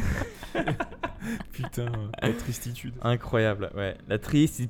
Putain, 1.53 1.91
la 2.21 2.33
tristitude. 2.33 2.93
Incroyable, 3.01 3.69
ouais. 3.75 3.95
La 4.07 4.17
triste. 4.17 4.61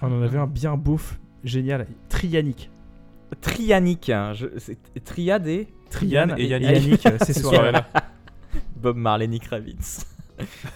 On 0.00 0.12
en 0.12 0.22
avait 0.22 0.38
un 0.38 0.46
bien 0.46 0.76
bouffe, 0.76 1.18
génial, 1.44 1.86
trianique. 2.08 2.70
Trianique. 3.40 4.10
hein, 4.10 4.32
je- 4.34 4.46
c'est- 4.58 4.78
Triade 5.04 5.46
et 5.48 5.68
Trian 5.90 6.28
et 6.36 6.42
et 6.42 6.46
Yannick. 6.46 6.70
Yannick, 7.04 7.06
euh, 7.06 7.16
ces 7.20 7.32
Ces 7.34 7.40
soirées-là. 7.42 7.86
Bob 8.76 8.96
Marley, 8.96 9.26
Nick 9.26 9.44
Kravitz. 9.44 10.06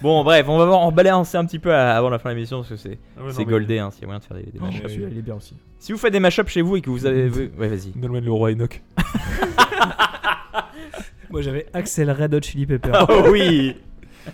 Bon, 0.00 0.24
bref, 0.24 0.46
on 0.48 0.58
va 0.58 0.64
voir, 0.66 0.80
on 0.80 0.90
va 0.90 1.02
balancer 1.02 1.36
un 1.36 1.44
petit 1.44 1.58
peu 1.58 1.72
à- 1.74 1.96
avant 1.96 2.10
la 2.10 2.18
fin 2.18 2.30
de 2.30 2.34
l'émission 2.34 2.58
parce 2.58 2.70
que 2.70 2.76
c'est 2.76 2.98
Ah 3.18 3.22
ouais, 3.24 3.32
c'est 3.32 3.40
non, 3.40 3.46
mais- 3.46 3.52
goldé, 3.52 3.78
hein, 3.78 3.90
s'il 3.90 4.02
y 4.02 4.04
a 4.04 4.06
moyen 4.06 4.20
de 4.20 4.24
faire 4.24 4.36
des, 4.36 4.44
des 4.44 4.58
Oh, 4.60 4.64
mashups. 4.64 4.88
celui-là, 4.88 5.08
il 5.12 5.18
est 5.18 5.22
bien 5.22 5.34
aussi. 5.36 5.56
Si 5.78 5.92
vous 5.92 5.98
faites 5.98 6.12
des 6.12 6.20
mashups 6.20 6.50
chez 6.50 6.62
vous 6.62 6.76
et 6.76 6.80
que 6.80 6.90
vous 6.90 7.06
avez. 7.06 7.28
Ouais, 7.28 7.68
vas-y. 7.68 7.92
Nolwenn 7.96 8.24
le 8.24 8.32
roi 8.32 8.50
Enoch. 8.52 8.82
Moi, 11.30 11.40
j'avais 11.42 11.66
Axel 11.72 12.10
Red 12.10 12.34
Hot 12.34 12.42
Chili 12.42 12.66
Pepper. 12.66 12.92
Oh 13.08 13.28
oui 13.30 13.76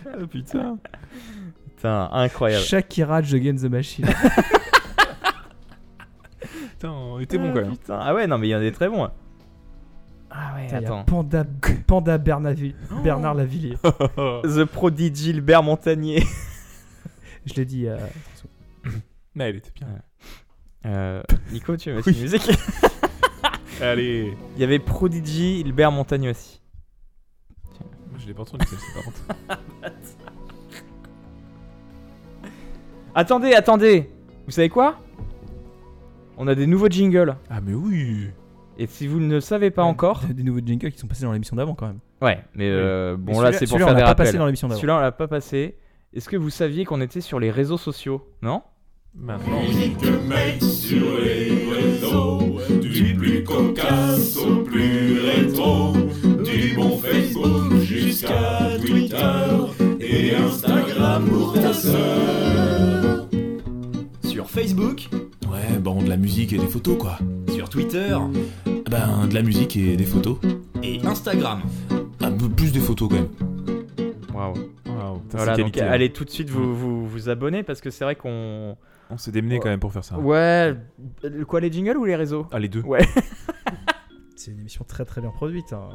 Ah, 0.07 0.11
putain. 0.31 0.79
Putain, 1.77 2.09
incroyable. 2.13 2.65
Shakira 2.65 3.23
de 3.23 3.37
Against 3.37 3.65
the 3.65 3.71
Machine. 3.71 4.07
Putain, 6.73 6.91
on 6.93 7.21
était 7.21 7.39
bon 7.39 7.53
quand 7.53 7.61
même. 7.61 7.77
Putain, 7.77 7.99
ah 8.01 8.15
ouais, 8.15 8.27
non, 8.27 8.39
mais 8.39 8.49
il 8.49 8.51
y 8.51 8.55
en 8.55 8.59
a 8.59 8.63
des 8.63 8.73
très 8.73 8.89
bons. 8.89 9.05
hein. 9.05 9.13
Ah 10.41 10.55
ouais, 10.55 10.67
Putain, 10.67 10.79
il 10.79 10.83
y 10.83 10.87
a 10.87 10.89
attends. 10.89 11.05
Panda, 11.05 11.45
Panda 11.87 12.17
Bernavi- 12.19 12.75
Bernard 13.03 13.35
Lavillier. 13.35 13.77
The 13.83 14.65
Prodigy 14.65 15.33
Gilbert 15.33 15.65
Montagnier. 15.65 16.23
Je 17.45 17.55
l'ai 17.55 17.65
dit. 17.65 17.89
euh, 17.89 17.97
Mais 19.35 19.49
elle 19.51 19.57
était 19.57 19.73
bien. 19.75 19.89
Euh, 20.87 21.23
Nico, 21.51 21.77
tu 21.77 21.91
veux 21.91 21.97
mettre 21.97 22.09
une 22.09 22.21
musique 22.21 22.49
Allez. 23.81 24.33
Il 24.55 24.61
y 24.61 24.65
avait 24.65 24.79
Prodigy, 24.79 25.61
Hilbert 25.61 25.91
Montagne 25.91 26.29
aussi. 26.31 26.61
Moi, 27.81 28.19
je 28.21 28.27
l'ai 28.29 28.35
pas 28.35 28.43
entendu 28.43 28.65
celle-ci 28.67 28.87
par 28.95 29.05
contre. 29.05 29.21
Attendez, 33.15 33.53
attendez 33.55 34.09
Vous 34.47 34.53
savez 34.53 34.69
quoi? 34.69 35.01
On 36.37 36.47
a 36.47 36.55
des 36.55 36.67
nouveaux 36.69 36.89
jingles. 36.89 37.37
Ah, 37.51 37.61
mais 37.61 37.75
oui. 37.75 38.29
Et 38.79 38.87
si 38.87 39.07
vous 39.09 39.19
ne 39.21 39.35
le 39.35 39.41
savez 39.41 39.71
pas 39.71 39.83
encore. 39.83 40.23
Des 40.31 40.43
nouveaux 40.43 40.61
jingles 40.65 40.93
qui 40.93 40.99
sont 40.99 41.09
passés 41.09 41.25
dans 41.25 41.33
l'émission 41.33 41.57
d'avant 41.57 41.75
quand 41.75 41.89
même. 41.89 41.99
Ouais, 42.23 42.39
mais 42.55 42.69
euh, 42.71 43.17
bon, 43.17 43.33
Mais 43.33 43.33
là, 43.33 43.53
celui-là- 43.53 43.53
c'est 43.59 43.67
pour 43.67 43.73
celui-là, 43.79 43.87
faire 43.87 43.93
on 43.93 43.97
des 43.97 44.01
l'a 44.01 44.05
pas 44.05 44.09
rappels. 44.11 44.27
passé 44.27 44.39
dans 44.39 44.47
l'émission 44.47 44.69
d'avant. 44.69 44.79
Celui-là, 44.81 44.97
on 44.97 45.01
l'a 45.01 45.13
pas 45.13 45.29
passé. 45.29 45.77
Est-ce 46.15 46.29
que 46.29 46.37
vous 46.37 46.51
saviez 46.51 46.85
qu'on 46.85 47.01
était 47.01 47.21
sur 47.21 47.39
les 47.41 47.51
réseaux 47.51 47.77
sociaux 47.79 48.27
Non? 48.43 48.63
Maintenant. 49.15 49.63
sur 50.61 51.19
les 51.19 51.65
réseaux, 51.73 52.59
du 52.81 53.15
plus 53.15 53.43
cocasse 53.43 54.37
au 54.37 54.63
plus 54.63 55.19
rétro, 55.21 55.93
du 56.45 56.75
bon 56.77 56.99
Facebook 56.99 57.81
jusqu'à 57.83 58.77
Twitter 58.85 59.97
et 60.01 60.35
Instagram 60.37 61.25
pour 61.29 61.53
ta 61.55 61.73
sœur. 61.73 63.29
Sur 64.25 64.49
Facebook, 64.49 65.09
Ouais, 65.51 65.79
bon, 65.81 66.03
de 66.03 66.09
la 66.09 66.17
musique 66.17 66.53
et 66.53 66.59
des 66.59 66.67
photos, 66.67 66.99
quoi. 66.99 67.19
sur 67.53 67.69
Twitter 67.69 68.17
Ben, 68.91 69.27
de 69.29 69.35
la 69.35 69.43
musique 69.43 69.77
et 69.77 69.97
des 69.97 70.05
photos. 70.05 70.39
et 70.83 71.01
Instagram. 71.05 71.63
Un 72.21 72.33
peu 72.33 72.49
plus 72.49 72.73
des 72.73 72.81
photos, 72.81 73.09
quand 73.09 73.17
même. 73.17 73.29
Waouh. 74.35 74.55
Voilà, 75.31 75.57
donc 75.57 75.73
qualité, 75.73 75.83
hein. 75.83 75.89
allez 75.91 76.11
tout 76.13 76.25
de 76.25 76.31
suite 76.31 76.49
vous, 76.49 76.75
vous, 76.75 77.07
vous 77.07 77.29
abonner 77.29 77.63
parce 77.63 77.81
que 77.81 77.91
c'est 77.91 78.05
vrai 78.05 78.15
qu'on. 78.17 78.77
On 79.11 79.19
s'est 79.19 79.31
démené 79.33 79.59
quand 79.59 79.69
même 79.69 79.81
pour 79.81 79.93
faire 79.93 80.05
ça. 80.05 80.19
Ouais. 80.19 80.75
Quoi, 81.47 81.61
les 81.61 81.71
jingles 81.73 81.97
ou 81.99 82.05
les 82.05 82.17
réseaux? 82.17 82.47
Ah, 82.51 82.59
les 82.59 82.69
deux. 82.69 82.81
Ouais. 82.83 83.07
C'est 84.37 84.51
une 84.53 84.61
émission 84.61 84.85
très 84.89 85.05
très 85.05 85.21
bien 85.21 85.31
produite. 85.31 85.73
hein. 85.73 85.89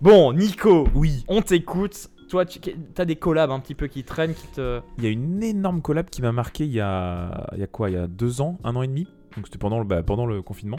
Bon, 0.00 0.32
Nico, 0.32 0.88
Oui. 0.94 1.24
on 1.28 1.42
t'écoute. 1.42 2.10
Toi, 2.28 2.44
tu 2.44 2.60
as 2.98 3.04
des 3.04 3.16
collabs 3.16 3.50
un 3.50 3.60
petit 3.60 3.74
peu 3.74 3.86
qui 3.86 4.02
traînent, 4.04 4.34
qui 4.34 4.46
te. 4.48 4.80
Il 4.98 5.04
y 5.04 5.06
a 5.06 5.10
une 5.10 5.42
énorme 5.42 5.80
collab 5.82 6.08
qui 6.10 6.22
m'a 6.22 6.32
marqué 6.32 6.64
il 6.66 6.72
y 6.72 6.80
a, 6.80 7.46
il 7.54 7.60
y 7.60 7.62
a 7.62 7.66
quoi 7.66 7.88
Il 7.90 7.94
y 7.94 7.96
a 7.98 8.06
deux 8.06 8.40
ans, 8.40 8.58
un 8.64 8.74
an 8.76 8.82
et 8.82 8.88
demi. 8.88 9.06
Donc 9.36 9.46
c'était 9.46 9.58
pendant 9.58 9.78
le, 9.78 9.84
bah, 9.84 10.02
pendant 10.02 10.26
le 10.26 10.42
confinement. 10.42 10.78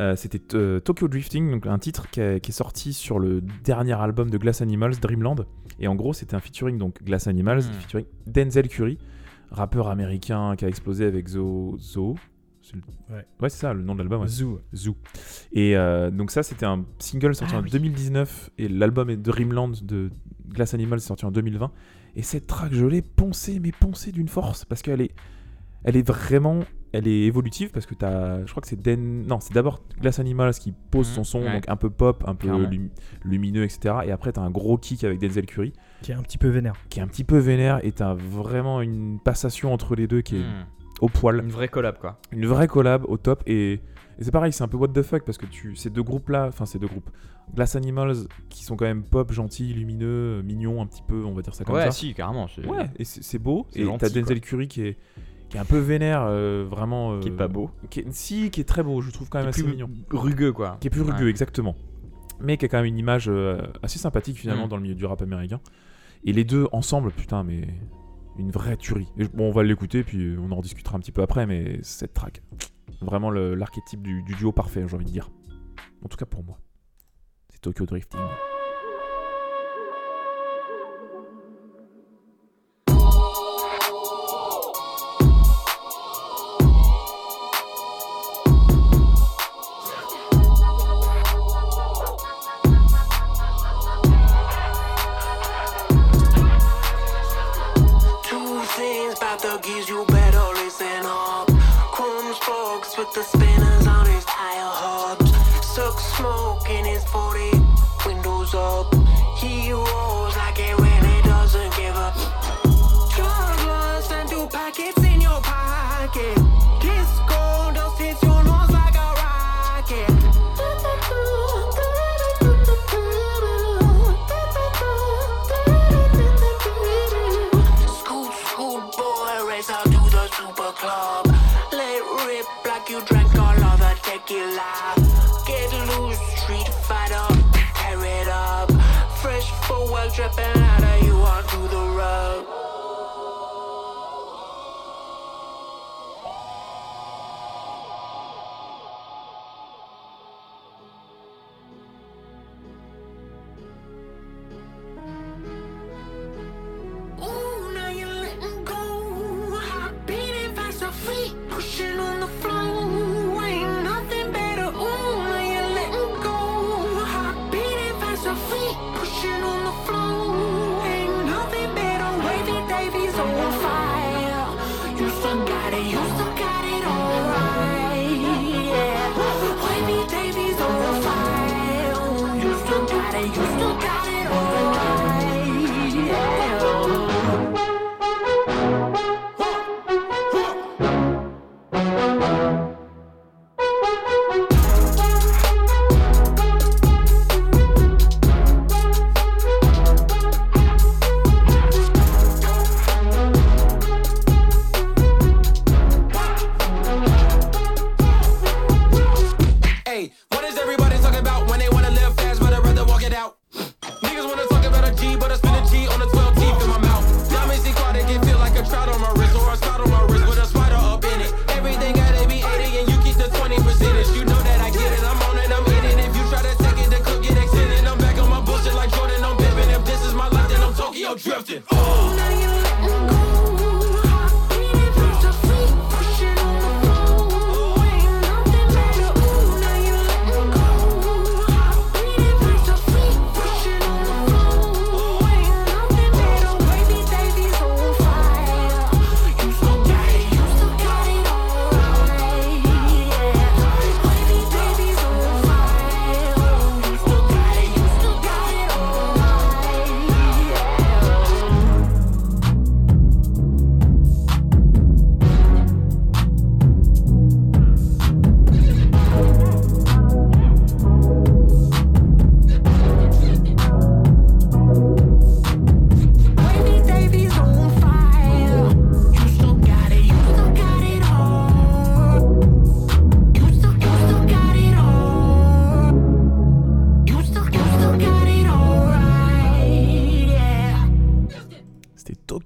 Euh, 0.00 0.16
c'était 0.16 0.56
euh, 0.56 0.80
Tokyo 0.80 1.06
Drifting, 1.08 1.50
donc 1.50 1.66
un 1.66 1.78
titre 1.78 2.08
qui, 2.10 2.20
est- 2.20 2.40
qui 2.40 2.50
est 2.50 2.54
sorti 2.54 2.92
sur 2.92 3.18
le 3.18 3.42
dernier 3.64 3.92
album 3.92 4.30
de 4.30 4.38
Glass 4.38 4.60
Animals, 4.62 4.96
Dreamland. 5.00 5.46
Et 5.78 5.86
en 5.88 5.94
gros, 5.94 6.12
c'était 6.12 6.34
un 6.34 6.40
featuring, 6.40 6.78
donc 6.78 7.02
Glass 7.04 7.26
Animals, 7.26 7.58
Mm. 7.58 7.72
featuring 7.80 8.06
Denzel 8.26 8.68
Curry, 8.68 8.98
rappeur 9.50 9.88
américain 9.88 10.56
qui 10.56 10.64
a 10.64 10.68
explosé 10.68 11.04
avec 11.04 11.28
Zo. 11.28 11.76
Zo 11.78 12.16
le- 12.72 13.14
Ouais. 13.14 13.26
ouais, 13.42 13.50
c'est 13.50 13.58
ça, 13.60 13.74
le 13.74 13.82
nom 13.82 13.94
de 13.94 13.98
l'album. 14.00 14.22
ouais. 14.22 14.26
Zoo. 14.28 14.58
Zoo. 14.74 14.96
Et 15.52 15.76
euh, 15.76 16.10
donc 16.10 16.30
ça, 16.30 16.42
c'était 16.42 16.64
un 16.66 16.84
single 16.98 17.34
sorti 17.34 17.54
Ah 17.54 17.60
en 17.60 17.62
oui. 17.62 17.70
2019 17.70 18.50
et 18.58 18.68
l'album 18.68 19.10
est 19.10 19.16
Dreamland 19.18 19.72
de 19.82 20.10
Glass 20.54 20.72
Animal 20.74 20.98
est 20.98 21.02
sorti 21.02 21.24
en 21.26 21.30
2020. 21.30 21.70
Et 22.16 22.22
cette 22.22 22.46
track, 22.46 22.72
je 22.72 22.86
l'ai 22.86 23.02
poncée, 23.02 23.60
mais 23.60 23.72
poncée 23.72 24.12
d'une 24.12 24.28
force 24.28 24.64
parce 24.64 24.80
qu'elle 24.82 25.00
est, 25.02 25.10
elle 25.84 25.96
est 25.96 26.06
vraiment, 26.06 26.60
elle 26.92 27.06
est 27.08 27.22
évolutive 27.22 27.70
parce 27.72 27.84
que 27.86 27.94
t'as, 27.94 28.44
je 28.46 28.50
crois 28.50 28.60
que 28.62 28.68
c'est 28.68 28.80
Den, 28.80 29.26
non, 29.26 29.40
c'est 29.40 29.52
d'abord 29.52 29.82
Glass 30.00 30.18
Animals 30.20 30.54
qui 30.54 30.72
pose 30.90 31.08
Mhm, 31.08 31.14
son 31.14 31.24
son, 31.24 31.42
ouais. 31.42 31.52
donc 31.52 31.64
un 31.68 31.76
peu 31.76 31.90
pop, 31.90 32.24
un 32.26 32.34
peu 32.34 32.48
lum- 32.48 32.88
lumineux, 33.24 33.64
etc. 33.64 33.96
Et 34.06 34.12
après, 34.12 34.32
t'as 34.32 34.42
un 34.42 34.50
gros 34.50 34.78
kick 34.78 35.04
avec 35.04 35.18
Denzel 35.18 35.46
Curry 35.46 35.72
Qui 36.02 36.12
est 36.12 36.14
un 36.14 36.22
petit 36.22 36.38
peu 36.38 36.48
vénère. 36.48 36.74
qui 36.88 37.00
est 37.00 37.02
un 37.02 37.08
petit 37.08 37.24
peu 37.24 37.36
vénère 37.38 37.80
et 37.84 37.92
t'as 37.92 38.14
vraiment 38.14 38.80
une 38.80 39.18
passation 39.20 39.72
entre 39.72 39.94
les 39.96 40.06
deux 40.06 40.22
qui 40.22 40.36
est 40.36 40.40
Hmm. 40.44 40.66
au 41.00 41.08
poil 41.08 41.40
Une 41.40 41.50
vraie 41.50 41.68
collab, 41.68 41.98
quoi. 41.98 42.20
une 42.32 42.46
vraie 42.46 42.68
collab 42.68 43.04
au 43.08 43.16
top 43.18 43.42
et, 43.46 43.80
et 44.18 44.24
c'est 44.24 44.30
pareil 44.30 44.52
c'est 44.52 44.62
un 44.64 44.68
peu 44.68 44.76
what 44.76 44.88
the 44.88 45.02
fuck 45.02 45.24
parce 45.24 45.38
que 45.38 45.46
tu 45.46 45.76
ces 45.76 45.90
deux 45.90 46.02
groupes 46.02 46.28
là 46.28 46.46
enfin 46.48 46.66
ces 46.66 46.78
deux 46.78 46.86
groupes 46.86 47.10
Glass 47.54 47.76
Animals 47.76 48.16
qui 48.48 48.64
sont 48.64 48.76
quand 48.76 48.84
même 48.86 49.02
pop 49.04 49.30
gentils 49.32 49.72
lumineux 49.74 50.38
euh, 50.38 50.42
mignons 50.42 50.80
un 50.80 50.86
petit 50.86 51.02
peu 51.06 51.24
on 51.24 51.32
va 51.34 51.42
dire 51.42 51.54
ça 51.54 51.64
comme 51.64 51.74
ouais, 51.74 51.84
ça 51.84 51.90
si, 51.90 52.14
carrément. 52.14 52.48
c'est- 52.48 52.66
ouais 52.66 52.90
et 52.98 53.04
c'est 53.04 53.38
beau 53.38 53.66
et 53.74 53.84
t'as 53.98 54.08
Denzel 54.08 54.40
Curry 54.40 54.68
qui 54.68 54.82
est 54.82 54.98
qui 55.50 55.56
est 55.58 55.60
un 55.60 55.64
peu 55.66 55.78
vénère 55.78 56.22
euh, 56.26 56.64
vraiment 56.68 57.18
Qui 57.20 57.28
est 57.28 57.32
euh, 57.32 57.36
pas 57.36 57.48
beau. 57.48 57.70
qui 57.90 58.00
est- 58.00 58.12
si 58.12 58.50
qui 58.50 58.60
est 58.60 58.64
très 58.64 58.82
beau 58.82 59.00
je 59.02 59.10
trouve 59.10 59.28
quand 59.28 59.38
Qui 59.40 59.44
même 59.44 59.48
est 59.48 59.50
assez 59.56 59.62
plus 59.62 59.72
mignon 59.72 59.90
rugueux, 60.10 60.52
quoi. 60.52 60.78
qui 60.80 60.86
est 60.86 60.90
plus 60.90 61.02
rugueux 61.02 61.24
Ouais. 61.24 61.30
exactement 61.30 61.74
mais 62.40 62.56
qui 62.56 62.64
a 62.64 62.68
quand 62.68 62.78
même 62.78 62.86
une 62.86 62.98
image 62.98 63.26
euh, 63.28 63.60
assez 63.82 63.98
sympathique 63.98 64.38
finalement 64.38 64.66
Mm. 64.66 64.68
dans 64.70 64.76
le 64.76 64.82
milieu 64.82 64.94
du 64.94 65.04
rap 65.06 65.20
américain 65.22 65.60
et 66.24 66.32
les 66.32 66.44
deux 66.44 66.66
ensemble 66.72 67.10
putain 67.12 67.44
mais 67.44 67.68
une 68.38 68.50
vraie 68.50 68.76
tuerie 68.76 69.06
Et 69.18 69.24
bon 69.28 69.48
on 69.48 69.52
va 69.52 69.62
l'écouter 69.62 70.02
puis 70.02 70.34
on 70.40 70.50
en 70.50 70.56
rediscutera 70.56 70.96
un 70.96 71.00
petit 71.00 71.12
peu 71.12 71.22
après 71.22 71.46
mais 71.46 71.78
cette 71.82 72.14
track 72.14 72.42
vraiment 73.04 73.30
l'archétype 73.30 74.02
du, 74.02 74.22
du 74.22 74.34
duo 74.34 74.52
parfait 74.52 74.84
j'ai 74.86 74.94
envie 74.94 75.04
de 75.04 75.10
dire. 75.10 75.30
En 76.04 76.08
tout 76.08 76.16
cas 76.16 76.26
pour 76.26 76.44
moi. 76.44 76.58
C'est 77.50 77.60
Tokyo 77.60 77.86
Drifting 77.86 78.20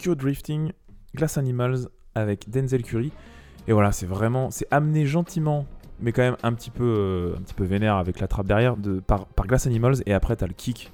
Tokyo 0.08 0.14
Drifting, 0.14 0.72
Glass 1.14 1.36
Animals 1.38 1.88
avec 2.14 2.48
Denzel 2.50 2.82
Curry. 2.82 3.12
Et 3.66 3.72
voilà, 3.72 3.92
c'est 3.92 4.06
vraiment, 4.06 4.50
c'est 4.50 4.66
amené 4.70 5.04
gentiment, 5.04 5.66
mais 6.00 6.12
quand 6.12 6.22
même 6.22 6.36
un 6.42 6.52
petit 6.54 6.70
peu, 6.70 6.84
euh, 6.84 7.36
un 7.36 7.42
petit 7.42 7.54
peu 7.54 7.64
vénère 7.64 7.96
avec 7.96 8.18
la 8.20 8.26
trappe 8.28 8.46
derrière 8.46 8.76
de, 8.78 9.00
par, 9.00 9.26
par 9.26 9.46
Glass 9.46 9.66
Animals. 9.66 9.96
Et 10.06 10.14
après, 10.14 10.36
t'as 10.36 10.46
le 10.46 10.54
kick 10.54 10.92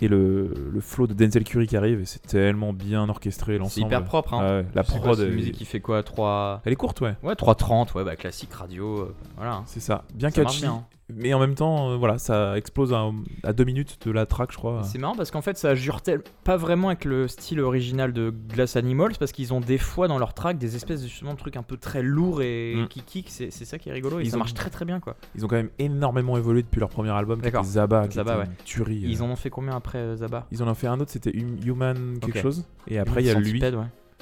et 0.00 0.08
le, 0.08 0.52
le 0.72 0.80
flow 0.80 1.06
de 1.06 1.14
Denzel 1.14 1.44
Curry 1.44 1.68
qui 1.68 1.76
arrive. 1.76 2.00
Et 2.00 2.04
c'est 2.06 2.22
tellement 2.22 2.72
bien 2.72 3.08
orchestré 3.08 3.52
C'est 3.54 3.58
l'ensemble. 3.58 3.86
hyper 3.86 4.04
propre. 4.04 4.34
Hein. 4.34 4.40
Ah 4.42 4.56
ouais, 4.58 4.66
la 4.74 4.82
C'est 4.82 4.92
quoi, 4.98 5.12
prod, 5.12 5.20
est- 5.20 5.30
musique 5.30 5.54
qui 5.54 5.64
fait 5.64 5.80
quoi 5.80 6.02
3. 6.02 6.62
elle 6.64 6.72
est 6.72 6.76
courte, 6.76 7.00
ouais. 7.02 7.14
Ouais, 7.22 7.34
3.30, 7.34 7.94
ouais, 7.96 8.04
bah 8.04 8.16
classique 8.16 8.52
radio. 8.52 9.02
euh, 9.02 9.14
voilà. 9.36 9.54
hein. 9.56 9.62
C'est 9.66 9.80
ça, 9.80 10.04
bien 10.14 10.30
Ça 10.30 10.42
catchy. 10.42 10.62
bien, 10.62 10.72
hein. 10.72 10.84
Mais 11.14 11.32
en 11.34 11.38
même 11.38 11.54
temps, 11.54 11.90
euh, 11.92 11.96
voilà, 11.96 12.18
ça 12.18 12.56
explose 12.58 12.92
à, 12.92 13.10
à 13.44 13.52
deux 13.52 13.62
minutes 13.62 13.98
de 14.04 14.10
la 14.10 14.26
track, 14.26 14.50
je 14.50 14.56
crois. 14.56 14.82
C'est 14.82 14.98
marrant 14.98 15.14
parce 15.14 15.30
qu'en 15.30 15.40
fait 15.40 15.56
ça 15.56 15.74
jure 15.76 16.00
pas 16.42 16.56
vraiment 16.56 16.88
avec 16.88 17.04
le 17.04 17.28
style 17.28 17.60
original 17.60 18.12
de 18.12 18.34
Glass 18.48 18.74
Animals 18.76 19.12
parce 19.18 19.30
qu'ils 19.30 19.54
ont 19.54 19.60
des 19.60 19.78
fois 19.78 20.08
dans 20.08 20.18
leur 20.18 20.34
track 20.34 20.58
des 20.58 20.74
espèces 20.74 21.02
de 21.02 21.06
justement 21.08 21.34
de 21.34 21.38
trucs 21.38 21.56
un 21.56 21.62
peu 21.62 21.76
très 21.76 22.02
lourds 22.02 22.42
et 22.42 22.74
Mm. 22.76 22.88
qui 22.88 23.02
kick, 23.02 23.30
c'est 23.30 23.50
ça 23.52 23.78
qui 23.78 23.88
est 23.88 23.92
rigolo 23.92 24.18
et 24.18 24.24
Ils 24.24 24.30
ça 24.30 24.36
ont- 24.36 24.40
marche 24.40 24.54
très 24.54 24.68
très 24.70 24.84
bien 24.84 24.98
quoi. 24.98 25.16
Ils 25.36 25.44
ont 25.44 25.48
quand 25.48 25.56
même 25.56 25.70
énormément 25.78 26.36
évolué 26.36 26.62
depuis 26.62 26.80
leur 26.80 26.88
premier 26.88 27.10
album, 27.10 27.40
qui 27.40 27.48
était. 27.48 27.62
Zaba, 27.62 28.08
qui 28.08 28.16
Zaba, 28.16 28.32
était 28.32 28.40
ouais. 28.40 28.46
une 28.46 28.64
tuerie. 28.64 29.04
euh. 29.04 29.08
Ils 29.08 29.22
en 29.22 29.30
ont 29.30 29.36
fait 29.36 29.50
combien 29.50 29.76
après 29.76 29.98
euh, 29.98 30.16
Zaba? 30.16 30.46
Ils 30.50 30.62
en 30.62 30.68
ont 30.68 30.74
fait 30.74 30.88
un 30.88 30.98
autre, 30.98 31.12
c'était 31.12 31.30
Hum- 31.30 31.58
Human 31.64 32.18
quelque 32.20 32.40
chose. 32.40 32.64
Et 32.88 32.98
après, 32.98 33.22
il 33.22 33.26
y 33.26 33.30
a 33.30 33.34
lui, 33.38 33.60
ouais. 33.62 33.70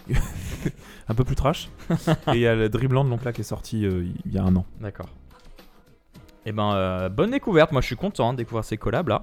un 1.08 1.14
peu 1.14 1.24
plus 1.24 1.34
trash. 1.34 1.70
et 2.28 2.34
il 2.34 2.40
y 2.40 2.46
a 2.46 2.54
le 2.54 2.68
Dreamland, 2.68 3.08
donc 3.08 3.24
là, 3.24 3.32
qui 3.32 3.40
est 3.40 3.44
sorti 3.44 3.86
euh, 3.86 4.04
il 4.26 4.32
y 4.32 4.38
a 4.38 4.44
un 4.44 4.54
an. 4.56 4.66
D'accord. 4.80 5.08
Et 6.46 6.52
ben 6.52 6.72
euh, 6.74 7.08
bonne 7.08 7.30
découverte, 7.30 7.72
moi 7.72 7.80
je 7.80 7.86
suis 7.86 7.96
content 7.96 8.32
de 8.32 8.38
découvrir 8.38 8.64
ces 8.64 8.76
collabs 8.76 9.08
là. 9.08 9.22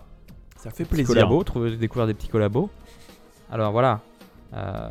Ça 0.58 0.70
fait 0.72 0.86
plaisir. 0.86 1.08
collabos, 1.08 1.44
trouver- 1.44 1.76
découvrir 1.78 2.08
des 2.08 2.14
petits 2.14 2.28
collabos. 2.28 2.70
Alors 3.52 3.72
voilà. 3.72 4.00
Euh, 4.54 4.90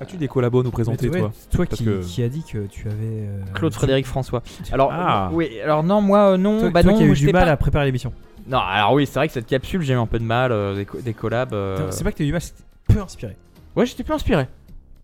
As-tu 0.00 0.16
des 0.16 0.28
collabos 0.28 0.60
à 0.60 0.64
nous 0.64 0.70
présenter, 0.70 1.10
toi 1.10 1.30
Toi 1.50 1.66
Parce 1.66 1.78
qui, 1.78 1.84
que- 1.84 2.02
qui 2.02 2.22
a 2.22 2.28
dit 2.28 2.42
que 2.42 2.66
tu 2.66 2.86
avais. 2.88 2.96
euh, 3.02 3.40
Claude 3.54 3.74
Frédéric 3.74 4.06
François. 4.06 4.42
Alors 4.72 4.90
Ah. 4.92 5.30
oui, 5.32 5.60
alors 5.60 5.82
non 5.82 6.00
moi 6.00 6.32
euh, 6.32 6.36
non, 6.36 6.58
Toi, 6.60 6.70
bah 6.70 6.82
toi 6.82 6.92
non, 6.92 6.98
qui 6.98 7.04
as 7.04 7.06
eu 7.06 7.10
du 7.10 7.14
j'étais 7.16 7.32
mal 7.32 7.44
pas- 7.46 7.50
à 7.52 7.56
préparer 7.56 7.84
l'émission. 7.86 8.12
Non, 8.46 8.58
alors 8.58 8.94
oui, 8.94 9.06
c'est 9.06 9.18
vrai 9.18 9.28
que 9.28 9.34
cette 9.34 9.46
capsule, 9.46 9.82
j'ai 9.82 9.92
eu 9.92 9.96
un 9.96 10.06
peu 10.06 10.18
de 10.18 10.24
mal, 10.24 10.50
euh, 10.52 10.74
des, 10.74 10.84
co- 10.86 10.98
des 11.00 11.12
collabs. 11.14 11.52
euh, 11.52 11.90
C'est 11.90 12.02
pas 12.02 12.10
que 12.12 12.16
t'as 12.18 12.24
eu 12.24 12.28
du 12.28 12.32
mal, 12.32 12.40
c'était 12.40 12.62
peu 12.88 13.00
inspiré. 13.00 13.36
Ouais, 13.76 13.86
j'étais 13.86 14.02
plus 14.04 14.14
inspiré. 14.14 14.48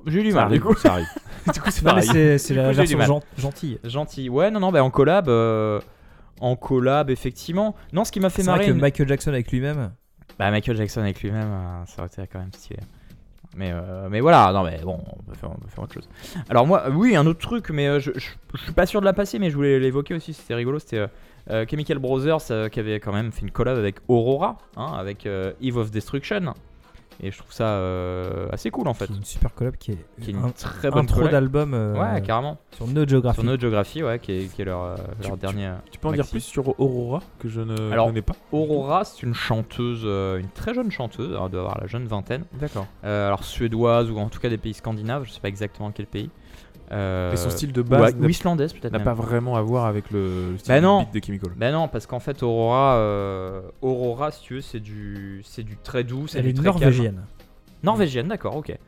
J'ai 0.07 0.21
eu 0.21 0.25
du 0.25 0.33
mal, 0.33 0.49
du 0.51 0.61
coup. 0.61 0.75
ça 0.75 0.93
arrive. 0.95 1.07
du 1.53 1.61
coup, 1.61 1.71
c'est 1.71 1.85
Non, 1.85 1.95
mais 1.95 2.01
pareil. 2.01 2.09
c'est 2.11 2.39
c'est 2.39 2.55
Du 2.55 2.61
la 2.61 2.69
coup, 2.69 2.75
j'ai 2.75 2.83
eu 2.83 2.87
du 2.87 2.97
version 2.97 3.15
mal. 3.17 3.23
gen- 3.37 3.43
gentille. 3.43 3.79
Gentil. 3.85 4.29
Ouais, 4.29 4.51
non, 4.51 4.61
non, 4.61 4.73
bah 4.73 4.83
en 4.83 4.91
collab. 4.91 5.29
euh, 5.29 5.79
en 6.41 6.57
collab, 6.57 7.11
effectivement. 7.11 7.75
Non, 7.93 8.05
ce 8.05 8.13
qui 8.13 8.21
m'a 8.21 8.31
fait 8.31 8.43
C'est 8.43 8.51
vrai 8.51 8.59
marrer. 8.61 8.69
que 8.69 8.73
Michael 8.73 9.09
Jackson 9.09 9.31
avec 9.31 9.51
lui-même. 9.51 9.93
Bah, 10.39 10.51
Michael 10.51 10.77
Jackson 10.77 11.01
avec 11.01 11.21
lui-même, 11.23 11.49
euh, 11.51 11.85
ça 11.87 12.03
aurait 12.03 12.07
été 12.09 12.23
quand 12.33 12.39
même 12.39 12.53
stylé. 12.53 12.81
Mais, 13.57 13.71
euh, 13.73 14.09
mais 14.11 14.21
voilà, 14.21 14.53
non, 14.53 14.63
mais 14.63 14.79
bon, 14.85 15.01
on 15.19 15.23
peut, 15.23 15.35
faire, 15.35 15.51
on 15.51 15.55
peut 15.59 15.69
faire 15.69 15.83
autre 15.83 15.95
chose. 15.95 16.09
Alors, 16.49 16.67
moi, 16.67 16.91
oui, 16.91 17.17
un 17.17 17.27
autre 17.27 17.41
truc, 17.41 17.71
mais 17.71 17.89
euh, 17.89 17.99
je, 17.99 18.13
je, 18.15 18.29
je 18.55 18.63
suis 18.63 18.73
pas 18.73 18.87
sûr 18.87 19.01
de 19.01 19.07
la 19.07 19.13
passer, 19.13 19.39
mais 19.39 19.51
je 19.51 19.57
voulais 19.57 19.81
l'évoquer 19.81 20.15
aussi, 20.15 20.33
c'était 20.35 20.55
rigolo. 20.55 20.79
C'était 20.79 21.07
Chemical 21.69 21.99
Brothers 21.99 22.71
qui 22.71 22.79
avait 22.79 23.01
quand 23.01 23.13
même 23.13 23.33
fait 23.33 23.41
une 23.41 23.51
collab 23.51 23.79
avec 23.79 23.97
Aurora, 24.07 24.59
hein, 24.77 24.93
avec 24.99 25.27
Eve 25.27 25.79
of 25.79 25.91
Destruction. 25.91 26.53
Et 27.21 27.33
je 27.33 27.39
trouve 27.39 27.53
ça 27.53 27.65
euh, 27.65 28.49
assez 28.53 28.71
cool 28.71 28.87
en 28.87 28.95
fait. 28.95 29.07
Qui 29.07 29.13
est 29.13 29.17
une 29.17 29.25
super 29.25 29.53
collab 29.55 29.77
qui 29.77 29.91
est, 29.93 29.99
Qui 30.23 30.31
est 30.31 30.35
une 30.35 30.45
un, 30.45 30.51
très 30.51 30.89
bonne 30.91 31.01
intro 31.01 31.27
d'album 31.27 31.75
euh, 31.75 31.95
Ouais, 31.95 32.23
carrément. 32.23 32.59
sur 32.71 32.87
No 32.87 33.07
Geography. 33.09 33.41
Sur 33.41 33.45
No 33.51 33.59
Geography, 33.59 34.03
ouais, 34.05 34.19
qui 34.21 34.33
est, 34.33 34.55
qui 34.55 34.63
est 34.63 34.65
leur, 34.65 34.83
euh, 34.83 34.97
leur 35.23 35.33
Tu- 35.33 35.39
dernier. 35.39 35.73
Tu 35.91 35.99
peux 35.99 36.07
en 36.09 36.13
dire 36.13 36.27
plus 36.29 36.41
sur 36.41 36.79
Aurora, 36.81 37.21
que 37.41 37.49
je 37.49 37.61
ne 37.61 37.91
Alors, 37.91 38.07
connais 38.07 38.23
pas 38.23 38.35
Aurora, 38.53 39.05
c'est 39.05 39.25
une 39.25 39.35
chanteuse, 39.35 40.03
euh, 40.05 40.39
une 40.39 40.49
très 40.51 40.75
jeune 40.75 40.93
chanteuse, 40.93 41.31
elle 41.31 41.51
doit 41.51 41.61
avoir 41.61 41.81
la 41.81 41.89
jeune 41.89 42.07
vingtaine. 42.07 42.45
D'accord. 42.53 42.87
Euh, 43.05 43.27
alors 43.27 43.43
suédoise 43.43 44.11
ou 44.13 44.19
en 44.19 44.29
tout 44.29 44.39
cas 44.39 44.49
des 44.49 44.59
pays 44.59 44.75
scandinaves, 44.75 45.25
je 45.25 45.33
sais 45.33 45.41
pas 45.41 45.49
exactement 45.49 45.91
quel 45.91 46.07
pays. 46.07 46.31
Euh, 46.91 47.33
Et 47.33 47.37
son 47.37 47.51
style 47.51 47.73
de 47.73 47.83
ou, 47.83 47.85
base 47.85 48.15
ou 48.19 48.29
islandaise 48.29 48.73
peut-être. 48.73 48.93
n'a 48.93 49.01
pas 49.01 49.13
vraiment 49.15 49.57
à 49.57 49.61
voir 49.63 49.85
avec 49.85 50.11
le, 50.11 50.53
le 50.53 50.59
style 50.59 50.73
Bah 50.73 50.81
de 50.81 50.85
non. 50.87 51.03
beat 51.03 51.15
de 51.23 51.27
Chemical. 51.27 51.51
Ben 51.57 51.73
non, 51.73 51.87
parce 51.89 52.07
qu'en 52.07 52.19
fait 52.21 52.43
Aurora, 52.43 52.97
euh, 52.97 53.61
Aurora, 53.83 54.31
si 54.31 54.41
tu 54.43 54.55
veux, 54.55 54.61
c'est 54.63 54.81
du, 54.81 55.43
c'est 55.45 55.63
du 55.63 55.77
très 55.77 56.03
doux, 56.05 56.27
c'est 56.27 56.39
Elle 56.39 56.45
du 56.45 56.51
est 56.51 56.55
très 56.55 56.65
norvégienne. 56.65 57.15
calme. 57.17 57.27
Norvégienne, 57.83 58.29
d'accord, 58.29 58.57
ok. 58.57 58.69
Ouais, 58.69 58.79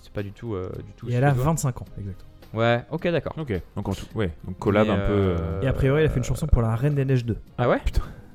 c'est 0.00 0.12
pas 0.12 0.22
du 0.22 0.30
tout, 0.32 0.54
euh, 0.54 0.70
du 0.86 0.92
tout. 0.96 1.08
Et 1.08 1.14
elle 1.14 1.24
a 1.24 1.30
suédois. 1.30 1.44
25 1.46 1.82
ans, 1.82 1.84
exactement. 1.98 2.30
Ouais, 2.54 2.84
ok, 2.90 3.08
d'accord. 3.08 3.34
Ok, 3.36 3.60
donc 3.74 3.88
en 3.88 3.92
tout, 3.94 4.06
ouais, 4.14 4.30
donc 4.44 4.58
collab 4.58 4.86
Mais, 4.86 4.92
un 4.92 5.06
peu. 5.08 5.34
Et 5.62 5.66
a 5.66 5.72
priori, 5.72 6.00
elle 6.02 6.06
a 6.06 6.10
fait 6.10 6.18
une 6.18 6.24
chanson 6.24 6.46
pour 6.46 6.62
la 6.62 6.76
Reine 6.76 6.94
des 6.94 7.04
Neiges 7.04 7.24
2. 7.24 7.36
Ah 7.58 7.68
ouais. 7.68 7.80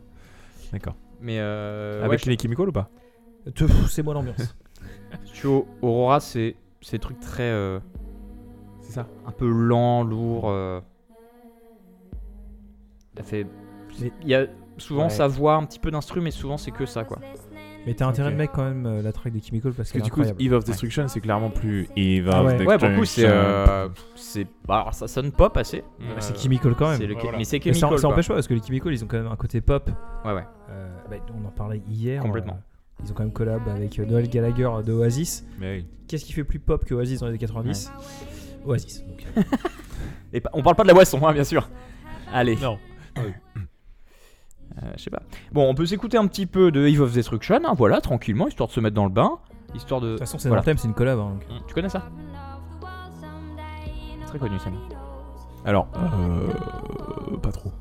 D'accord. 0.73 0.95
Mais 1.21 1.37
euh, 1.39 2.03
Avec 2.03 2.25
ouais, 2.25 2.31
les 2.31 2.37
Chemical 2.37 2.69
ou 2.69 2.71
pas 2.71 2.89
c'est 3.89 4.03
moi 4.03 4.13
l'ambiance. 4.13 4.53
si 5.23 5.31
tu 5.33 5.47
vois, 5.47 5.63
Aurora, 5.81 6.19
c'est, 6.19 6.55
c'est 6.81 6.97
des 6.97 6.99
trucs 7.01 7.19
très, 7.21 7.43
euh, 7.43 7.79
ça. 9.03 9.07
un 9.25 9.31
peu 9.31 9.49
lent, 9.49 10.03
lourd. 10.03 10.45
euh. 10.49 10.79
Elle 13.17 13.23
fait. 13.23 13.47
Mais- 14.01 14.11
Il 14.21 14.29
y 14.29 14.35
a 14.35 14.45
souvent 14.77 15.03
Ouais. 15.05 15.09
sa 15.09 15.27
voix, 15.27 15.55
un 15.55 15.65
petit 15.65 15.79
peu 15.79 15.89
d'instru, 15.91 16.21
mais 16.21 16.31
souvent 16.31 16.57
c'est 16.57 16.71
que 16.71 16.85
ça 16.85 17.03
quoi. 17.03 17.17
Mais 17.85 17.93
t'as 17.93 18.05
intérêt 18.05 18.27
Ok. 18.27 18.33
de 18.33 18.37
mettre 18.37 18.51
quand 18.53 18.65
même 18.65 18.85
euh, 18.85 19.01
la 19.01 19.13
track 19.13 19.31
des 19.31 19.41
Chemical 19.41 19.71
parce 19.71 19.91
Parce 19.91 19.91
que 19.91 19.99
du 20.05 20.11
coup. 20.11 20.21
Eve 20.39 20.51
of 20.53 20.65
Destruction, 20.65 21.07
c'est 21.07 21.21
clairement 21.21 21.49
plus 21.49 21.87
Eve 21.95 22.29
Ah 22.31 22.41
of 22.41 22.47
ouais. 22.47 22.57
Destruction. 22.57 22.69
Ouais, 22.69 22.77
pour 22.77 22.89
le 22.89 22.95
coup 22.97 23.05
c'est. 23.05 23.25
euh, 23.25 23.87
c'est 24.15 24.45
bah, 24.67 24.81
alors, 24.81 24.93
ça 24.93 25.07
sonne 25.07 25.31
pop 25.31 25.55
assez. 25.55 25.83
Euh, 26.01 26.15
C'est 26.19 26.37
Chemical 26.37 26.75
quand 26.75 26.89
même. 26.89 26.97
c'est 26.99 27.07
le- 27.07 27.15
Ouais, 27.15 27.21
voilà. 27.21 27.37
Mais 27.37 27.43
c'est 27.45 27.57
Mais 27.65 27.71
ça, 27.73 27.79
Chemical. 27.79 27.97
ça 27.99 28.01
quoi. 28.07 28.13
empêche 28.13 28.27
pas 28.27 28.33
parce 28.35 28.47
que 28.47 28.53
les 28.53 28.61
Chemical 28.61 28.93
ils 28.93 29.03
ont 29.03 29.07
quand 29.07 29.17
même 29.17 29.31
un 29.31 29.35
côté 29.37 29.61
pop. 29.61 29.89
Ouais, 30.25 30.33
ouais. 30.33 30.43
Euh, 30.69 30.89
bah, 31.09 31.15
on 31.41 31.47
en 31.47 31.51
parlait 31.51 31.81
hier. 31.87 32.21
Complètement. 32.21 32.53
euh, 32.59 33.03
ils 33.05 33.11
ont 33.11 33.13
quand 33.15 33.23
même 33.23 33.31
collab 33.31 33.67
avec 33.69 33.97
Noel 33.99 34.27
Gallagher 34.29 34.69
de 34.85 34.91
Oasis. 34.91 35.45
Mais 35.59 35.77
oui. 35.77 35.87
Qu'est-ce 36.09 36.25
qui 36.25 36.33
fait 36.33 36.43
plus 36.43 36.59
pop 36.59 36.83
que 36.85 36.93
Oasis 36.93 37.21
dans 37.21 37.27
les 37.27 37.31
années 37.31 37.39
90 37.39 37.89
Oasis. 38.67 39.03
donc. 39.05 39.45
Et 40.33 40.41
pas- 40.41 40.49
on 40.53 40.61
parle 40.61 40.75
pas 40.75 40.83
de 40.83 40.87
la 40.89 40.93
boisson, 40.93 41.25
hein, 41.25 41.33
bien 41.33 41.43
sûr. 41.43 41.69
Allez. 42.33 42.55
Non. 42.57 42.77
Euh, 43.17 44.91
je 44.97 45.03
sais 45.03 45.09
pas. 45.09 45.21
Bon, 45.51 45.67
on 45.67 45.73
peut 45.73 45.85
s'écouter 45.85 46.17
un 46.17 46.27
petit 46.27 46.45
peu 46.45 46.71
de 46.71 46.85
Eve 46.87 47.01
of 47.01 47.13
Destruction, 47.13 47.59
hein, 47.65 47.73
voilà, 47.75 47.99
tranquillement, 48.01 48.47
histoire 48.47 48.67
de 48.67 48.73
se 48.73 48.79
mettre 48.79 48.95
dans 48.95 49.05
le 49.05 49.09
bain. 49.11 49.39
Histoire 49.73 50.01
de. 50.01 50.11
Toute 50.11 50.19
façon, 50.19 50.37
c'est 50.37 50.49
dans 50.49 50.55
le 50.55 50.61
thème, 50.61 50.77
c'est 50.77 50.87
une 50.87 50.93
collab. 50.93 51.17
hein, 51.19 51.31
donc. 51.31 51.43
Mm, 51.49 51.63
Tu 51.67 51.73
connais 51.73 51.89
ça? 51.89 52.09
Très 54.27 54.39
connu 54.39 54.59
ça. 54.59 54.69
Alors, 55.65 55.87
euh, 55.95 57.37
pas 57.37 57.51
trop. 57.51 57.71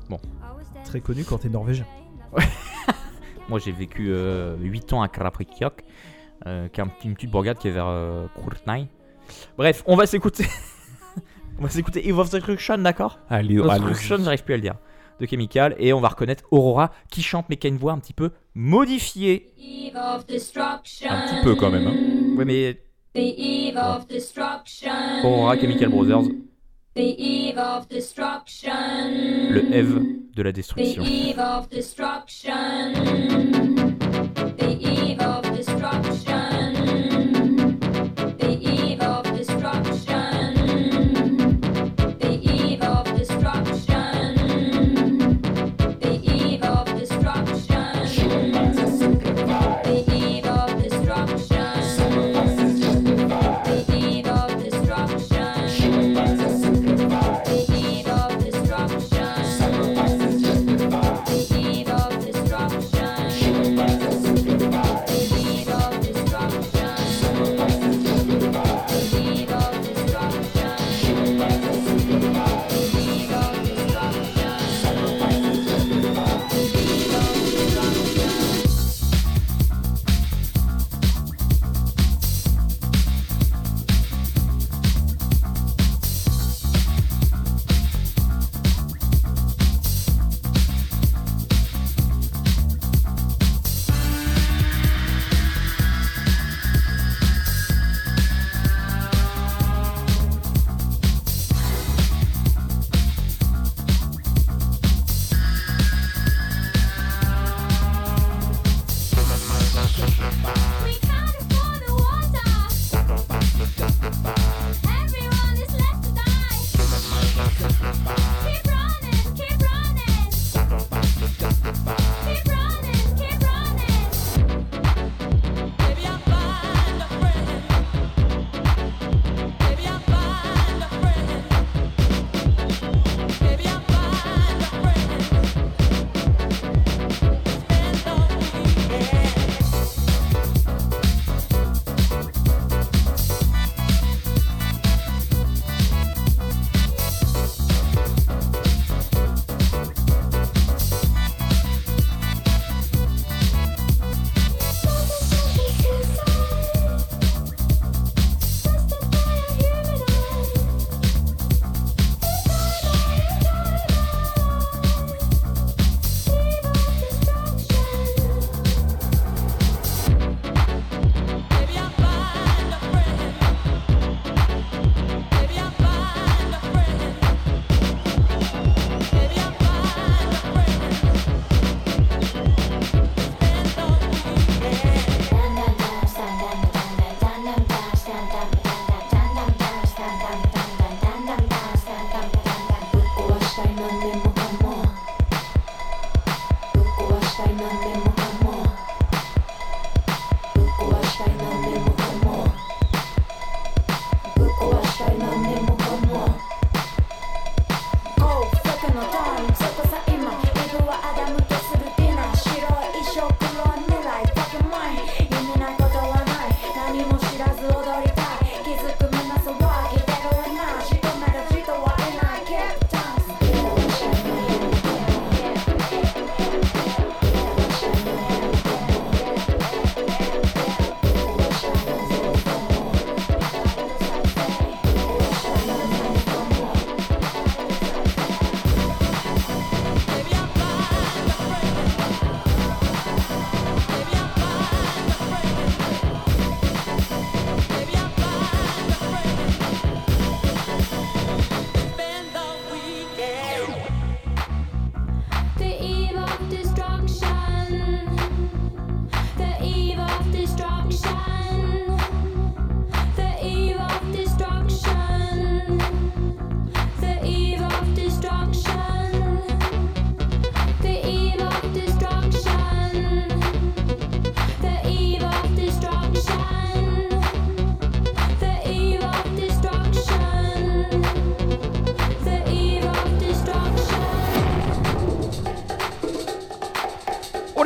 Très 0.85 1.01
connu 1.01 1.23
quand 1.25 1.39
t'es 1.39 1.49
norvégien. 1.49 1.85
Moi 3.49 3.59
j'ai 3.59 3.71
vécu 3.71 4.13
8 4.59 4.93
ans 4.93 5.01
à 5.01 5.07
Kraprikjok, 5.07 5.83
euh, 6.45 6.67
qui 6.69 6.79
est 6.79 6.83
un 6.83 6.87
petit- 6.87 7.07
une 7.07 7.13
petite 7.15 7.31
bourgade 7.31 7.57
qui 7.57 7.67
est 7.67 7.71
vers 7.71 7.87
euh. 7.87 8.27
Bref, 9.57 9.83
on 9.85 9.95
va 9.95 10.05
s'écouter. 10.05 10.45
on 11.59 11.63
va 11.63 11.69
s'écouter 11.69 12.07
Eve 12.07 12.19
of 12.19 12.29
Destruction, 12.29 12.77
d'accord 12.79 13.19
Allez. 13.29 13.55
Destruction, 13.55 14.17
j'arrive 14.23 14.43
plus 14.43 14.53
à 14.53 14.57
le 14.57 14.61
dire. 14.61 14.75
De 15.19 15.25
Chemical, 15.25 15.75
et 15.79 15.93
on 15.93 15.99
va 15.99 16.09
reconnaître 16.09 16.43
Aurora 16.51 16.91
qui 17.09 17.23
chante, 17.23 17.47
mais 17.49 17.57
qui 17.57 17.65
a 17.65 17.71
une 17.71 17.77
voix 17.77 17.91
un 17.93 17.97
petit 17.97 18.13
peu 18.13 18.29
modifiée. 18.53 19.51
Eve 19.57 19.95
of 19.95 20.27
destruction. 20.27 21.09
Un 21.09 21.21
petit 21.27 21.43
peu 21.43 21.55
quand 21.55 21.71
même. 21.71 21.87
Hein. 21.87 22.35
Ouais, 22.37 22.45
mais 22.45 22.73
The 23.15 23.19
eve 23.35 23.77
of 23.77 24.07
destruction. 24.07 24.91
Aurora 25.23 25.57
Chemical 25.57 25.89
Brothers, 25.89 26.27
The 26.95 26.99
eve 27.17 27.57
of 27.57 27.87
destruction. 27.87 28.71
le 29.49 29.73
Eve 29.73 30.01
de 30.35 30.43
la 30.43 30.51
destruction. 30.51 31.03
The 31.03 31.07
eve 31.07 31.39
of 31.39 31.67
destruction. 31.69 32.53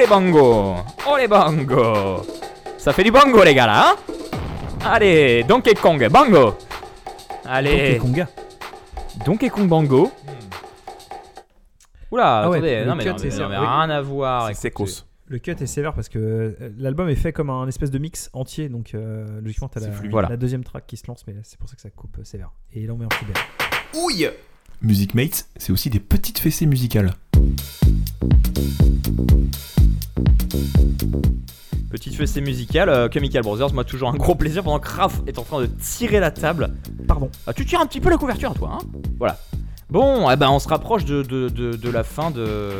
Les 0.01 0.07
bangos 0.07 0.75
Oh 1.07 1.15
les 1.17 1.27
bangos 1.27 2.25
Ça 2.77 2.91
fait 2.93 3.03
du 3.03 3.11
bango 3.11 3.43
les 3.43 3.53
gars 3.53 3.67
là, 3.67 3.91
hein? 3.91 3.95
Allez, 4.83 5.43
Donkey 5.43 5.75
Kong, 5.75 6.07
bango 6.09 6.55
Allez 7.45 7.69
Donkey 7.71 7.97
Konga. 7.99 8.27
Donkey 9.25 9.49
Kong 9.49 9.67
bango. 9.67 10.11
Oula, 12.11 12.41
Ah 12.43 12.49
ouais, 12.49 12.57
attendez, 12.57 12.79
le 12.79 12.85
non 12.85 12.95
mais, 12.95 13.03
cut 13.03 13.09
non, 13.09 13.15
mais- 13.21 13.27
est 13.27 13.29
non, 13.39 13.49
mais 13.49 13.55
sévère. 13.55 13.61
rien 13.61 13.89
à 13.89 14.01
voir. 14.01 14.47
C'est 14.47 14.69
secos. 14.69 15.05
Le 15.27 15.37
cut 15.39 15.51
est 15.51 15.65
sévère 15.67 15.93
parce 15.93 16.09
que 16.09 16.17
euh, 16.19 16.69
l'album 16.79 17.07
est 17.09 17.15
fait 17.15 17.31
comme 17.31 17.49
un 17.51 17.67
espèce 17.67 17.91
de 17.91 17.99
mix 17.99 18.29
entier, 18.33 18.67
donc 18.69 18.93
euh, 18.95 19.39
logiquement 19.41 19.69
t'as 19.69 19.79
la. 19.81 19.87
Voilà. 20.09 20.29
la 20.29 20.37
deuxième 20.37 20.63
track 20.63 20.85
qui 20.87 20.97
se 20.97 21.07
lance, 21.07 21.23
mais 21.27 21.35
c'est 21.43 21.57
pour 21.59 21.69
ça 21.69 21.75
que 21.75 21.81
ça 21.81 21.89
coupe 21.91 22.17
euh, 22.19 22.23
sévère. 22.23 22.51
Et 22.73 22.85
là 22.87 22.93
on 22.93 22.97
met 22.97 23.05
un 23.05 23.09
petit 23.09 23.25
bel. 23.25 23.35
Ouille 24.01 24.29
Music 24.81 25.13
Mates, 25.13 25.45
c'est 25.57 25.71
aussi 25.71 25.89
des 25.91 25.99
petites 25.99 26.39
fessées 26.39 26.65
musicales. 26.65 27.13
Petite 31.89 32.15
fessée 32.15 32.39
musicale, 32.41 32.87
euh, 32.89 33.09
Chemical 33.11 33.41
Brothers, 33.43 33.73
moi 33.73 33.83
toujours 33.83 34.09
un 34.09 34.13
gros 34.15 34.33
plaisir 34.35 34.63
pendant 34.63 34.79
que 34.79 34.87
Raph 34.89 35.21
est 35.27 35.37
en 35.37 35.43
train 35.43 35.59
de 35.61 35.65
tirer 35.65 36.19
la 36.21 36.31
table. 36.31 36.73
Pardon. 37.07 37.29
Ah, 37.47 37.53
tu 37.53 37.65
tires 37.65 37.81
un 37.81 37.85
petit 37.85 37.99
peu 37.99 38.09
la 38.09 38.17
couverture 38.17 38.53
toi, 38.53 38.77
hein? 38.81 38.85
Voilà. 39.19 39.37
Bon, 39.89 40.29
eh 40.31 40.37
ben 40.37 40.49
on 40.49 40.59
se 40.59 40.69
rapproche 40.69 41.03
de, 41.03 41.21
de, 41.21 41.49
de, 41.49 41.75
de 41.75 41.89
la 41.89 42.03
fin 42.03 42.31
de... 42.31 42.71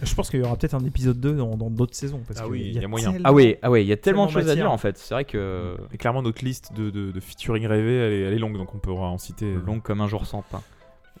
Je 0.00 0.14
pense 0.14 0.30
qu'il 0.30 0.38
y 0.40 0.42
aura 0.44 0.54
peut-être 0.56 0.74
un 0.74 0.84
épisode 0.84 1.18
2 1.18 1.32
dans 1.34 1.56
dans 1.56 1.70
d'autres 1.70 1.96
saisons. 1.96 2.20
Parce 2.26 2.38
Ah 2.40 2.44
que 2.44 2.50
oui, 2.50 2.62
il 2.74 2.80
y 2.80 2.84
a 2.84 2.86
moyen. 2.86 3.12
tellement- 3.12 3.28
Ah 3.28 3.32
oui, 3.32 3.56
ah 3.62 3.70
oui, 3.70 3.82
il 3.82 3.88
y 3.88 3.92
a 3.92 3.96
tellement 3.96 4.26
de 4.26 4.30
choses 4.30 4.48
à 4.48 4.54
dire 4.54 4.70
en 4.70 4.78
fait. 4.78 4.98
C'est 4.98 5.14
vrai 5.14 5.24
que... 5.24 5.76
Et 5.92 5.96
clairement, 5.98 6.22
notre 6.22 6.44
liste 6.44 6.72
de, 6.76 6.90
de, 6.90 7.10
de 7.10 7.20
featuring 7.20 7.66
rêvés, 7.66 7.96
elle 7.96 8.12
est, 8.12 8.20
elle 8.20 8.34
est 8.34 8.38
longue, 8.38 8.56
donc 8.56 8.72
on 8.74 8.78
pourra 8.78 9.08
en 9.08 9.18
citer. 9.18 9.46
euh, 9.46 9.60
Long 9.66 9.80
comme 9.80 10.00
un 10.00 10.06
jour 10.08 10.26
sans 10.26 10.42
pain. 10.42 10.60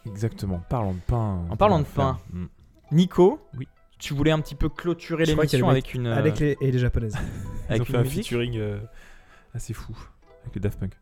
Exactement. 0.06 0.60
Parlons 0.68 0.92
de 0.92 1.00
pain. 1.06 1.40
En 1.50 1.56
parlant 1.56 1.80
de 1.80 1.84
pain. 1.84 2.18
mm. 2.32 2.44
Nico, 2.92 3.40
Oui. 3.58 3.66
Tu 4.04 4.14
voulais 4.14 4.30
un 4.30 4.40
petit 4.40 4.54
peu 4.54 4.68
clôturer 4.68 5.24
l'émission 5.24 5.68
avec 5.68 5.94
une... 5.94 6.06
euh, 6.06 6.16
Avec 6.16 6.38
les, 6.38 6.56
et 6.60 6.70
les 6.70 6.78
japonaises. 6.78 7.16
Ils 7.70 7.72
avec 7.74 7.82
ont 7.82 7.84
fait 7.86 7.92
une 7.92 7.98
un 8.00 8.04
featuring 8.04 8.58
euh, 8.58 8.78
assez 9.54 9.72
fou 9.72 9.96
avec 10.42 10.54
les 10.56 10.60
Daft 10.60 10.78
Punk. 10.78 10.92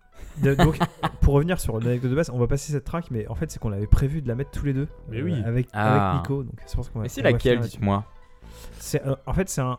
Donc, 0.42 0.78
pour 1.20 1.34
revenir 1.34 1.58
sur 1.60 1.78
l'anecdote 1.80 2.10
de 2.10 2.16
base, 2.16 2.30
on 2.30 2.38
va 2.38 2.46
passer 2.46 2.72
cette 2.72 2.84
track, 2.84 3.10
mais 3.10 3.26
en 3.28 3.34
fait, 3.34 3.50
c'est 3.50 3.58
qu'on 3.58 3.72
avait 3.72 3.86
prévu 3.88 4.22
de 4.22 4.28
la 4.28 4.34
mettre 4.36 4.50
tous 4.52 4.64
les 4.64 4.72
deux. 4.72 4.86
Mais 5.08 5.18
euh, 5.20 5.24
oui. 5.24 5.42
Avec, 5.44 5.68
Ah. 5.72 6.10
avec 6.12 6.22
Nico. 6.22 6.42
Donc, 6.44 6.54
qu'on 6.92 6.98
va- 6.98 7.02
Mais 7.02 7.08
c'est 7.08 7.22
laquelle, 7.22 7.60
dites-moi 7.60 8.04
C'est, 8.78 9.04
euh, 9.06 9.16
en 9.26 9.34
fait, 9.34 9.48
c'est 9.48 9.60
un, 9.60 9.78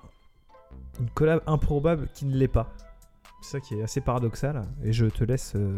une 0.99 1.09
collab 1.11 1.41
improbable 1.47 2.07
qui 2.13 2.25
ne 2.25 2.35
l'est 2.35 2.47
pas. 2.49 2.73
C'est 3.41 3.51
ça 3.51 3.59
qui 3.61 3.75
est 3.75 3.83
assez 3.83 4.01
paradoxal. 4.01 4.65
Et 4.83 4.91
je 4.93 5.05
te 5.05 5.23
laisse 5.23 5.53
euh, 5.55 5.77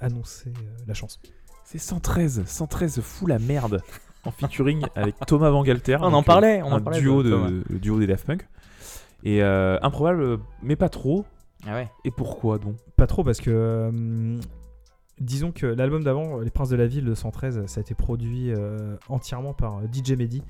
annoncer 0.00 0.50
euh, 0.50 0.84
la 0.86 0.94
chance. 0.94 1.18
C'est 1.64 1.78
113. 1.78 2.44
113 2.46 3.00
fou 3.00 3.26
la 3.26 3.38
merde 3.38 3.82
en 4.26 4.30
featuring 4.30 4.84
avec 4.94 5.14
Thomas 5.26 5.50
Bangalter. 5.50 5.96
On 6.00 6.04
en 6.04 6.10
donc, 6.10 6.24
parlait, 6.26 6.62
on 6.62 6.72
un 6.72 6.78
en 6.78 6.80
parlait 6.80 7.00
duo 7.00 7.22
de 7.22 7.62
le 7.68 7.78
duo 7.78 7.98
des 7.98 8.06
Daft 8.06 8.26
Punk. 8.26 8.46
Et 9.22 9.42
euh, 9.42 9.78
improbable, 9.82 10.20
euh, 10.22 10.36
mais 10.62 10.76
pas 10.76 10.88
trop. 10.88 11.24
Ah 11.66 11.74
ouais 11.74 11.88
Et 12.04 12.10
pourquoi 12.10 12.58
donc? 12.58 12.76
Pas 12.96 13.06
trop 13.06 13.24
parce 13.24 13.40
que. 13.40 13.50
euh, 13.50 14.38
disons 15.20 15.52
que 15.52 15.66
l'album 15.66 16.02
d'avant, 16.04 16.40
Les 16.40 16.50
Princes 16.50 16.68
de 16.70 16.76
la 16.76 16.86
Ville 16.86 17.04
de 17.04 17.14
113, 17.14 17.66
ça 17.66 17.78
a 17.78 17.82
été 17.82 17.94
produit 17.94 18.50
euh, 18.52 18.96
entièrement 19.08 19.54
par 19.54 19.78
euh, 19.78 19.82
DJ 19.92 20.12
Mehdi. 20.12 20.42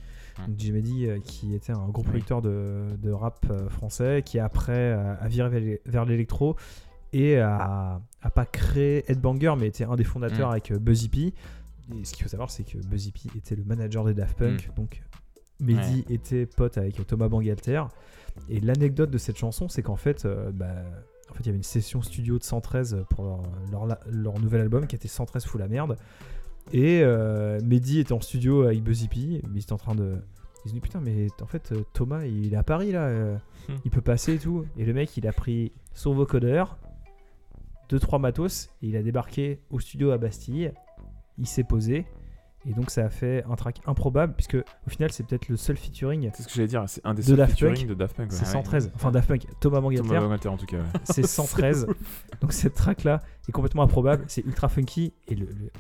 DJ 0.58 0.70
Mehdi 0.72 1.06
euh, 1.08 1.18
qui 1.22 1.54
était 1.54 1.72
un 1.72 1.86
gros 1.88 2.02
Oui. 2.02 2.08
producteur 2.08 2.42
de, 2.42 2.80
de 3.00 3.12
rap 3.12 3.44
euh, 3.50 3.68
français 3.68 4.22
qui 4.24 4.40
après 4.40 4.72
euh, 4.72 5.14
a 5.20 5.28
viré 5.28 5.48
vers 5.50 5.60
l'é- 5.60 5.80
vers 5.86 6.04
l'électro 6.04 6.56
et 7.12 7.38
a, 7.38 8.00
a 8.22 8.30
pas 8.30 8.44
créé 8.44 9.04
Headbanger 9.08 9.54
mais 9.56 9.68
était 9.68 9.84
un 9.84 9.94
des 9.94 10.02
fondateurs 10.02 10.48
Hmm. 10.48 10.52
avec 10.52 10.72
euh, 10.72 10.78
Buzzy 10.80 11.08
P. 11.08 11.34
Et 11.92 12.04
ce 12.04 12.14
qu'il 12.14 12.22
faut 12.22 12.30
savoir 12.30 12.50
c'est 12.50 12.64
que 12.64 12.78
Buzzy 12.78 13.12
P 13.12 13.20
était 13.36 13.56
le 13.56 13.64
manager 13.64 14.04
des 14.04 14.14
Daft 14.14 14.38
Punk 14.38 14.68
Hmm. 14.70 14.74
donc 14.80 15.02
Mehdi 15.60 16.04
était 16.10 16.46
pote 16.46 16.78
avec 16.78 17.06
Thomas 17.06 17.28
Bangalter. 17.28 17.82
Et 18.48 18.58
l'anecdote 18.60 19.10
de 19.10 19.18
cette 19.18 19.38
chanson, 19.38 19.68
c'est 19.68 19.82
qu'en 19.82 19.94
fait, 19.96 20.24
euh, 20.24 20.50
bah, 20.50 20.74
en 21.30 21.34
fait, 21.34 21.40
il 21.40 21.46
y 21.46 21.48
avait 21.50 21.58
une 21.58 21.62
session 21.62 22.02
studio 22.02 22.38
de 22.38 22.42
113 22.42 23.04
pour 23.08 23.42
leur, 23.70 23.86
leur, 24.10 24.40
nouvel 24.40 24.62
album 24.62 24.86
qui 24.88 24.96
était 24.96 25.06
113 25.08 25.44
fou 25.44 25.56
la 25.58 25.68
merde. 25.68 25.96
Et 26.72 27.02
euh, 27.02 27.60
Mehdi 27.62 28.00
était 28.00 28.12
en 28.12 28.20
studio 28.20 28.62
avec 28.62 28.82
Buzzy 28.82 29.06
P, 29.06 29.42
mais 29.48 29.60
il 29.60 29.62
était 29.62 29.72
en 29.72 29.78
train 29.78 29.94
de. 29.94 30.16
Ils 30.64 30.70
se 30.70 30.74
dit 30.74 30.80
putain, 30.80 31.00
mais 31.00 31.28
en 31.40 31.46
fait, 31.46 31.72
euh, 31.72 31.84
Thomas 31.92 32.24
il 32.24 32.52
est 32.54 32.56
à 32.56 32.62
Paris 32.64 32.90
là, 32.90 33.04
euh, 33.06 33.36
Hmm. 33.68 33.76
il 33.84 33.90
peut 33.90 34.00
passer 34.02 34.34
et 34.34 34.38
tout. 34.38 34.66
Et 34.76 34.84
le 34.84 34.92
mec 34.92 35.16
il 35.16 35.26
a 35.26 35.32
pris 35.32 35.72
son 35.94 36.12
vocodeur, 36.14 36.76
2-3 37.88 38.18
matos, 38.20 38.70
et 38.82 38.88
il 38.88 38.96
a 38.96 39.02
débarqué 39.02 39.60
au 39.70 39.78
studio 39.78 40.10
à 40.10 40.18
Bastille. 40.18 40.72
Il 41.38 41.46
s'est 41.46 41.64
posé. 41.64 42.06
Et 42.66 42.72
donc 42.72 42.90
ça 42.90 43.04
a 43.04 43.10
fait 43.10 43.44
un 43.50 43.56
track 43.56 43.80
improbable, 43.86 44.32
puisque 44.32 44.54
au 44.56 44.90
final 44.90 45.12
c'est 45.12 45.26
peut-être 45.26 45.50
le 45.50 45.56
seul 45.58 45.76
featuring 45.76 46.30
C'est 46.34 46.44
ce 46.44 46.48
que 46.48 46.54
j'allais 46.54 46.66
dire. 46.68 46.82
C'est 46.86 47.02
un 47.04 47.12
des 47.12 47.20
De 47.22 47.26
seuls 47.26 47.36
Daft 47.36 47.52
featuring 47.52 47.76
Punk. 47.76 47.86
de 47.88 47.94
Daft 47.94 48.16
Punk. 48.16 48.30
ouais. 48.30 48.36
c'est 48.36 48.44
Ah 48.44 48.48
ouais. 48.48 48.52
113. 48.52 48.92
Enfin 48.94 49.10
Daft 49.10 49.28
Punk, 49.28 49.46
Thomas 49.60 49.80
Bangalter, 49.82 50.08
Thomas 50.08 50.20
Bangalter 50.20 50.48
en 50.48 50.56
tout 50.56 50.64
cas. 50.64 50.78
ouais. 50.78 50.82
c'est 51.04 51.26
113. 51.26 51.86
donc 52.40 52.52
cette 52.54 52.72
track 52.74 53.04
là 53.04 53.20
est 53.48 53.52
complètement 53.52 53.82
improbable, 53.82 54.24
c'est 54.28 54.46
ultra 54.46 54.70
funky 54.70 55.12
et 55.28 55.34
le, 55.34 55.44
le, 55.44 55.70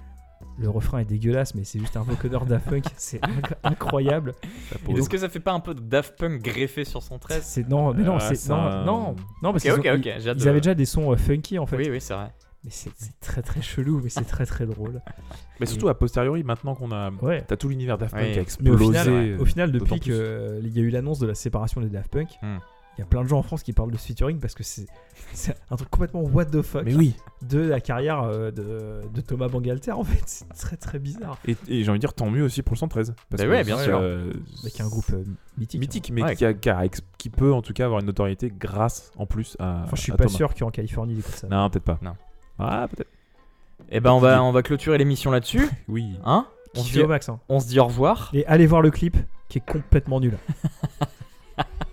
le 0.58 0.68
refrain 0.68 0.98
est 0.98 1.06
dégueulasse, 1.06 1.54
mais 1.54 1.64
c'est 1.64 1.78
juste 1.78 1.96
un 1.96 2.02
vocodeur 2.02 2.44
Daft 2.44 2.68
Punk, 2.68 2.84
c'est 2.98 3.18
inc- 3.22 3.54
incroyable. 3.62 4.34
Ça. 4.70 4.76
Est-ce 4.94 5.08
que 5.08 5.16
ça 5.16 5.30
fait 5.30 5.40
pas 5.40 5.52
un 5.52 5.60
peu 5.60 5.74
de 5.74 5.80
Daft 5.80 6.18
Punk 6.18 6.42
greffé 6.42 6.84
sur 6.84 7.02
113 7.02 7.42
C'est 7.42 7.66
non, 7.66 7.94
mais 7.94 8.02
non, 8.02 8.16
Euh, 8.16 8.18
c'est 8.20 8.34
c'est 8.34 8.50
non, 8.50 8.84
non, 8.84 9.16
non, 9.42 9.52
parce 9.52 9.64
Ok, 9.64 9.80
qu'ils 9.80 9.80
ok, 9.80 9.86
ont- 9.86 9.98
ok, 10.00 10.04
ils, 10.04 10.20
j'ai 10.20 10.28
hâte 10.28 10.36
ils 10.38 10.44
de- 10.44 10.48
avaient 10.50 10.60
déjà 10.60 10.74
des 10.74 10.84
sons 10.84 11.12
euh, 11.12 11.16
funky 11.16 11.58
en 11.58 11.64
fait, 11.64 11.78
Oui, 11.78 11.88
oui, 11.90 12.00
c'est 12.02 12.12
vrai. 12.12 12.30
Mais 12.64 12.70
c'est 12.70 12.90
très 13.20 13.42
très 13.42 13.60
chelou, 13.62 14.00
mais 14.02 14.08
c'est 14.08 14.24
très 14.24 14.46
très 14.46 14.66
drôle. 14.66 15.00
Mais 15.60 15.66
surtout 15.66 15.88
a 15.88 15.96
posteriori, 15.96 16.42
maintenant 16.42 16.74
qu'on 16.74 16.90
a. 16.90 17.10
Ouais. 17.22 17.44
T'as 17.46 17.56
tout 17.56 17.68
l'univers 17.68 17.96
Daft 17.98 18.12
Punk 18.14 18.22
Oui. 18.24 18.32
qui 18.32 18.38
a 18.38 18.42
Mais 18.60 18.70
au 18.70 18.74
explosé. 18.74 18.98
final, 18.98 19.08
euh, 19.08 19.38
au 19.38 19.44
final 19.44 19.70
depuis 19.72 19.90
plus. 19.90 20.00
qu'il 20.00 20.12
y 20.76 20.78
a 20.80 20.82
eu 20.82 20.90
l'annonce 20.90 21.18
de 21.20 21.26
la 21.28 21.34
séparation 21.36 21.80
des 21.80 21.88
Daft 21.88 22.10
Punk, 22.10 22.30
il 22.42 22.48
Hmm. 22.48 22.58
y 22.98 23.02
a 23.02 23.04
plein 23.04 23.22
de 23.22 23.28
gens 23.28 23.38
en 23.38 23.42
France 23.44 23.62
qui 23.62 23.72
parlent 23.72 23.92
de 23.92 23.96
ce 23.96 24.06
featuring 24.06 24.40
parce 24.40 24.54
que 24.54 24.64
c'est 24.64 24.86
c'est 25.32 25.54
un 25.70 25.76
truc 25.76 25.88
complètement 25.90 26.22
what 26.22 26.46
the 26.46 26.60
fuck. 26.62 26.82
Mais 26.84 26.94
oui. 26.96 27.14
de 27.48 27.60
la 27.60 27.80
carrière 27.80 28.22
euh, 28.22 28.50
de, 28.50 29.00
de 29.14 29.20
Thomas 29.20 29.46
Bangalter 29.48 29.92
en 29.92 30.02
fait. 30.02 30.22
C'est 30.26 30.48
très 30.48 30.76
très 30.76 30.98
bizarre. 30.98 31.38
Et, 31.46 31.56
et 31.68 31.84
j'ai 31.84 31.88
envie 31.90 31.98
de 31.98 32.00
dire 32.00 32.14
tant 32.14 32.30
mieux 32.30 32.42
aussi 32.42 32.62
pour 32.62 32.74
le 32.74 32.78
113. 32.78 33.14
Parce 33.30 33.40
Bah 33.42 33.46
que 33.46 33.52
ouais, 33.52 33.62
bien 33.62 33.78
sûr. 33.78 33.96
euh, 33.96 34.32
Avec 34.62 34.80
un 34.80 34.88
groupe 34.88 35.10
euh, 35.12 35.22
mythique. 35.56 35.80
mythique, 35.80 36.10
mais 36.12 36.24
Ouais. 36.24 36.34
qui, 36.34 36.44
a- 36.44 36.52
qui 36.54 36.68
a 36.68 36.84
ex- 36.84 37.00
qui 37.16 37.30
peut 37.30 37.52
en 37.52 37.62
tout 37.62 37.72
cas 37.74 37.84
avoir 37.84 38.00
une 38.00 38.06
notoriété 38.06 38.52
grâce 38.56 39.12
en 39.16 39.26
plus 39.26 39.56
à. 39.60 39.82
Enfin, 39.84 39.94
je 39.96 40.00
suis 40.02 40.12
à 40.12 40.16
pas 40.16 40.24
Thomas. 40.24 40.36
sûr 40.36 40.52
qu'en 40.54 40.70
Californie 40.70 41.14
ils 41.14 41.20
écoutent 41.20 41.32
ça. 41.34 41.46
Non, 41.48 41.70
peut-être 41.70 41.84
pas. 41.84 41.98
Non. 42.02 42.14
Ah, 42.58 42.86
peut-être. 42.90 43.08
Eh 43.90 44.00
ben 44.00 44.12
on 44.12 44.18
va, 44.18 44.42
on 44.42 44.52
va 44.52 44.62
clôturer 44.62 44.98
l'émission 44.98 45.30
là-dessus. 45.30 45.68
Oui. 45.88 46.18
Hein? 46.24 46.46
On 46.76 46.80
se, 46.80 46.84
Kiffez 46.86 46.98
dit, 47.00 47.04
au 47.04 47.08
max. 47.08 47.28
hein. 47.28 47.38
on 47.48 47.60
se 47.60 47.68
dit 47.68 47.78
au 47.78 47.84
revoir. 47.84 48.30
Et 48.32 48.44
allez 48.46 48.66
voir 48.66 48.82
le 48.82 48.90
clip 48.90 49.16
qui 49.48 49.58
est 49.58 49.64
complètement 49.64 50.18
nul. 50.20 50.36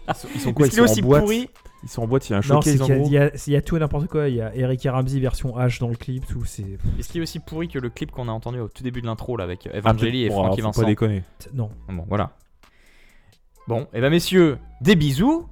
Ils 0.07 0.15
sont, 0.15 0.27
ils 0.33 0.41
sont 0.41 0.53
quoi 0.53 0.65
Est-ce 0.65 0.75
Ils 0.75 0.77
qu'il 0.77 0.83
est 0.83 0.87
sont 0.87 0.91
aussi 0.93 1.03
en 1.03 1.05
boîte. 1.07 1.21
pourri 1.21 1.49
Ils 1.83 1.89
sont 1.89 2.01
en 2.03 2.07
boîte. 2.07 2.29
Il 2.29 2.31
y 2.31 2.35
a 2.35 2.37
un 2.37 2.41
Non, 2.41 2.61
showcase 2.61 2.81
en 2.81 2.87
y, 2.87 2.91
a- 2.91 2.95
gros. 2.95 3.05
il 3.07 3.11
y 3.13 3.17
a- 3.19 3.31
il 3.47 3.53
y 3.53 3.55
a 3.55 3.61
tout 3.61 3.77
et 3.77 3.79
n'importe 3.79 4.07
quoi. 4.07 4.27
Il 4.29 4.35
y 4.35 4.41
a 4.41 4.55
Eric 4.55 4.83
et 4.85 4.89
Ramsey 4.89 5.19
version 5.19 5.55
H 5.57 5.79
dans 5.79 5.87
le 5.89 5.95
clip, 5.95 6.25
tout. 6.27 6.45
C'est 6.45 6.63
Est-ce 6.99 7.09
qu'il 7.09 7.19
est 7.21 7.23
aussi 7.23 7.39
pourri 7.39 7.67
que 7.67 7.77
le 7.77 7.89
clip 7.91 8.09
qu'on 8.11 8.27
a 8.27 8.31
entendu 8.31 8.59
au 8.59 8.67
tout 8.69 8.81
début 8.83 9.01
de 9.01 9.05
l'intro 9.05 9.37
là 9.37 9.43
avec 9.43 9.67
Ah, 9.71 9.77
Evangeli 9.77 10.23
et 10.23 10.27
peut-être- 10.29 10.35
bon, 10.37 10.43
Francky 10.45 10.61
Vincent 10.61 10.81
pas 10.81 10.87
déconner. 10.87 11.23
non. 11.53 11.69
Bon, 11.89 12.05
voilà. 12.07 12.31
Bon, 13.67 13.87
et 13.93 14.01
ben 14.01 14.09
messieurs, 14.09 14.57
des 14.81 14.95
bisous. 14.95 15.47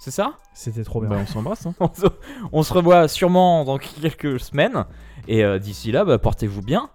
C'est 0.00 0.10
ça? 0.10 0.34
C'était 0.58 0.82
trop 0.82 1.00
bien. 1.00 1.08
Bah, 1.08 1.18
on 1.20 1.26
s'embrasse. 1.26 1.66
Hein. 1.66 1.74
on, 1.78 1.88
se, 1.94 2.06
on 2.50 2.62
se 2.64 2.72
revoit 2.74 3.06
sûrement 3.06 3.64
dans 3.64 3.78
quelques 3.78 4.40
semaines. 4.40 4.86
Et 5.28 5.44
euh, 5.44 5.60
d'ici 5.60 5.92
là, 5.92 6.04
bah, 6.04 6.18
portez-vous 6.18 6.62
bien. 6.62 6.90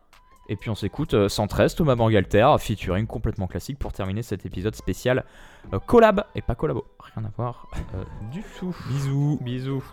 Et 0.49 0.57
puis 0.57 0.69
on 0.69 0.75
s'écoute 0.75 1.13
euh, 1.13 1.29
113 1.29 1.75
Thomas 1.75 1.95
Bangalter, 1.95 2.45
featuring 2.59 3.07
complètement 3.07 3.47
classique 3.47 3.79
pour 3.79 3.93
terminer 3.93 4.21
cet 4.21 4.45
épisode 4.45 4.75
spécial 4.75 5.23
euh, 5.73 5.79
collab 5.79 6.25
et 6.35 6.41
pas 6.41 6.55
collabo. 6.55 6.83
Rien 7.15 7.25
à 7.25 7.31
voir 7.37 7.69
euh, 7.95 8.03
du 8.33 8.43
tout. 8.59 8.75
Bisous. 8.89 9.39
Bisous. 9.41 9.83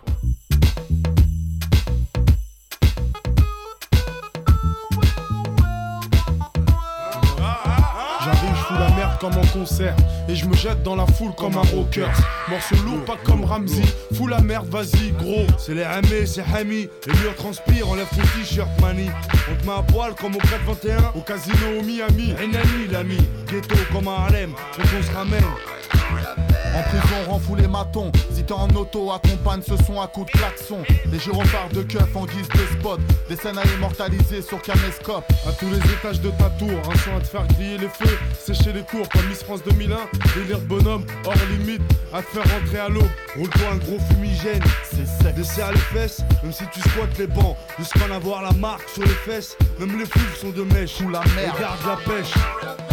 Comme 9.21 9.37
en 9.37 9.45
concert. 9.53 9.95
Et 10.27 10.35
je 10.35 10.45
me 10.47 10.55
jette 10.55 10.81
dans 10.81 10.95
la 10.95 11.05
foule 11.05 11.31
comme 11.37 11.55
un 11.55 11.61
rocker. 11.61 12.09
Morceau 12.49 12.75
lourd, 12.83 13.05
pas 13.05 13.17
comme 13.23 13.45
Ramsey. 13.45 13.83
Fous 14.13 14.27
la 14.27 14.41
merde, 14.41 14.67
vas-y 14.67 15.11
gros. 15.11 15.45
C'est 15.59 15.75
les 15.75 15.83
Hamé, 15.83 16.25
c'est 16.25 16.41
Hami. 16.41 16.89
Les 17.05 17.13
murs 17.21 17.35
transpirent, 17.35 17.87
enlève 17.87 18.07
ton 18.09 18.21
t-shirt 18.39 18.69
mani. 18.81 19.09
On 19.49 19.61
te 19.61 19.65
met 19.65 19.73
à 19.77 19.83
poil 19.83 20.15
comme 20.19 20.35
au 20.35 20.39
421 20.39 21.11
Au 21.15 21.21
casino 21.21 21.79
au 21.79 21.83
Miami. 21.83 22.33
Enani 22.33 22.87
l'ami. 22.89 23.17
Ghetto 23.47 23.75
comme 23.93 24.07
à 24.07 24.23
Harlem 24.23 24.53
Quand 24.75 24.83
on 24.97 25.03
se 25.03 25.11
ramène 25.11 26.50
En 26.73 26.83
prison, 26.83 27.15
rend 27.27 27.39
fou 27.39 27.55
les 27.55 27.67
matons. 27.67 28.11
Si 28.33 28.43
t'es 28.43 28.53
en 28.53 28.69
auto, 28.69 29.11
accompagne 29.11 29.61
ce 29.61 29.75
son 29.83 29.99
à 29.99 30.07
coups 30.07 30.31
de 30.31 30.37
klaxon. 30.37 30.79
Les 31.11 31.19
gyrophares 31.19 31.69
de 31.73 31.81
keuf 31.83 32.15
en 32.15 32.25
guise 32.25 32.47
de 32.47 32.79
spot. 32.79 32.99
Des 33.27 33.35
scènes 33.35 33.57
à 33.57 33.65
immortaliser 33.75 34.41
sur 34.41 34.61
caméscope. 34.61 35.25
À 35.47 35.51
tous 35.51 35.69
les 35.69 35.79
étages 35.91 36.21
de 36.21 36.29
ta 36.31 36.49
tour, 36.51 36.69
un 36.89 36.97
son 36.99 37.17
à 37.17 37.19
te 37.19 37.27
faire 37.27 37.45
griller 37.47 37.77
les 37.77 37.89
feux, 37.89 38.17
sécher 38.39 38.71
les 38.71 38.83
cours 38.83 39.07
comme 39.09 39.27
Miss 39.27 39.43
France 39.43 39.61
2001, 39.65 39.97
délire 40.35 40.59
bonhomme, 40.61 41.05
hors 41.25 41.33
limite, 41.49 41.81
à 42.13 42.21
te 42.21 42.27
faire 42.27 42.59
rentrer 42.59 42.79
à 42.79 42.89
l'eau. 42.89 43.07
Roule-toi 43.35 43.67
un 43.73 43.77
gros 43.77 43.99
fumigène, 44.09 44.63
C'est 44.83 45.05
sec. 45.05 45.35
desserre 45.35 45.71
les 45.73 45.77
fesses, 45.79 46.21
même 46.41 46.53
si 46.53 46.63
tu 46.73 46.79
squattes 46.79 47.17
les 47.17 47.27
bancs, 47.27 47.57
jusqu'à 47.79 48.05
en 48.09 48.15
avoir 48.15 48.41
la 48.41 48.53
marque 48.53 48.87
sur 48.89 49.03
les 49.03 49.09
fesses, 49.09 49.57
même 49.79 49.97
les 49.99 50.05
foules 50.05 50.37
sont 50.39 50.51
de 50.51 50.63
mèche. 50.63 50.97
Fous 50.97 51.09
la 51.09 51.21
merde. 51.35 51.55
Regarde 51.55 51.79
la 51.85 51.95
pêche. 52.13 52.90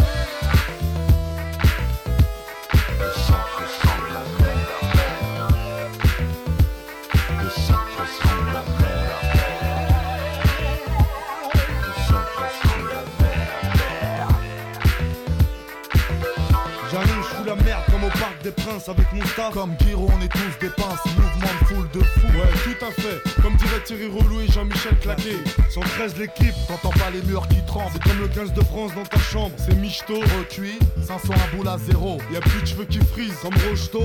Des 18.49 18.63
princes 18.63 18.89
avec 18.89 19.11
mon 19.13 19.25
staff. 19.25 19.53
Comme 19.53 19.75
Giro, 19.79 20.09
on 20.17 20.21
est 20.21 20.27
tous 20.29 20.59
des 20.59 20.69
pinces, 20.69 21.05
mouvement 21.05 21.53
de 21.61 21.65
foule 21.67 21.89
de 21.93 21.99
fou. 21.99 22.27
Ouais, 22.27 22.51
tout 22.63 22.85
à 22.85 22.91
fait. 22.91 23.41
Comme 23.41 23.55
dirait 23.57 23.81
Thierry 23.85 24.07
Relou 24.07 24.41
et 24.41 24.47
Jean-Michel 24.51 24.97
Claquet. 24.99 25.37
113 25.69 26.17
l'équipe, 26.17 26.55
T'entends 26.67 26.97
pas 26.97 27.09
les 27.11 27.21
murs 27.23 27.47
qui 27.47 27.63
tremblent. 27.65 27.91
c'est 27.93 28.03
comme 28.03 28.19
le 28.19 28.27
15 28.27 28.53
de 28.53 28.61
France 28.61 28.91
dans 28.95 29.03
ta 29.03 29.19
chambre. 29.19 29.55
C'est 29.57 29.75
michto. 29.75 30.15
Recuit, 30.15 30.79
500 31.05 31.33
un 31.33 31.57
boule 31.57 31.67
à 31.67 31.77
zéro. 31.77 32.19
Y 32.31 32.37
a 32.37 32.41
plus 32.41 32.61
de 32.61 32.67
cheveux 32.67 32.85
qui 32.85 32.99
frisent 32.99 33.37
comme 33.41 33.55
Rocheteau. 33.69 34.03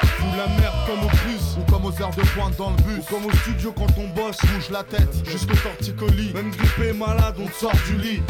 Fous 0.00 0.36
la 0.36 0.46
merde 0.60 0.74
comme 0.86 1.04
au 1.04 1.08
plus. 1.08 1.56
Ou 1.58 1.70
comme 1.70 1.84
aux 1.84 2.02
heures 2.02 2.14
de 2.14 2.22
pointe 2.34 2.56
dans 2.56 2.70
le 2.70 2.76
bus. 2.76 3.04
Ou 3.10 3.14
comme 3.14 3.26
au 3.26 3.32
studio 3.36 3.72
quand 3.72 3.92
on 3.98 4.08
bosse. 4.08 4.38
Bouge 4.40 4.70
la 4.70 4.82
tête, 4.82 5.14
Jusqu'au 5.30 5.56
torticolis. 5.56 6.32
Même 6.34 6.50
grippé 6.50 6.92
malade, 6.92 7.36
on 7.38 7.46
te 7.46 7.54
sort 7.54 7.72
du 7.86 7.96
lit. 7.98 8.22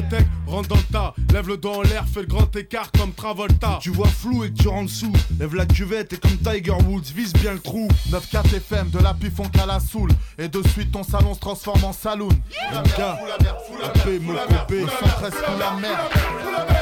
Discothèque, 0.00 0.26
rentre 0.46 0.68
dans 0.68 0.76
le 0.76 0.92
tas. 0.92 1.14
Lève 1.32 1.48
le 1.48 1.56
doigt 1.56 1.78
en 1.78 1.82
l'air, 1.82 2.04
fais 2.06 2.20
le 2.20 2.26
grand 2.26 2.54
écart 2.56 2.90
comme 2.92 3.12
Travolta. 3.12 3.78
Tu 3.80 3.90
vois 3.90 4.08
flou 4.08 4.44
et 4.44 4.50
que 4.50 4.62
tu 4.62 4.68
rentres 4.68 4.92
sous. 4.92 5.12
Lève 5.38 5.54
la 5.54 5.66
cuvette 5.66 6.12
et 6.12 6.16
comme 6.16 6.36
Tiger 6.38 6.72
Woods, 6.86 7.12
vise 7.14 7.32
bien 7.34 7.52
le 7.52 7.60
trou. 7.60 7.88
9-4 8.10 8.54
FM, 8.56 8.90
de 8.90 8.98
la 8.98 9.14
pif 9.14 9.38
on 9.38 9.48
cale 9.48 9.68
la 9.68 9.80
soule. 9.80 10.10
Et 10.38 10.48
de 10.48 10.62
suite 10.68 10.92
ton 10.92 11.02
salon 11.02 11.34
se 11.34 11.40
transforme 11.40 11.84
en 11.84 11.92
saloon. 11.92 12.28
AP, 12.72 14.20
mon 14.20 14.34
copé. 14.34 14.84
113 15.00 15.34
fout 15.34 15.58
la 15.58 15.72
merde. 15.80 16.75